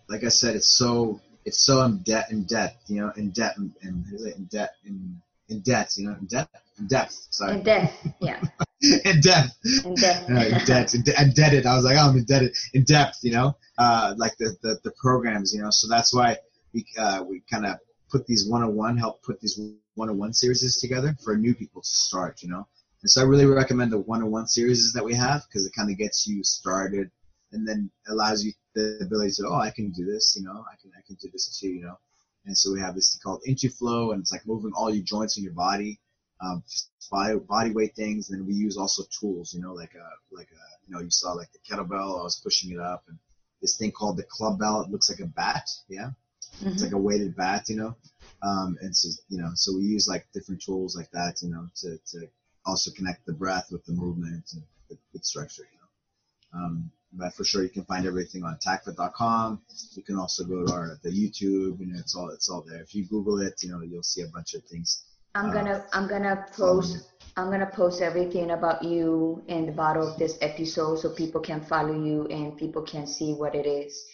like 0.08 0.24
I 0.24 0.28
said, 0.28 0.56
it's 0.56 0.68
so 0.68 1.20
it's 1.44 1.58
so 1.58 1.82
in 1.82 1.98
debt 1.98 2.30
in 2.30 2.44
debt, 2.44 2.76
you 2.86 3.00
know, 3.02 3.12
in 3.16 3.30
debt 3.30 3.56
in, 3.58 3.74
in, 3.82 4.04
in 4.36 4.44
debt 4.44 4.76
in 4.86 5.20
in 5.48 5.60
debt, 5.60 5.92
you 5.98 6.08
know, 6.08 6.16
in 6.18 6.26
debt 6.26 6.48
in 6.78 6.86
depth. 6.86 7.26
Sorry, 7.30 7.56
And 7.56 7.64
death, 7.64 7.92
yeah, 8.20 8.40
in 9.04 9.20
depth. 9.20 9.52
and 9.84 9.96
death. 9.96 10.28
Uh, 10.28 10.34
in 10.34 10.64
debt, 10.64 10.94
in 10.94 11.02
de- 11.02 11.22
indebted. 11.22 11.66
I 11.66 11.76
was 11.76 11.84
like, 11.84 11.96
oh, 11.96 12.08
I'm 12.10 12.16
indebted. 12.16 12.54
In 12.74 12.84
depth, 12.84 13.18
you 13.22 13.32
know, 13.32 13.56
uh, 13.78 14.14
like 14.16 14.36
the, 14.38 14.56
the 14.62 14.78
the 14.82 14.92
programs, 15.00 15.54
you 15.54 15.62
know. 15.62 15.70
So 15.70 15.88
that's 15.88 16.12
why 16.12 16.36
we 16.74 16.84
uh, 16.98 17.24
we 17.28 17.42
kind 17.50 17.66
of 17.66 17.76
put 18.10 18.26
these 18.26 18.46
one-on-one, 18.48 18.98
help 18.98 19.22
put 19.22 19.40
these 19.40 19.58
one-on-one 19.94 20.32
series 20.34 20.76
together 20.80 21.16
for 21.24 21.36
new 21.36 21.54
people 21.54 21.82
to 21.82 21.88
start, 21.88 22.42
you 22.42 22.48
know. 22.48 22.66
And 23.02 23.10
so 23.10 23.22
I 23.22 23.24
really 23.24 23.46
recommend 23.46 23.92
the 23.92 23.98
one-on-one 23.98 24.46
series 24.48 24.92
that 24.94 25.04
we 25.04 25.14
have 25.14 25.42
because 25.48 25.66
it 25.66 25.72
kind 25.74 25.90
of 25.90 25.96
gets 25.96 26.26
you 26.26 26.44
started 26.44 27.10
and 27.52 27.66
then 27.66 27.90
allows 28.08 28.44
you 28.44 28.52
the 28.74 28.98
ability 29.02 29.32
to, 29.36 29.48
oh, 29.48 29.60
I 29.60 29.70
can 29.70 29.90
do 29.90 30.04
this, 30.04 30.34
you 30.38 30.44
know, 30.44 30.64
I 30.70 30.76
can 30.80 30.90
I 30.96 31.02
can 31.06 31.16
do 31.20 31.28
this 31.32 31.58
too, 31.60 31.68
you 31.68 31.82
know. 31.82 31.98
And 32.46 32.56
so 32.58 32.72
we 32.72 32.80
have 32.80 32.94
this 32.94 33.18
called 33.22 33.42
IntuFlow, 33.48 34.12
and 34.12 34.20
it's 34.20 34.32
like 34.32 34.46
moving 34.46 34.72
all 34.74 34.92
your 34.92 35.04
joints 35.04 35.36
in 35.36 35.44
your 35.44 35.52
body, 35.52 36.00
um, 36.42 36.62
body, 37.10 37.38
body 37.38 37.70
weight 37.70 37.94
things. 37.94 38.30
And 38.30 38.40
then 38.40 38.46
we 38.46 38.54
use 38.54 38.76
also 38.76 39.04
tools, 39.18 39.54
you 39.54 39.60
know, 39.60 39.72
like 39.72 39.94
a, 39.94 40.34
like 40.34 40.48
uh 40.52 40.72
you 40.86 40.94
know, 40.94 41.00
you 41.00 41.10
saw 41.10 41.32
like 41.32 41.48
the 41.52 41.58
kettlebell, 41.58 42.20
I 42.20 42.24
was 42.24 42.40
pushing 42.42 42.72
it 42.72 42.80
up, 42.80 43.04
and 43.08 43.18
this 43.60 43.76
thing 43.76 43.92
called 43.92 44.16
the 44.16 44.24
Clubbell. 44.24 44.84
It 44.84 44.90
looks 44.90 45.08
like 45.08 45.20
a 45.20 45.26
bat. 45.26 45.68
Yeah. 45.88 46.10
Mm-hmm. 46.56 46.68
It's 46.68 46.82
like 46.82 46.92
a 46.92 46.98
weighted 46.98 47.36
bat, 47.36 47.68
you 47.68 47.76
know. 47.76 47.96
Um, 48.42 48.76
and 48.80 48.94
so, 48.94 49.08
you 49.28 49.38
know, 49.38 49.50
so 49.54 49.76
we 49.76 49.82
use 49.82 50.08
like 50.08 50.26
different 50.34 50.62
tools 50.62 50.96
like 50.96 51.10
that, 51.12 51.40
you 51.42 51.50
know, 51.50 51.68
to, 51.76 51.96
to 52.12 52.28
also 52.66 52.90
connect 52.90 53.24
the 53.24 53.32
breath 53.32 53.68
with 53.70 53.84
the 53.84 53.92
movement 53.92 54.44
and 54.52 54.62
the, 54.90 54.98
the 55.12 55.20
structure, 55.20 55.62
you 55.72 55.78
know. 55.78 56.64
Um, 56.64 56.90
but 57.12 57.34
for 57.34 57.44
sure, 57.44 57.62
you 57.62 57.68
can 57.68 57.84
find 57.84 58.06
everything 58.06 58.42
on 58.42 58.58
tacfit.com. 58.58 59.60
You 59.94 60.02
can 60.02 60.16
also 60.16 60.44
go 60.44 60.66
to 60.66 60.72
our 60.72 60.98
the 61.02 61.10
YouTube. 61.10 61.78
You 61.80 61.92
know, 61.92 61.98
it's 61.98 62.16
all 62.16 62.30
it's 62.30 62.48
all 62.48 62.64
there. 62.66 62.80
If 62.80 62.94
you 62.94 63.04
Google 63.04 63.40
it, 63.40 63.62
you 63.62 63.70
know, 63.70 63.82
you'll 63.82 64.02
see 64.02 64.22
a 64.22 64.28
bunch 64.28 64.54
of 64.54 64.64
things. 64.64 65.04
I'm 65.34 65.52
gonna 65.52 65.84
I'm 65.92 66.08
gonna 66.08 66.46
post 66.52 67.08
I'm 67.36 67.50
gonna 67.50 67.70
post 67.74 68.02
everything 68.02 68.50
about 68.50 68.82
you 68.82 69.42
in 69.48 69.66
the 69.66 69.72
bottom 69.72 70.02
of 70.02 70.18
this 70.18 70.36
episode 70.42 70.98
so 70.98 71.10
people 71.10 71.40
can 71.40 71.62
follow 71.62 71.94
you 71.94 72.26
and 72.26 72.56
people 72.56 72.82
can 72.82 73.06
see 73.06 73.32
what 73.32 73.54
it 73.54 73.66
is. 73.66 74.04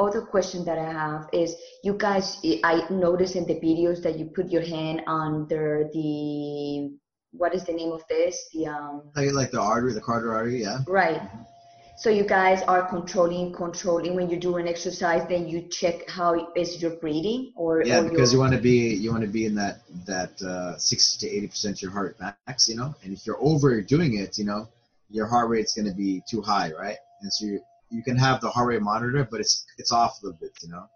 Other 0.00 0.22
question 0.22 0.64
that 0.64 0.78
I 0.78 0.92
have 0.92 1.28
is 1.32 1.54
you 1.84 1.94
guys 1.94 2.38
I 2.64 2.86
noticed 2.90 3.36
in 3.36 3.46
the 3.46 3.54
videos 3.54 4.02
that 4.02 4.18
you 4.18 4.26
put 4.26 4.50
your 4.50 4.62
hand 4.62 5.02
under 5.06 5.88
the 5.92 6.92
what 7.32 7.54
is 7.54 7.64
the 7.64 7.72
name 7.72 7.92
of 7.92 8.02
this? 8.08 8.48
The 8.52 8.66
um 8.66 9.10
like, 9.14 9.32
like 9.32 9.50
the 9.50 9.60
artery, 9.60 9.92
the 9.92 10.00
carotid 10.00 10.30
artery, 10.30 10.62
yeah. 10.62 10.78
Right. 10.86 11.20
Mm-hmm 11.20 11.57
so 11.98 12.10
you 12.10 12.22
guys 12.22 12.62
are 12.62 12.88
controlling, 12.88 13.52
controlling. 13.52 14.14
When 14.14 14.30
you 14.30 14.36
do 14.38 14.56
an 14.56 14.68
exercise, 14.68 15.26
then 15.28 15.48
you 15.48 15.62
check 15.62 16.08
how 16.08 16.52
is 16.54 16.80
your 16.80 16.92
breathing, 16.92 17.52
or 17.56 17.82
yeah, 17.84 17.98
or 17.98 18.08
because 18.08 18.32
you 18.32 18.38
want 18.38 18.52
to 18.52 18.60
be 18.60 18.94
you 18.94 19.10
want 19.10 19.24
to 19.24 19.28
be 19.28 19.46
in 19.46 19.56
that 19.56 19.80
that 20.06 20.40
uh, 20.40 20.78
sixty 20.78 21.26
to 21.26 21.36
eighty 21.36 21.48
percent 21.48 21.78
of 21.78 21.82
your 21.82 21.90
heart 21.90 22.16
max, 22.20 22.68
you 22.68 22.76
know. 22.76 22.94
And 23.02 23.12
if 23.12 23.26
you're 23.26 23.42
overdoing 23.42 24.16
it, 24.18 24.38
you 24.38 24.44
know, 24.44 24.68
your 25.10 25.26
heart 25.26 25.48
rate's 25.48 25.74
going 25.74 25.88
to 25.88 25.94
be 25.94 26.22
too 26.30 26.40
high, 26.40 26.70
right? 26.72 26.98
And 27.22 27.32
so 27.32 27.46
you 27.46 27.60
you 27.90 28.02
can 28.04 28.16
have 28.16 28.40
the 28.40 28.48
heart 28.48 28.68
rate 28.68 28.82
monitor, 28.82 29.26
but 29.28 29.40
it's 29.40 29.66
it's 29.76 29.90
off 29.90 30.22
a 30.22 30.26
little 30.26 30.38
bit, 30.40 30.52
you 30.62 30.68
know. 30.68 30.86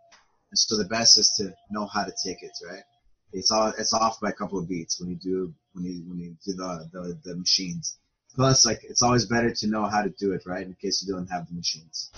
And 0.51 0.59
so 0.59 0.77
the 0.77 0.85
best 0.85 1.19
is 1.19 1.31
to 1.39 1.53
know 1.71 1.87
how 1.87 2.05
to 2.05 2.13
take 2.25 2.45
it, 2.45 2.53
right? 2.65 2.85
It's 3.33 3.51
all 3.51 3.73
it's 3.77 3.93
off 3.93 4.21
by 4.21 4.31
a 4.31 4.33
couple 4.33 4.61
of 4.61 4.69
beats 4.69 5.01
when 5.01 5.11
you 5.11 5.17
do 5.17 5.53
when 5.73 5.85
you 5.85 6.03
when 6.07 6.19
you 6.21 6.37
do 6.45 6.53
the 6.53 6.89
the, 6.93 7.19
the 7.25 7.35
machines. 7.35 7.99
Plus, 8.35 8.65
like 8.65 8.81
it's 8.85 9.03
always 9.03 9.27
better 9.27 9.53
to 9.53 9.67
know 9.67 9.85
how 9.85 10.03
to 10.03 10.11
do 10.11 10.33
it, 10.33 10.43
right? 10.47 10.67
In 10.67 10.75
case 10.81 11.05
you 11.05 11.13
don't 11.13 11.27
have 11.27 11.49
the 11.49 11.55
machines. 11.55 12.11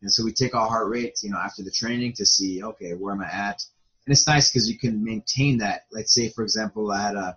And 0.00 0.12
so 0.12 0.24
we 0.24 0.32
take 0.32 0.54
our 0.54 0.68
heart 0.68 0.88
rate, 0.88 1.18
you 1.22 1.30
know, 1.30 1.38
after 1.38 1.62
the 1.62 1.70
training 1.70 2.14
to 2.14 2.26
see, 2.26 2.62
okay, 2.62 2.94
where 2.94 3.14
am 3.14 3.20
I 3.20 3.30
at? 3.30 3.64
And 4.04 4.12
it's 4.12 4.26
nice 4.26 4.50
because 4.50 4.68
you 4.68 4.76
can 4.76 5.04
maintain 5.04 5.58
that. 5.58 5.82
Let's 5.92 6.12
say, 6.12 6.28
for 6.30 6.42
example, 6.42 6.90
I 6.90 7.00
had 7.00 7.14
a 7.14 7.36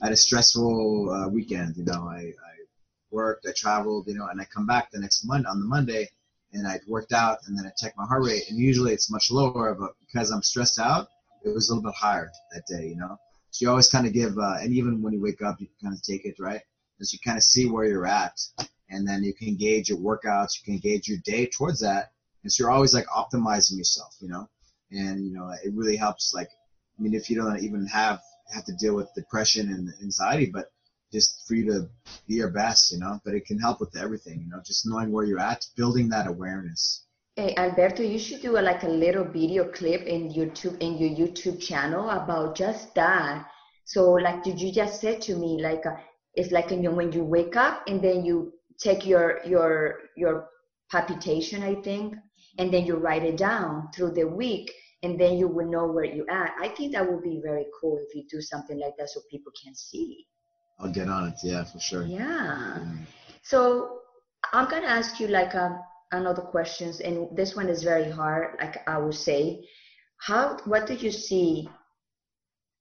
I 0.00 0.06
had 0.06 0.12
a 0.12 0.16
stressful 0.16 1.10
uh, 1.10 1.28
weekend. 1.28 1.76
You 1.76 1.84
know, 1.84 2.08
I, 2.08 2.20
I 2.20 2.52
worked, 3.10 3.46
I 3.46 3.52
traveled, 3.54 4.08
you 4.08 4.14
know, 4.14 4.26
and 4.26 4.40
I 4.40 4.44
come 4.46 4.66
back 4.66 4.90
the 4.90 4.98
next 4.98 5.24
Monday 5.24 5.48
on 5.48 5.60
the 5.60 5.66
Monday, 5.66 6.08
and 6.52 6.66
I'd 6.66 6.80
worked 6.88 7.12
out, 7.12 7.38
and 7.46 7.58
then 7.58 7.66
I 7.66 7.70
check 7.76 7.94
my 7.96 8.06
heart 8.06 8.24
rate, 8.24 8.44
and 8.48 8.58
usually 8.58 8.92
it's 8.92 9.10
much 9.10 9.30
lower, 9.30 9.74
but 9.74 9.92
because 10.00 10.30
I'm 10.30 10.42
stressed 10.42 10.78
out, 10.78 11.08
it 11.44 11.50
was 11.50 11.68
a 11.68 11.74
little 11.74 11.90
bit 11.90 11.96
higher 11.96 12.30
that 12.52 12.66
day. 12.66 12.88
You 12.88 12.96
know, 12.96 13.18
so 13.50 13.64
you 13.64 13.70
always 13.70 13.90
kind 13.90 14.06
of 14.06 14.12
give, 14.12 14.38
uh, 14.38 14.56
and 14.60 14.72
even 14.72 15.02
when 15.02 15.12
you 15.12 15.20
wake 15.20 15.42
up, 15.42 15.60
you 15.60 15.68
kind 15.82 15.94
of 15.94 16.02
take 16.02 16.24
it, 16.24 16.36
right? 16.38 16.60
Is 17.00 17.12
you 17.12 17.18
kind 17.24 17.36
of 17.36 17.42
see 17.42 17.68
where 17.68 17.84
you're 17.84 18.06
at, 18.06 18.38
and 18.90 19.06
then 19.06 19.22
you 19.22 19.34
can 19.34 19.56
gauge 19.56 19.88
your 19.88 19.98
workouts, 19.98 20.58
you 20.58 20.64
can 20.64 20.78
gauge 20.78 21.08
your 21.08 21.18
day 21.24 21.46
towards 21.46 21.80
that, 21.80 22.12
and 22.42 22.52
so 22.52 22.62
you're 22.62 22.70
always 22.70 22.94
like 22.94 23.06
optimizing 23.06 23.78
yourself, 23.78 24.16
you 24.20 24.28
know, 24.28 24.48
and 24.90 25.24
you 25.24 25.32
know 25.32 25.50
it 25.62 25.72
really 25.74 25.96
helps. 25.96 26.32
Like, 26.34 26.48
I 26.98 27.02
mean, 27.02 27.14
if 27.14 27.30
you 27.30 27.36
don't 27.36 27.62
even 27.62 27.86
have 27.86 28.20
have 28.54 28.64
to 28.64 28.72
deal 28.74 28.94
with 28.94 29.14
depression 29.14 29.70
and 29.70 29.92
anxiety, 30.02 30.50
but 30.52 30.72
just 31.12 31.46
for 31.46 31.54
you 31.54 31.64
to 31.66 31.88
be 32.26 32.34
your 32.34 32.50
best, 32.50 32.92
you 32.92 32.98
know. 32.98 33.20
But 33.24 33.34
it 33.34 33.46
can 33.46 33.58
help 33.58 33.80
with 33.80 33.96
everything, 33.96 34.40
you 34.40 34.48
know, 34.48 34.60
just 34.64 34.86
knowing 34.86 35.12
where 35.12 35.24
you're 35.24 35.40
at, 35.40 35.66
building 35.76 36.08
that 36.10 36.26
awareness. 36.26 37.04
Hey 37.36 37.54
Alberto, 37.56 38.02
you 38.02 38.18
should 38.18 38.42
do 38.42 38.58
a, 38.58 38.60
like 38.60 38.82
a 38.82 38.88
little 38.88 39.24
video 39.24 39.64
clip 39.70 40.02
in 40.02 40.30
YouTube 40.30 40.78
in 40.80 40.98
your 40.98 41.10
YouTube 41.10 41.60
channel 41.60 42.10
about 42.10 42.56
just 42.56 42.94
that. 42.96 43.46
So 43.84 44.12
like 44.12 44.42
did 44.42 44.60
you 44.60 44.72
just 44.72 45.00
said 45.00 45.22
to 45.22 45.36
me, 45.36 45.62
like 45.62 45.86
uh, 45.86 45.96
it's 46.34 46.52
like 46.52 46.70
you 46.70 46.78
know, 46.78 46.92
when 46.92 47.12
you 47.12 47.24
wake 47.24 47.56
up 47.56 47.82
and 47.86 48.02
then 48.02 48.24
you 48.24 48.52
take 48.78 49.04
your 49.06 49.40
your 49.44 50.00
your 50.16 50.48
palpitation, 50.90 51.62
I 51.62 51.76
think, 51.82 52.14
and 52.58 52.72
then 52.72 52.84
you 52.84 52.96
write 52.96 53.24
it 53.24 53.36
down 53.36 53.88
through 53.94 54.12
the 54.12 54.24
week, 54.24 54.72
and 55.02 55.20
then 55.20 55.36
you 55.36 55.48
will 55.48 55.68
know 55.68 55.86
where 55.86 56.04
you 56.04 56.26
at. 56.28 56.52
I 56.60 56.68
think 56.68 56.92
that 56.92 57.10
would 57.10 57.22
be 57.22 57.40
very 57.42 57.66
cool 57.80 57.98
if 58.06 58.14
you 58.14 58.24
do 58.30 58.40
something 58.40 58.78
like 58.78 58.94
that 58.98 59.10
so 59.10 59.20
people 59.30 59.52
can 59.62 59.74
see. 59.74 60.26
I'll 60.78 60.92
get 60.92 61.08
on 61.08 61.28
it. 61.28 61.34
Yeah, 61.42 61.64
for 61.64 61.78
sure. 61.78 62.04
Yeah. 62.04 62.18
yeah. 62.18 62.86
So 63.42 64.00
I'm 64.52 64.68
gonna 64.70 64.86
ask 64.86 65.20
you 65.20 65.28
like 65.28 65.54
a, 65.54 65.64
um, 65.64 65.80
another 66.12 66.42
questions, 66.42 67.00
and 67.00 67.28
this 67.36 67.54
one 67.54 67.68
is 67.68 67.82
very 67.82 68.10
hard. 68.10 68.56
Like 68.60 68.88
I 68.88 68.98
would 68.98 69.14
say, 69.14 69.68
how 70.18 70.58
what 70.64 70.86
do 70.86 70.94
you 70.94 71.10
see 71.10 71.68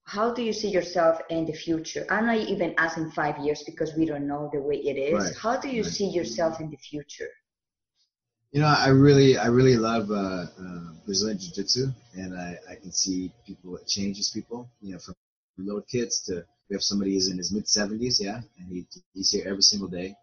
how 0.09 0.33
do 0.33 0.41
you 0.41 0.53
see 0.53 0.69
yourself 0.69 1.21
in 1.29 1.45
the 1.45 1.53
future? 1.53 2.03
I'm 2.09 2.25
not 2.25 2.37
even 2.37 2.73
asking 2.79 3.11
five 3.11 3.37
years 3.45 3.61
because 3.63 3.93
we 3.95 4.05
don't 4.05 4.27
know 4.27 4.49
the 4.51 4.59
way 4.59 4.77
it 4.77 4.97
is. 4.97 5.23
Right. 5.23 5.35
How 5.39 5.61
do 5.61 5.69
you 5.69 5.83
right. 5.83 5.91
see 5.91 6.09
yourself 6.09 6.59
in 6.59 6.71
the 6.71 6.77
future? 6.77 7.29
You 8.51 8.61
know, 8.61 8.73
I 8.75 8.87
really, 8.87 9.37
I 9.37 9.47
really 9.47 9.77
love 9.77 10.09
uh, 10.09 10.45
uh, 10.63 10.93
Brazilian 11.05 11.37
Jiu-Jitsu, 11.37 11.91
and 12.15 12.35
I, 12.35 12.57
I 12.71 12.75
can 12.81 12.91
see 12.91 13.31
people. 13.45 13.77
It 13.77 13.87
changes 13.87 14.31
people. 14.31 14.67
You 14.81 14.93
know, 14.93 14.99
from 14.99 15.13
little 15.59 15.83
kids 15.83 16.23
to 16.25 16.43
we 16.69 16.73
have 16.73 16.81
somebody 16.81 17.13
who's 17.13 17.29
in 17.29 17.37
his 17.37 17.51
mid 17.53 17.65
70s, 17.65 18.19
yeah, 18.19 18.41
and 18.57 18.67
he, 18.71 18.87
he's 19.13 19.29
here 19.29 19.43
every 19.47 19.61
single 19.61 19.87
day, 19.87 20.15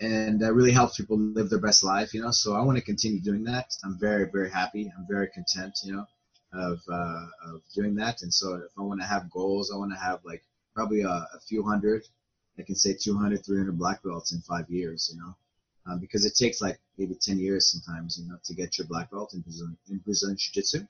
and 0.00 0.40
that 0.40 0.52
really 0.54 0.72
helps 0.72 0.96
people 0.96 1.16
live 1.16 1.48
their 1.48 1.60
best 1.60 1.84
life. 1.84 2.12
You 2.12 2.22
know, 2.22 2.32
so 2.32 2.56
I 2.56 2.62
want 2.62 2.76
to 2.76 2.84
continue 2.84 3.20
doing 3.20 3.44
that. 3.44 3.66
I'm 3.84 3.96
very, 4.00 4.28
very 4.28 4.50
happy. 4.50 4.92
I'm 4.98 5.06
very 5.08 5.28
content. 5.28 5.78
You 5.84 5.92
know 5.92 6.06
of 6.52 6.78
uh, 6.90 7.26
of 7.46 7.62
doing 7.74 7.94
that. 7.96 8.22
And 8.22 8.32
so 8.32 8.54
if 8.54 8.72
I 8.78 8.82
want 8.82 9.00
to 9.00 9.06
have 9.06 9.30
goals, 9.30 9.70
I 9.72 9.76
want 9.76 9.92
to 9.92 9.98
have 9.98 10.20
like 10.24 10.42
probably 10.74 11.02
a, 11.02 11.08
a 11.08 11.40
few 11.48 11.62
hundred. 11.62 12.02
I 12.58 12.62
can 12.62 12.74
say 12.74 12.94
200, 12.94 13.44
300 13.44 13.78
black 13.78 14.02
belts 14.02 14.32
in 14.32 14.40
five 14.40 14.68
years. 14.70 15.10
You 15.12 15.20
know, 15.20 15.34
um, 15.86 16.00
because 16.00 16.24
it 16.24 16.34
takes 16.34 16.60
like 16.60 16.78
maybe 16.98 17.14
10 17.14 17.38
years 17.38 17.70
sometimes, 17.70 18.18
you 18.18 18.28
know, 18.28 18.38
to 18.44 18.54
get 18.54 18.78
your 18.78 18.86
black 18.86 19.10
belt 19.10 19.34
in 19.34 19.40
Brazilian, 19.40 19.76
in 19.90 19.98
Brazilian 19.98 20.36
Jiu-Jitsu. 20.36 20.86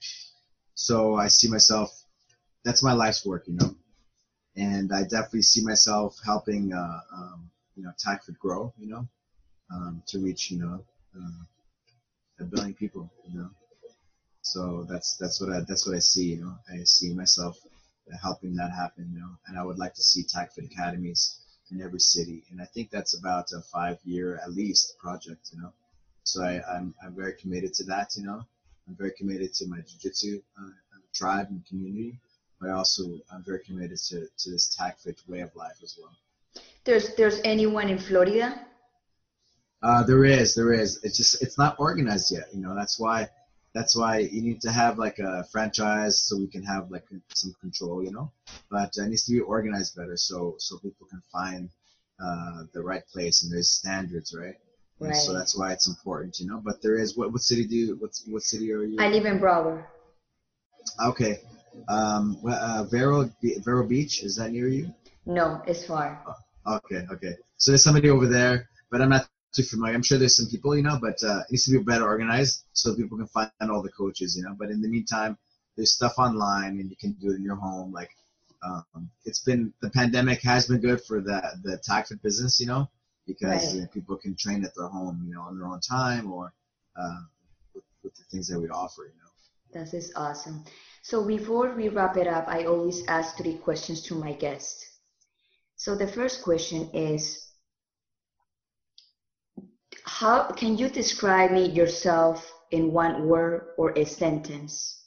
So 0.75 1.17
I 1.17 1.29
see 1.29 1.49
myself, 1.49 1.91
that's 2.65 2.83
my 2.83 2.93
life's 2.93 3.25
work, 3.25 3.45
you 3.47 3.55
know, 3.55 3.75
and 4.57 4.93
I 4.93 5.03
definitely 5.03 5.43
see 5.43 5.63
myself 5.63 6.17
helping, 6.25 6.73
uh, 6.73 7.01
um, 7.15 7.51
you 7.77 7.83
know, 7.83 7.93
TACFIT 8.05 8.39
grow, 8.39 8.73
you 8.79 8.89
know, 8.89 9.07
um, 9.73 10.03
to 10.07 10.19
reach, 10.19 10.51
you 10.51 10.59
know, 10.59 10.85
uh, 11.17 11.45
a 12.41 12.45
billion 12.45 12.75
people, 12.75 13.11
you 13.29 13.39
know. 13.39 13.51
So 14.53 14.87
that's 14.89 15.17
that's 15.17 15.41
what 15.41 15.51
I 15.51 15.61
that's 15.67 15.87
what 15.87 15.97
I 15.97 15.99
see. 15.99 16.27
You 16.35 16.41
know, 16.43 16.55
I 16.73 16.85
see 16.85 17.13
myself 17.13 17.59
helping 18.23 18.55
that 18.55 18.71
happen. 18.71 19.11
You 19.13 19.19
know, 19.19 19.33
and 19.47 19.59
I 19.59 19.65
would 19.65 19.77
like 19.77 19.95
to 19.95 20.03
see 20.03 20.23
TACFIT 20.23 20.71
academies 20.71 21.41
in 21.73 21.83
every 21.83 21.99
city, 21.99 22.45
and 22.51 22.63
I 22.63 22.65
think 22.67 22.91
that's 22.91 23.19
about 23.19 23.51
a 23.53 23.61
five-year 23.61 24.39
at 24.45 24.53
least 24.53 24.99
project. 24.99 25.51
You 25.53 25.63
know, 25.63 25.73
so 26.23 26.45
I, 26.45 26.63
I'm 26.73 26.95
I'm 27.03 27.13
very 27.13 27.33
committed 27.33 27.75
to 27.75 27.85
that. 27.85 28.17
You 28.17 28.23
know, 28.23 28.41
I'm 28.87 28.95
very 28.95 29.11
committed 29.19 29.53
to 29.55 29.67
my 29.67 29.79
jiu-jitsu 29.79 30.41
uh, 30.61 30.71
tribe 31.13 31.49
and 31.51 31.67
community, 31.67 32.17
but 32.61 32.71
also 32.71 33.03
I'm 33.33 33.43
very 33.43 33.65
committed 33.65 33.99
to 34.11 34.29
to 34.43 34.51
this 34.51 34.77
TACFIT 34.77 35.29
way 35.29 35.41
of 35.41 35.51
life 35.57 35.79
as 35.83 35.99
well. 36.01 36.15
There's 36.85 37.17
there's 37.17 37.41
anyone 37.43 37.89
in 37.89 37.99
Florida? 37.99 38.65
Uh, 39.83 40.05
there 40.05 40.25
is, 40.25 40.55
there 40.55 40.73
is. 40.73 41.01
It's 41.03 41.17
just 41.17 41.43
it's 41.43 41.59
not 41.59 41.81
organized 41.81 42.31
yet. 42.31 42.47
You 42.55 42.61
know, 42.61 42.77
that's 42.77 42.97
why 43.01 43.29
that's 43.77 43.95
why 43.95 44.19
you 44.21 44.41
need 44.41 44.63
to 44.63 44.73
have 44.73 44.99
like 44.99 45.19
a 45.19 45.45
franchise 45.53 46.19
so 46.19 46.39
we 46.39 46.49
can 46.49 46.63
have 46.63 46.91
like 46.91 47.05
some 47.35 47.55
control, 47.61 48.03
you 48.03 48.11
know. 48.11 48.33
But 48.71 48.93
it 48.97 49.09
needs 49.09 49.27
to 49.27 49.33
be 49.33 49.41
organized 49.41 49.95
better 49.95 50.17
so 50.17 50.55
so 50.59 50.79
people 50.79 51.07
can 51.07 51.23
find 51.31 51.69
uh, 52.19 52.65
the 52.73 52.83
right 52.83 53.07
place 53.13 53.43
and 53.43 53.53
there's 53.53 53.69
standards, 53.69 54.35
right? 54.35 54.55
Right. 54.99 55.15
so 55.15 55.35
that's 55.35 55.55
why 55.55 55.73
it's 55.73 55.89
important, 55.89 56.41
you 56.41 56.47
know. 56.47 56.63
But 56.65 56.81
there 56.81 56.97
is 56.97 57.19
what 57.19 57.33
what 57.33 57.43
city 57.43 57.67
do 57.67 57.77
you, 57.77 57.97
what 57.97 58.13
what 58.29 58.43
city 58.43 58.73
are 58.73 58.83
you? 58.83 58.97
I 58.99 59.09
live 59.09 59.27
in 59.27 59.39
Broward. 59.39 59.85
Okay. 61.05 61.41
Um, 61.89 62.39
uh, 62.49 62.85
Vero 62.91 63.31
Vero 63.63 63.87
Beach 63.87 64.23
is 64.23 64.37
that 64.37 64.53
near 64.53 64.69
you? 64.69 64.95
No, 65.27 65.61
it's 65.67 65.85
far. 65.85 66.25
Oh, 66.65 66.77
okay, 66.77 67.05
okay. 67.13 67.35
So 67.59 67.73
there's 67.73 67.85
somebody 67.85 68.09
over 68.09 68.27
there, 68.27 68.71
but 68.91 69.03
I'm 69.03 69.11
not 69.11 69.29
too 69.57 69.63
familiar. 69.63 69.95
I'm 69.95 70.03
sure 70.03 70.19
there's 70.19 70.37
some 70.37 70.49
people, 70.49 70.77
you 70.77 70.83
know, 70.83 70.99
but 71.01 71.23
uh, 71.23 71.41
it 71.41 71.53
needs 71.53 71.65
to 71.65 71.73
be 71.73 71.85
better 71.85 72.05
organized 72.05 72.65
so 72.73 72.95
people 72.95 73.19
can 73.19 73.27
find 73.27 73.51
all 73.71 73.83
the 73.83 73.91
coaches, 73.91 74.37
you 74.37 74.45
know. 74.45 74.55
But 74.59 74.71
in 74.71 74.81
the 74.81 74.89
meantime, 74.89 75.39
there's 75.77 75.93
stuff 75.93 76.15
online 76.19 76.79
and 76.81 76.91
you 76.91 76.97
can 76.97 77.13
do 77.13 77.31
it 77.31 77.37
in 77.37 77.45
your 77.45 77.57
home. 77.57 77.93
Like 77.93 78.11
um, 78.63 79.11
it's 79.25 79.41
been 79.41 79.73
the 79.83 79.91
pandemic 79.91 80.43
has 80.43 80.67
been 80.67 80.81
good 80.81 81.01
for 81.05 81.21
the 81.21 81.43
the 81.63 81.79
TACFIT 81.89 82.23
business, 82.23 82.61
you 82.61 82.67
know, 82.67 82.89
because 83.27 83.67
right. 83.67 83.75
you 83.75 83.81
know, 83.83 83.87
people 83.89 84.17
can 84.17 84.37
train 84.37 84.65
at 84.65 84.75
their 84.77 84.89
home, 84.89 85.25
you 85.27 85.35
know, 85.35 85.43
on 85.43 85.59
their 85.59 85.67
own 85.67 85.81
time 85.81 86.33
or 86.33 86.53
uh, 86.97 87.21
with, 87.75 87.85
with 88.03 88.15
the 88.15 88.25
things 88.31 88.49
that 88.49 88.61
we 88.61 88.69
offer, 88.69 89.03
you 89.05 89.19
know. 89.21 89.81
This 89.81 89.95
is 89.95 90.13
awesome. 90.17 90.65
So 91.03 91.25
before 91.25 91.75
we 91.75 91.89
wrap 91.89 92.17
it 92.17 92.27
up, 92.27 92.49
I 92.49 92.65
always 92.65 93.07
ask 93.07 93.37
three 93.37 93.55
questions 93.55 94.03
to 94.03 94.15
my 94.15 94.33
guests. 94.33 94.99
So 95.77 95.95
the 95.95 96.09
first 96.09 96.43
question 96.43 96.91
is 96.95 97.46
how 100.07 100.45
can 100.45 100.79
you 100.79 100.89
describe 100.89 101.51
me 101.51 101.67
yourself 101.67 102.53
in 102.71 102.93
one 102.93 103.27
word 103.27 103.69
or 103.77 103.93
a 103.99 104.05
sentence? 104.05 105.05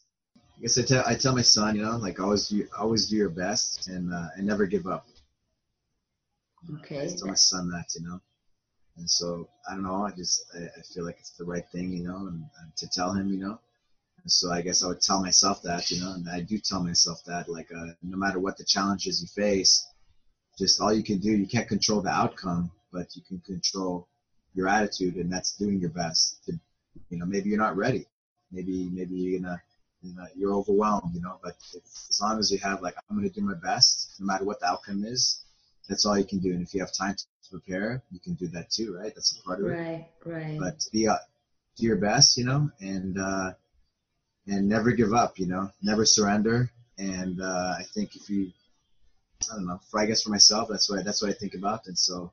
I 0.57 0.61
guess 0.61 0.77
I 0.77 0.83
tell 0.83 1.03
I 1.07 1.15
tell 1.15 1.35
my 1.35 1.41
son, 1.41 1.75
you 1.75 1.83
know, 1.83 1.97
like 1.97 2.19
always 2.19 2.49
do 2.49 2.67
always 2.77 3.07
do 3.07 3.15
your 3.15 3.29
best 3.29 3.87
and 3.87 4.13
uh, 4.13 4.27
and 4.35 4.45
never 4.45 4.65
give 4.65 4.87
up. 4.87 5.07
Okay. 6.79 7.01
I 7.01 7.07
tell 7.07 7.27
my 7.27 7.33
son 7.33 7.69
that, 7.69 7.85
you 7.95 8.05
know, 8.05 8.19
and 8.97 9.09
so 9.09 9.47
I 9.69 9.75
don't 9.75 9.83
know. 9.83 10.05
I 10.05 10.11
just 10.11 10.43
I, 10.53 10.65
I 10.65 10.81
feel 10.93 11.05
like 11.05 11.17
it's 11.19 11.37
the 11.37 11.45
right 11.45 11.65
thing, 11.71 11.93
you 11.93 12.03
know, 12.03 12.27
and, 12.27 12.43
and 12.61 12.75
to 12.75 12.87
tell 12.89 13.13
him, 13.13 13.29
you 13.29 13.39
know. 13.39 13.59
And 14.21 14.29
so 14.29 14.51
I 14.51 14.61
guess 14.61 14.83
I 14.83 14.87
would 14.87 15.01
tell 15.01 15.21
myself 15.21 15.61
that, 15.63 15.89
you 15.89 16.01
know, 16.01 16.11
and 16.11 16.29
I 16.29 16.41
do 16.41 16.59
tell 16.59 16.83
myself 16.83 17.23
that, 17.25 17.47
like, 17.47 17.69
uh, 17.71 17.93
no 18.03 18.17
matter 18.17 18.37
what 18.37 18.57
the 18.57 18.65
challenges 18.65 19.21
you 19.21 19.29
face, 19.29 19.87
just 20.57 20.81
all 20.81 20.91
you 20.91 21.03
can 21.03 21.19
do, 21.19 21.31
you 21.31 21.47
can't 21.47 21.69
control 21.69 22.01
the 22.01 22.09
outcome, 22.09 22.69
but 22.91 23.15
you 23.15 23.21
can 23.21 23.39
control 23.39 24.09
your 24.55 24.67
attitude, 24.67 25.15
and 25.15 25.31
that's 25.31 25.55
doing 25.57 25.79
your 25.79 25.89
best. 25.91 26.43
To, 26.45 26.53
you 27.09 27.17
know, 27.17 27.25
maybe 27.25 27.49
you're 27.49 27.59
not 27.59 27.77
ready. 27.77 28.07
Maybe 28.51 28.89
maybe 28.91 29.15
you're 29.15 29.39
gonna 29.39 29.61
you 30.01 30.15
know, 30.15 30.25
you're 30.35 30.53
overwhelmed, 30.53 31.13
you 31.13 31.21
know. 31.21 31.39
But 31.43 31.57
if, 31.73 31.83
as 32.09 32.19
long 32.21 32.39
as 32.39 32.51
you 32.51 32.57
have 32.59 32.81
like, 32.81 32.95
I'm 33.09 33.17
going 33.17 33.29
to 33.29 33.33
do 33.33 33.45
my 33.45 33.55
best, 33.55 34.15
no 34.19 34.25
matter 34.25 34.45
what 34.45 34.59
the 34.59 34.67
outcome 34.67 35.03
is, 35.03 35.41
that's 35.87 36.05
all 36.05 36.17
you 36.17 36.23
can 36.23 36.39
do. 36.39 36.51
And 36.51 36.61
if 36.61 36.73
you 36.73 36.79
have 36.81 36.93
time 36.93 37.15
to 37.15 37.25
prepare, 37.49 38.01
you 38.11 38.19
can 38.19 38.33
do 38.35 38.47
that 38.49 38.69
too, 38.69 38.95
right? 38.95 39.13
That's 39.13 39.37
a 39.37 39.43
part 39.43 39.59
of 39.59 39.67
right, 39.67 39.79
it. 39.79 40.07
Right, 40.25 40.33
right. 40.33 40.59
But 40.59 40.85
be 40.91 41.07
uh, 41.07 41.17
do 41.77 41.85
your 41.85 41.97
best, 41.97 42.37
you 42.37 42.45
know, 42.45 42.69
and 42.79 43.19
uh, 43.19 43.51
and 44.47 44.69
never 44.69 44.91
give 44.91 45.13
up, 45.13 45.39
you 45.39 45.47
know, 45.47 45.69
never 45.81 46.05
surrender. 46.05 46.69
And 46.97 47.41
uh, 47.41 47.75
I 47.79 47.83
think 47.93 48.15
if 48.15 48.29
you, 48.29 48.51
I 49.51 49.55
don't 49.55 49.67
know, 49.67 49.79
for 49.89 49.99
I 49.99 50.05
guess 50.05 50.23
for 50.23 50.29
myself, 50.29 50.69
that's 50.69 50.89
what 50.89 51.03
that's 51.03 51.21
what 51.21 51.31
I 51.31 51.33
think 51.33 51.55
about. 51.55 51.87
And 51.87 51.97
so, 51.97 52.31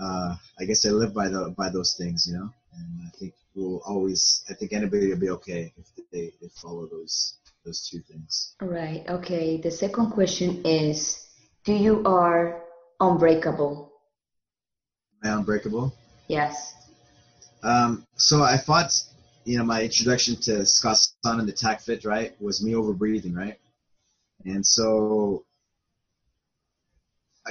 uh, 0.00 0.36
I 0.58 0.64
guess 0.64 0.86
I 0.86 0.90
live 0.90 1.14
by 1.14 1.28
the 1.28 1.54
by 1.56 1.70
those 1.70 1.94
things, 1.94 2.26
you 2.28 2.38
know. 2.38 2.50
And 2.74 3.00
I 3.06 3.10
think 3.18 3.34
we'll 3.54 3.82
always. 3.86 4.44
I 4.48 4.54
think 4.54 4.72
anybody 4.72 5.08
will 5.08 5.18
be 5.18 5.30
okay 5.30 5.72
if 5.76 5.86
they, 6.12 6.32
they 6.40 6.48
follow 6.48 6.86
those 6.86 7.38
those 7.64 7.88
two 7.88 8.00
things. 8.00 8.54
Right. 8.60 9.04
Okay. 9.08 9.60
The 9.60 9.70
second 9.70 10.10
question 10.10 10.64
is, 10.64 11.26
do 11.64 11.72
you 11.72 12.02
are 12.04 12.62
unbreakable? 13.00 13.92
Am 15.24 15.30
I 15.30 15.36
unbreakable? 15.36 15.94
Yes. 16.28 16.74
Um, 17.62 18.06
so 18.16 18.42
I 18.42 18.56
thought, 18.56 18.92
you 19.44 19.58
know, 19.58 19.64
my 19.64 19.82
introduction 19.82 20.36
to 20.42 20.64
Scott 20.64 20.98
Sonnon 21.24 21.46
the 21.46 21.52
TACFIT, 21.52 22.06
right, 22.06 22.40
was 22.40 22.62
me 22.62 22.74
over 22.74 22.92
breathing, 22.92 23.34
right? 23.34 23.58
And 24.44 24.64
so 24.64 25.44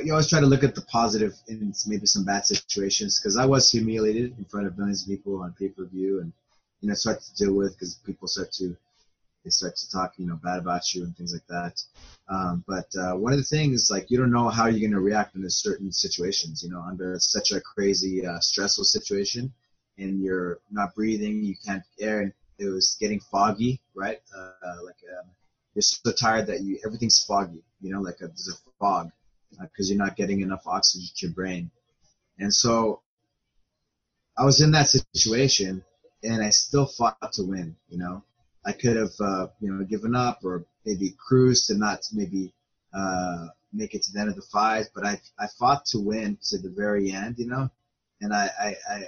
you 0.03 0.11
always 0.11 0.27
try 0.27 0.39
to 0.39 0.45
look 0.45 0.63
at 0.63 0.75
the 0.75 0.81
positive 0.81 1.33
in 1.47 1.73
maybe 1.87 2.05
some 2.05 2.23
bad 2.23 2.45
situations 2.45 3.19
because 3.19 3.37
I 3.37 3.45
was 3.45 3.69
humiliated 3.71 4.37
in 4.37 4.45
front 4.45 4.67
of 4.67 4.77
millions 4.77 5.03
of 5.03 5.09
people 5.09 5.41
on 5.41 5.53
pay 5.53 5.69
per 5.69 5.85
view 5.85 6.21
and 6.21 6.31
you 6.81 6.89
know 6.89 6.95
start 6.95 7.21
to 7.21 7.35
deal 7.35 7.53
with 7.53 7.73
because 7.73 7.95
people 8.05 8.27
start 8.27 8.51
to 8.53 8.75
they 9.43 9.49
start 9.49 9.75
to 9.77 9.89
talk 9.89 10.13
you 10.17 10.27
know 10.27 10.39
bad 10.43 10.59
about 10.59 10.93
you 10.93 11.03
and 11.03 11.15
things 11.15 11.33
like 11.33 11.47
that. 11.47 11.81
Um, 12.29 12.63
but 12.67 12.87
uh, 12.99 13.13
one 13.15 13.33
of 13.33 13.39
the 13.39 13.45
things 13.45 13.89
like 13.89 14.11
you 14.11 14.17
don't 14.17 14.31
know 14.31 14.49
how 14.49 14.67
you're 14.67 14.79
going 14.79 14.91
to 14.91 14.99
react 14.99 15.35
in 15.35 15.49
certain 15.49 15.91
situations. 15.91 16.63
You 16.63 16.69
know, 16.69 16.81
under 16.81 17.17
such 17.19 17.51
a 17.51 17.61
crazy 17.61 18.25
uh, 18.25 18.39
stressful 18.39 18.83
situation 18.83 19.53
and 19.97 20.21
you're 20.21 20.59
not 20.69 20.93
breathing, 20.95 21.43
you 21.43 21.55
can't 21.65 21.83
air, 21.99 22.21
and 22.21 22.33
it 22.59 22.69
was 22.69 22.97
getting 22.99 23.19
foggy, 23.19 23.79
right? 23.95 24.19
Uh, 24.35 24.83
like 24.83 24.97
um, 25.19 25.29
you're 25.73 25.81
so 25.81 26.11
tired 26.11 26.47
that 26.47 26.61
you 26.61 26.79
everything's 26.85 27.23
foggy. 27.23 27.63
You 27.81 27.91
know, 27.93 28.01
like 28.01 28.17
a, 28.21 28.27
there's 28.27 28.49
a 28.49 28.71
fog 28.79 29.11
because 29.51 29.89
uh, 29.89 29.93
you're 29.93 30.03
not 30.03 30.15
getting 30.15 30.41
enough 30.41 30.65
oxygen 30.65 31.07
to 31.15 31.27
your 31.27 31.33
brain. 31.33 31.71
And 32.39 32.53
so 32.53 33.01
I 34.37 34.45
was 34.45 34.61
in 34.61 34.71
that 34.71 34.87
situation 34.87 35.83
and 36.23 36.43
I 36.43 36.49
still 36.49 36.85
fought 36.85 37.33
to 37.33 37.43
win, 37.43 37.75
you 37.89 37.97
know. 37.97 38.23
I 38.65 38.73
could 38.73 38.97
have, 38.97 39.13
uh, 39.19 39.47
you 39.61 39.71
know, 39.71 39.83
given 39.85 40.15
up 40.15 40.39
or 40.43 40.65
maybe 40.85 41.15
cruised 41.17 41.67
to 41.67 41.75
not 41.77 42.01
maybe 42.11 42.53
uh, 42.93 43.47
make 43.73 43.93
it 43.93 44.03
to 44.03 44.11
the 44.11 44.19
end 44.19 44.29
of 44.29 44.35
the 44.35 44.41
fight, 44.41 44.87
but 44.93 45.05
I, 45.05 45.19
I 45.39 45.47
fought 45.57 45.85
to 45.87 45.99
win 45.99 46.37
to 46.49 46.57
the 46.57 46.69
very 46.69 47.11
end, 47.11 47.35
you 47.37 47.47
know. 47.47 47.69
And 48.21 48.33
I, 48.33 48.49
I, 48.59 48.75
I 48.89 49.03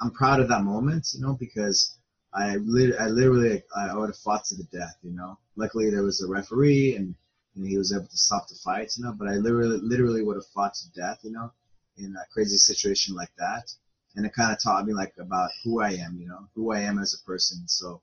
I'm 0.00 0.10
proud 0.10 0.40
of 0.40 0.48
that 0.48 0.62
moment, 0.62 1.08
you 1.14 1.22
know, 1.22 1.34
because 1.34 1.98
I, 2.32 2.56
lit- 2.56 2.98
I 2.98 3.06
literally, 3.06 3.62
I 3.76 3.96
would 3.96 4.10
have 4.10 4.18
fought 4.18 4.44
to 4.46 4.56
the 4.56 4.64
death, 4.64 4.96
you 5.02 5.12
know. 5.12 5.38
Luckily, 5.56 5.90
there 5.90 6.02
was 6.02 6.22
a 6.22 6.28
referee 6.28 6.96
and 6.96 7.14
and 7.54 7.66
he 7.66 7.78
was 7.78 7.92
able 7.92 8.06
to 8.06 8.16
stop 8.16 8.48
the 8.48 8.54
fight, 8.56 8.92
you 8.96 9.04
know. 9.04 9.12
But 9.12 9.28
I 9.28 9.36
literally, 9.36 9.78
literally 9.82 10.22
would 10.22 10.36
have 10.36 10.46
fought 10.46 10.74
to 10.74 10.90
death, 10.92 11.20
you 11.22 11.32
know, 11.32 11.52
in 11.96 12.14
a 12.16 12.32
crazy 12.32 12.56
situation 12.56 13.14
like 13.14 13.32
that. 13.38 13.72
And 14.16 14.24
it 14.24 14.32
kind 14.32 14.52
of 14.52 14.62
taught 14.62 14.86
me 14.86 14.92
like 14.92 15.14
about 15.18 15.50
who 15.62 15.80
I 15.80 15.90
am, 15.90 16.18
you 16.20 16.28
know, 16.28 16.48
who 16.54 16.72
I 16.72 16.80
am 16.80 16.98
as 16.98 17.14
a 17.14 17.24
person. 17.26 17.66
So 17.66 18.00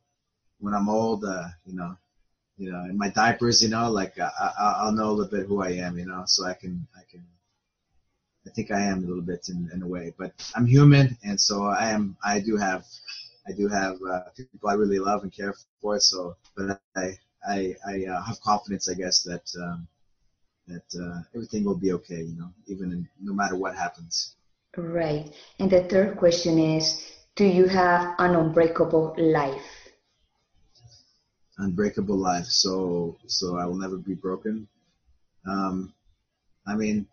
when 0.59 0.73
I'm 0.73 0.89
old, 0.89 1.23
uh, 1.23 1.47
you 1.65 1.73
know, 1.75 1.97
you 2.57 2.71
know, 2.71 2.83
in 2.85 2.97
my 2.97 3.09
diapers, 3.09 3.63
you 3.63 3.69
know, 3.69 3.89
like 3.89 4.19
I, 4.19 4.29
I, 4.39 4.75
I'll 4.79 4.91
know 4.91 5.09
a 5.09 5.13
little 5.13 5.31
bit 5.31 5.47
who 5.47 5.63
I 5.63 5.69
am, 5.69 5.97
you 5.97 6.05
know, 6.05 6.23
so 6.25 6.45
I 6.45 6.53
can, 6.53 6.85
I 6.95 7.01
can, 7.09 7.25
I 8.45 8.49
think 8.49 8.71
I 8.71 8.81
am 8.81 9.03
a 9.03 9.07
little 9.07 9.23
bit 9.23 9.49
in, 9.49 9.69
in 9.73 9.81
a 9.83 9.87
way, 9.87 10.13
but 10.17 10.33
I'm 10.55 10.65
human, 10.65 11.17
and 11.23 11.39
so 11.39 11.65
I 11.65 11.89
am. 11.89 12.17
I 12.23 12.39
do 12.39 12.57
have, 12.57 12.85
I 13.47 13.51
do 13.51 13.67
have 13.67 13.97
uh, 14.01 14.21
people 14.35 14.69
I 14.69 14.73
really 14.73 14.99
love 14.99 15.23
and 15.23 15.31
care 15.31 15.53
for. 15.79 15.99
So, 15.99 16.35
but 16.55 16.81
I, 16.95 17.17
I, 17.47 17.75
I 17.87 18.05
uh, 18.05 18.21
have 18.23 18.39
confidence, 18.41 18.89
I 18.89 18.93
guess, 18.93 19.23
that 19.23 19.43
um, 19.61 19.87
that 20.67 21.01
uh, 21.01 21.21
everything 21.35 21.63
will 21.63 21.77
be 21.77 21.91
okay. 21.93 22.21
You 22.21 22.37
know, 22.37 22.49
even 22.67 22.91
in, 22.91 23.07
no 23.21 23.33
matter 23.33 23.55
what 23.55 23.75
happens. 23.75 24.35
Right. 24.77 25.33
And 25.59 25.69
the 25.69 25.83
third 25.83 26.17
question 26.17 26.57
is, 26.57 27.01
do 27.35 27.45
you 27.45 27.67
have 27.67 28.15
an 28.19 28.35
unbreakable 28.35 29.15
life? 29.17 29.89
Unbreakable 31.57 32.15
life. 32.17 32.45
So, 32.45 33.17
so 33.27 33.57
I 33.57 33.65
will 33.65 33.75
never 33.75 33.97
be 33.97 34.13
broken. 34.13 34.67
Um, 35.45 35.93
I 36.65 36.75
mean, 36.75 37.07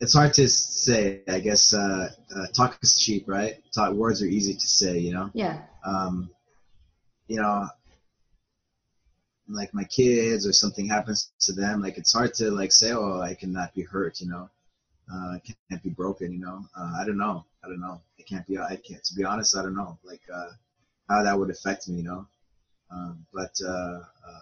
it's 0.00 0.14
hard 0.14 0.34
to 0.34 0.48
say. 0.48 1.20
I 1.28 1.40
guess 1.40 1.72
uh, 1.72 2.10
uh, 2.34 2.46
talk 2.54 2.78
is 2.82 2.94
cheap, 2.96 3.28
right? 3.28 3.62
Talk, 3.72 3.92
words 3.92 4.22
are 4.22 4.26
easy 4.26 4.54
to 4.54 4.66
say, 4.66 4.98
you 4.98 5.12
know. 5.12 5.30
Yeah. 5.34 5.62
Um, 5.84 6.30
you 7.28 7.36
know, 7.36 7.68
like 9.48 9.72
my 9.72 9.84
kids 9.84 10.46
or 10.46 10.52
something 10.52 10.88
happens 10.88 11.30
to 11.40 11.52
them, 11.52 11.82
like 11.82 11.98
it's 11.98 12.12
hard 12.12 12.34
to 12.34 12.50
like 12.50 12.72
say, 12.72 12.92
oh, 12.92 13.20
I 13.20 13.34
cannot 13.34 13.74
be 13.74 13.82
hurt, 13.82 14.20
you 14.20 14.28
know, 14.28 14.48
uh, 15.12 15.36
I 15.36 15.42
can't 15.70 15.82
be 15.82 15.90
broken, 15.90 16.32
you 16.32 16.38
know. 16.38 16.64
Uh, 16.76 16.92
I 17.00 17.04
don't 17.06 17.16
know, 17.16 17.44
I 17.64 17.68
don't 17.68 17.80
know. 17.80 18.00
I 18.18 18.22
can't 18.22 18.46
be, 18.46 18.58
I 18.58 18.76
can't. 18.76 19.02
To 19.04 19.14
be 19.14 19.24
honest, 19.24 19.56
I 19.56 19.62
don't 19.62 19.76
know, 19.76 19.98
like 20.04 20.20
uh, 20.32 20.50
how 21.08 21.22
that 21.22 21.38
would 21.38 21.50
affect 21.50 21.88
me, 21.88 21.96
you 21.96 22.02
know. 22.04 22.26
Um, 22.90 23.26
but 23.32 23.54
uh, 23.64 24.00
uh, 24.00 24.40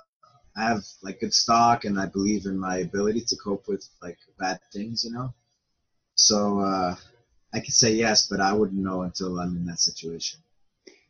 I 0.57 0.63
have 0.63 0.85
like 1.03 1.21
good 1.21 1.35
stock, 1.35 1.85
and 1.85 1.99
I 1.99 2.07
believe 2.07 2.47
in 2.47 2.59
my 2.59 2.79
ability 2.79 3.23
to 3.29 3.37
cope 3.37 3.69
with 3.69 3.87
like 4.03 4.19
bad 4.39 4.61
things, 4.73 5.05
you 5.05 5.13
know. 5.13 5.33
So 6.15 6.61
uh, 6.61 6.97
I 7.53 7.61
could 7.61 7.75
say 7.75 7.95
yes, 7.95 8.27
but 8.27 8.41
I 8.41 8.53
wouldn't 8.53 8.83
know 8.83 9.03
until 9.03 9.39
I'm 9.39 9.57
in 9.57 9.67
that 9.67 9.81
situation. 9.81 10.41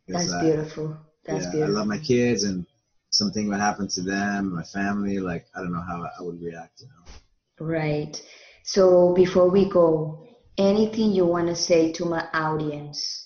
That's 0.07 0.33
beautiful. 0.35 0.97
That's 1.25 1.45
yeah, 1.45 1.51
beautiful. 1.51 1.75
I 1.75 1.79
love 1.79 1.87
my 1.87 1.97
kids 1.97 2.43
and 2.43 2.65
something 3.11 3.47
would 3.47 3.59
happen 3.59 3.87
to 3.87 4.01
them, 4.01 4.53
my 4.55 4.63
family, 4.63 5.19
like 5.19 5.45
I 5.55 5.61
don't 5.61 5.73
know 5.73 5.81
how 5.81 6.03
I 6.19 6.21
would 6.23 6.41
react, 6.41 6.81
you 6.81 6.87
know. 6.87 7.13
Right. 7.59 8.21
So 8.63 9.13
before 9.13 9.49
we 9.49 9.69
go, 9.69 10.27
anything 10.57 11.11
you 11.11 11.25
want 11.25 11.47
to 11.47 11.55
say 11.55 11.91
to 11.93 12.05
my 12.05 12.25
audience? 12.33 13.23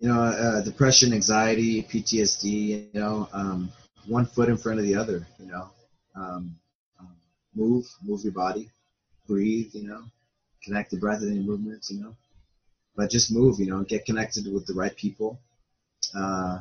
You 0.00 0.08
know, 0.08 0.22
uh, 0.22 0.62
depression, 0.62 1.12
anxiety, 1.12 1.82
PTSD. 1.82 2.44
You 2.94 3.00
know, 3.00 3.28
um, 3.32 3.70
one 4.06 4.26
foot 4.26 4.48
in 4.48 4.56
front 4.56 4.78
of 4.78 4.84
the 4.84 4.94
other. 4.94 5.26
You 5.38 5.46
know, 5.46 5.70
um, 6.14 6.56
um, 6.98 7.14
move, 7.54 7.84
move 8.02 8.22
your 8.22 8.32
body, 8.32 8.70
breathe. 9.26 9.70
You 9.74 9.88
know, 9.88 10.02
connect 10.64 10.90
the 10.90 10.96
breath 10.98 11.20
and 11.20 11.34
your 11.34 11.44
movements. 11.44 11.90
You 11.90 12.00
know, 12.00 12.16
but 12.96 13.10
just 13.10 13.32
move. 13.32 13.58
You 13.58 13.66
know, 13.66 13.82
get 13.82 14.06
connected 14.06 14.50
with 14.52 14.66
the 14.66 14.74
right 14.74 14.96
people. 14.96 15.38
Uh, 16.14 16.60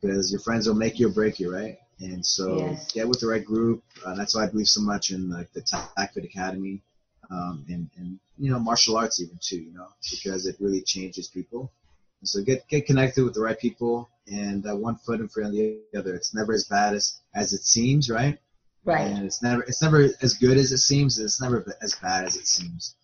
because 0.00 0.30
your 0.30 0.40
friends 0.40 0.66
will 0.66 0.74
make 0.74 0.98
you 0.98 1.08
or 1.08 1.12
break 1.12 1.38
you, 1.40 1.52
right? 1.52 1.78
And 2.00 2.24
so 2.24 2.58
yes. 2.58 2.92
get 2.92 3.08
with 3.08 3.20
the 3.20 3.26
right 3.26 3.44
group. 3.44 3.82
Uh, 4.04 4.14
that's 4.14 4.34
why 4.34 4.44
I 4.44 4.48
believe 4.48 4.68
so 4.68 4.82
much 4.82 5.10
in 5.10 5.30
like 5.30 5.52
the 5.52 5.62
TACFit 5.62 6.24
Academy, 6.24 6.82
um, 7.30 7.64
and 7.68 7.88
and 7.96 8.18
you 8.38 8.50
know 8.50 8.58
martial 8.58 8.96
arts 8.96 9.20
even 9.20 9.38
too, 9.40 9.58
you 9.58 9.72
know, 9.72 9.88
because 10.10 10.46
it 10.46 10.56
really 10.60 10.82
changes 10.82 11.28
people. 11.28 11.72
And 12.20 12.28
so 12.28 12.42
get 12.42 12.68
get 12.68 12.86
connected 12.86 13.24
with 13.24 13.34
the 13.34 13.40
right 13.40 13.58
people, 13.58 14.10
and 14.26 14.66
uh, 14.66 14.76
one 14.76 14.96
foot 14.96 15.20
in 15.20 15.28
front 15.28 15.48
of 15.48 15.54
the 15.54 15.80
other. 15.96 16.14
It's 16.14 16.34
never 16.34 16.52
as 16.52 16.64
bad 16.64 16.94
as 16.94 17.18
as 17.34 17.54
it 17.54 17.62
seems, 17.62 18.10
right? 18.10 18.38
Right. 18.84 19.06
And 19.06 19.24
it's 19.24 19.42
never 19.42 19.62
it's 19.62 19.82
never 19.82 20.08
as 20.20 20.34
good 20.34 20.58
as 20.58 20.72
it 20.72 20.78
seems. 20.78 21.18
It's 21.18 21.40
never 21.40 21.64
as 21.82 21.94
bad 21.94 22.26
as 22.26 22.36
it 22.36 22.46
seems. 22.46 22.94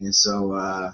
And 0.00 0.14
so, 0.14 0.52
uh, 0.52 0.92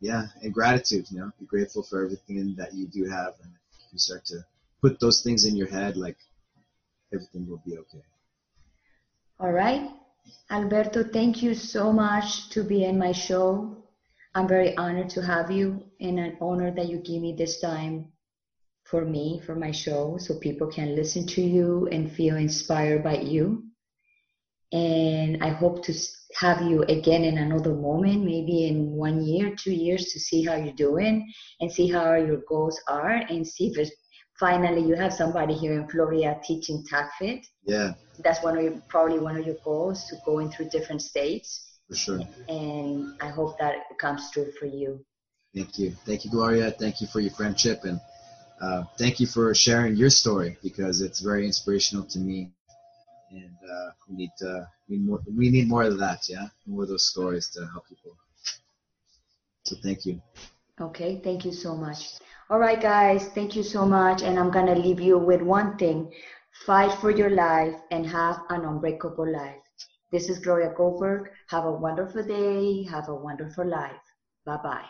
yeah, 0.00 0.26
and 0.42 0.54
gratitude. 0.54 1.06
You 1.10 1.18
know, 1.18 1.32
be 1.38 1.46
grateful 1.46 1.82
for 1.82 2.04
everything 2.04 2.54
that 2.56 2.74
you 2.74 2.86
do 2.86 3.04
have, 3.04 3.34
and 3.42 3.52
you 3.92 3.98
start 3.98 4.24
to 4.26 4.44
put 4.80 5.00
those 5.00 5.22
things 5.22 5.44
in 5.44 5.56
your 5.56 5.68
head, 5.68 5.96
like 5.96 6.16
everything 7.12 7.48
will 7.48 7.62
be 7.64 7.76
okay. 7.78 8.02
All 9.38 9.52
right. 9.52 9.90
Alberto, 10.50 11.04
thank 11.04 11.42
you 11.42 11.54
so 11.54 11.92
much 11.92 12.50
to 12.50 12.64
be 12.64 12.84
in 12.84 12.98
my 12.98 13.12
show. 13.12 13.76
I'm 14.34 14.48
very 14.48 14.76
honored 14.76 15.10
to 15.10 15.22
have 15.22 15.50
you 15.50 15.82
and 16.00 16.18
an 16.18 16.36
honor 16.40 16.70
that 16.74 16.88
you 16.88 16.98
give 16.98 17.22
me 17.22 17.34
this 17.36 17.60
time 17.60 18.12
for 18.84 19.04
me, 19.04 19.42
for 19.44 19.54
my 19.54 19.72
show, 19.72 20.16
so 20.18 20.38
people 20.38 20.68
can 20.68 20.94
listen 20.94 21.26
to 21.26 21.42
you 21.42 21.88
and 21.90 22.12
feel 22.12 22.36
inspired 22.36 23.02
by 23.02 23.18
you. 23.18 23.64
And 24.72 25.42
I 25.42 25.48
hope 25.48 25.84
to 25.84 25.94
have 26.38 26.60
you 26.62 26.82
again 26.84 27.24
in 27.24 27.38
another 27.38 27.74
moment, 27.74 28.24
maybe 28.24 28.66
in 28.66 28.90
one 28.90 29.24
year, 29.24 29.54
two 29.56 29.72
years, 29.72 30.12
to 30.12 30.20
see 30.20 30.44
how 30.44 30.54
you're 30.54 30.74
doing 30.74 31.32
and 31.60 31.72
see 31.72 31.90
how 31.90 32.14
your 32.14 32.42
goals 32.48 32.80
are 32.88 33.22
and 33.30 33.46
see 33.46 33.72
if 33.74 33.90
finally 34.38 34.86
you 34.86 34.94
have 34.94 35.12
somebody 35.12 35.54
here 35.54 35.72
in 35.72 35.88
Florida 35.88 36.38
teaching 36.44 36.84
TACFIT. 36.90 37.46
Yeah. 37.64 37.94
That's 38.22 38.42
one 38.42 38.58
of 38.58 38.64
your, 38.64 38.82
probably 38.88 39.18
one 39.18 39.36
of 39.36 39.46
your 39.46 39.56
goals 39.64 40.04
to 40.08 40.16
go 40.24 40.40
in 40.40 40.50
through 40.50 40.68
different 40.68 41.02
states. 41.02 41.78
For 41.88 41.96
sure. 41.96 42.20
And 42.48 43.14
I 43.22 43.28
hope 43.28 43.58
that 43.58 43.76
comes 43.98 44.30
true 44.30 44.50
for 44.58 44.66
you. 44.66 45.04
Thank 45.54 45.78
you. 45.78 45.92
Thank 46.04 46.24
you, 46.24 46.30
Gloria. 46.30 46.70
Thank 46.70 47.00
you 47.00 47.06
for 47.06 47.20
your 47.20 47.32
friendship 47.32 47.84
and 47.84 48.00
uh, 48.60 48.84
thank 48.98 49.20
you 49.20 49.26
for 49.26 49.54
sharing 49.54 49.96
your 49.96 50.10
story 50.10 50.56
because 50.62 51.00
it's 51.00 51.20
very 51.20 51.46
inspirational 51.46 52.04
to 52.04 52.18
me. 52.18 52.50
And 53.30 53.56
uh, 53.70 53.90
we 54.08 54.16
need 54.16 54.30
to, 54.38 54.68
we, 54.88 54.98
more, 54.98 55.20
we 55.36 55.50
need 55.50 55.68
more 55.68 55.82
of 55.82 55.98
that, 55.98 56.28
yeah, 56.28 56.48
more 56.66 56.84
of 56.84 56.88
those 56.88 57.06
stories 57.06 57.48
to 57.50 57.66
help 57.72 57.88
people. 57.88 58.16
So 59.64 59.76
thank 59.82 60.06
you. 60.06 60.22
Okay, 60.80 61.20
thank 61.24 61.44
you 61.44 61.52
so 61.52 61.74
much. 61.74 62.18
All 62.50 62.58
right, 62.58 62.80
guys, 62.80 63.28
thank 63.28 63.56
you 63.56 63.62
so 63.62 63.84
much. 63.84 64.22
And 64.22 64.38
I'm 64.38 64.50
gonna 64.50 64.76
leave 64.76 65.00
you 65.00 65.18
with 65.18 65.42
one 65.42 65.76
thing: 65.76 66.12
fight 66.66 66.92
for 67.00 67.10
your 67.10 67.30
life 67.30 67.74
and 67.90 68.06
have 68.06 68.42
an 68.50 68.64
unbreakable 68.64 69.32
life. 69.32 69.56
This 70.12 70.28
is 70.28 70.38
Gloria 70.38 70.72
Goldberg. 70.76 71.30
Have 71.48 71.64
a 71.64 71.72
wonderful 71.72 72.22
day. 72.22 72.84
Have 72.84 73.08
a 73.08 73.14
wonderful 73.14 73.66
life. 73.66 74.04
Bye 74.44 74.58
bye. 74.62 74.86